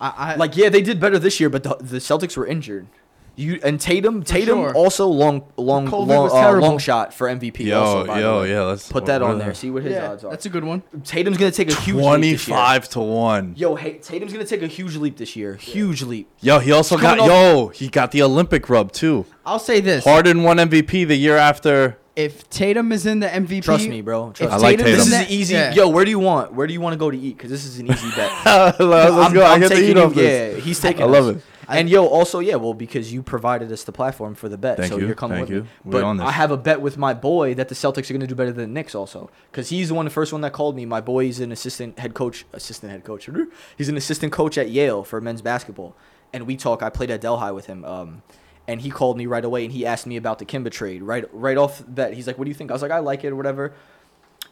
[0.01, 2.87] I, I, Like yeah, they did better this year, but the, the Celtics were injured.
[3.37, 4.75] You and Tatum, Tatum sure.
[4.75, 7.61] also long long COVID long, uh, long shot for MVP.
[7.67, 8.51] Yo, also, by the yo, way.
[8.51, 8.63] yeah.
[8.63, 9.55] Let's Put that on there.
[9.55, 10.31] See what his yeah, odds are.
[10.31, 10.83] that's a good one.
[11.05, 12.57] Tatum's gonna take a huge leap this year.
[12.57, 13.55] Twenty-five to one.
[13.57, 15.57] Yo, hey, Tatum's gonna take a huge leap this year.
[15.57, 16.29] Huge leap.
[16.41, 17.69] Yo, he also He's got coming yo.
[17.69, 19.27] He got the Olympic rub too.
[19.45, 21.99] I'll say this: Harden won MVP the year after.
[22.17, 24.29] if Tatum is in the MVP, Trust me, bro.
[24.29, 24.63] if Trust I me.
[24.63, 24.97] like Tatum's Tatum.
[24.97, 25.55] This is the- an easy.
[25.55, 25.75] yeah.
[25.75, 26.53] Yo, where do you want?
[26.55, 27.37] Where do you want to go to eat?
[27.37, 28.31] Because this is an easy bet.
[28.79, 29.43] Let's I'm, go.
[29.43, 30.07] I I'm get to taking eat him.
[30.07, 30.55] off this.
[30.55, 31.03] Yeah, he's taking.
[31.03, 31.37] I love us.
[31.37, 31.43] it.
[31.69, 34.93] And yo, also yeah, well because you provided us the platform for the bet, Thank
[34.93, 35.63] so you, are coming thank with you.
[35.63, 35.69] me.
[35.85, 36.27] We're But on this.
[36.27, 38.53] I have a bet with my boy that the Celtics are going to do better
[38.53, 40.85] than the Knicks also, because he's the one, the first one that called me.
[40.85, 43.29] My boy, he's an assistant head coach, assistant head coach.
[43.77, 45.97] He's an assistant coach at Yale for men's basketball,
[46.33, 46.83] and we talk.
[46.83, 47.85] I played at Delhi with him.
[47.85, 48.23] Um,
[48.67, 51.25] and he called me right away and he asked me about the Kemba trade right
[51.33, 52.15] right off the bat.
[52.15, 53.75] He's like, "What do you think?" I was like, "I like it or whatever."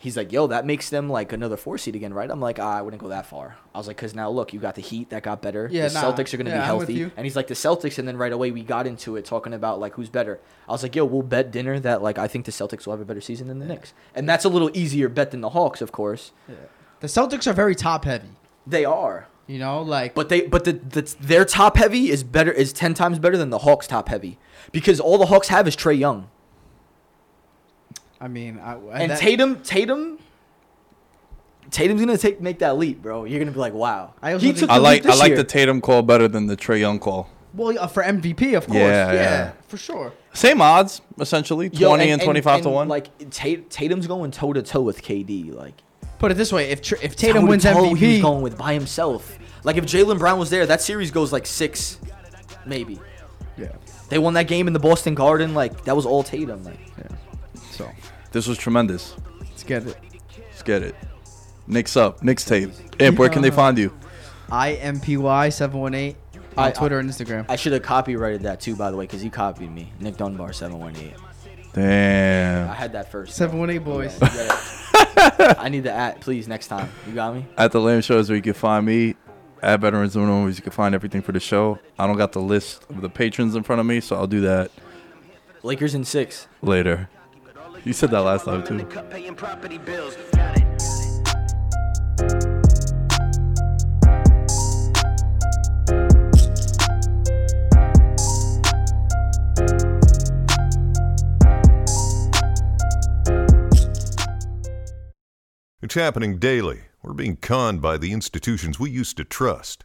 [0.03, 2.79] He's like, "Yo, that makes them like another four seed again, right?" I'm like, ah,
[2.79, 5.11] "I wouldn't go that far." I was like, "Cause now look, you got the Heat
[5.11, 5.69] that got better.
[5.70, 6.03] Yeah, the nah.
[6.12, 8.51] Celtics are gonna Yeah, be healthy." And he's like, "The Celtics," and then right away
[8.51, 10.41] we got into it talking about like who's better.
[10.69, 13.01] I was like, "Yo, we'll bet dinner that like I think the Celtics will have
[13.01, 15.81] a better season than the Knicks," and that's a little easier bet than the Hawks,
[15.81, 16.33] of course.
[16.49, 16.57] Yeah.
[16.99, 18.31] the Celtics are very top heavy.
[18.66, 22.51] They are, You know, like but they but the, the their top heavy is better
[22.51, 24.39] is ten times better than the Hawks top heavy
[24.73, 26.29] because all the Hawks have is Trae Young
[28.23, 30.19] I mean, I, and that- Tatum Tatum.
[31.70, 33.24] Tatum's gonna take make that leap, bro.
[33.24, 34.15] You're gonna be like, wow.
[34.23, 35.36] I also he think- took I like leap I like year.
[35.39, 37.28] the Tatum call better than the Trae Young call.
[37.55, 38.77] well uh, for MVP, of course.
[38.78, 39.53] Yeah, Yeah, yeah.
[39.69, 40.12] for sure.
[40.35, 42.89] Same odds essentially, Yo, twenty and, twenty five to one.
[42.89, 45.55] Like Tatum's going toe to toe with KD.
[45.55, 45.74] Like
[46.19, 48.74] Put it this way: if Tr- if Tatum wins toe He's MVP, going with by
[48.74, 49.39] himself.
[49.65, 51.99] Like if Jaylen Brown was there, that series goes like six,
[52.66, 52.99] maybe.
[53.57, 53.69] yeah.
[54.09, 55.55] They won that game in the Boston Garden.
[55.55, 56.65] Like that was all Tatum.
[56.65, 57.16] Like yeah.
[57.70, 57.89] So
[58.32, 59.14] this was tremendous.
[59.40, 59.96] let's get it.
[60.50, 60.94] Let's get it.
[61.66, 62.22] Knicks up.
[62.22, 62.70] Knicks tape.
[62.98, 63.94] Imp, where can they find you?
[64.50, 66.16] I M P Y seven one eight
[66.56, 67.46] on I- Twitter and Instagram.
[67.48, 69.92] I should have copyrighted that too, by the way, because you copied me.
[70.00, 71.14] Nick Dunbar seven one eight.
[71.72, 72.68] Damn.
[72.68, 73.34] I had that first.
[73.36, 74.18] Seven one eight boys.
[74.20, 76.90] Yeah, I need the at, please, next time.
[77.06, 77.46] You got me?
[77.56, 79.14] At the Lamb Show is where you can find me.
[79.62, 81.78] At Veterans Zone Movies, you can find everything for the show.
[81.98, 84.40] I don't got the list of the patrons in front of me, so I'll do
[84.40, 84.72] that
[85.62, 86.48] Lakers in six.
[86.62, 87.09] later.
[87.84, 88.86] You said that last time too.
[105.82, 106.82] It's happening daily.
[107.02, 109.84] We're being conned by the institutions we used to trust.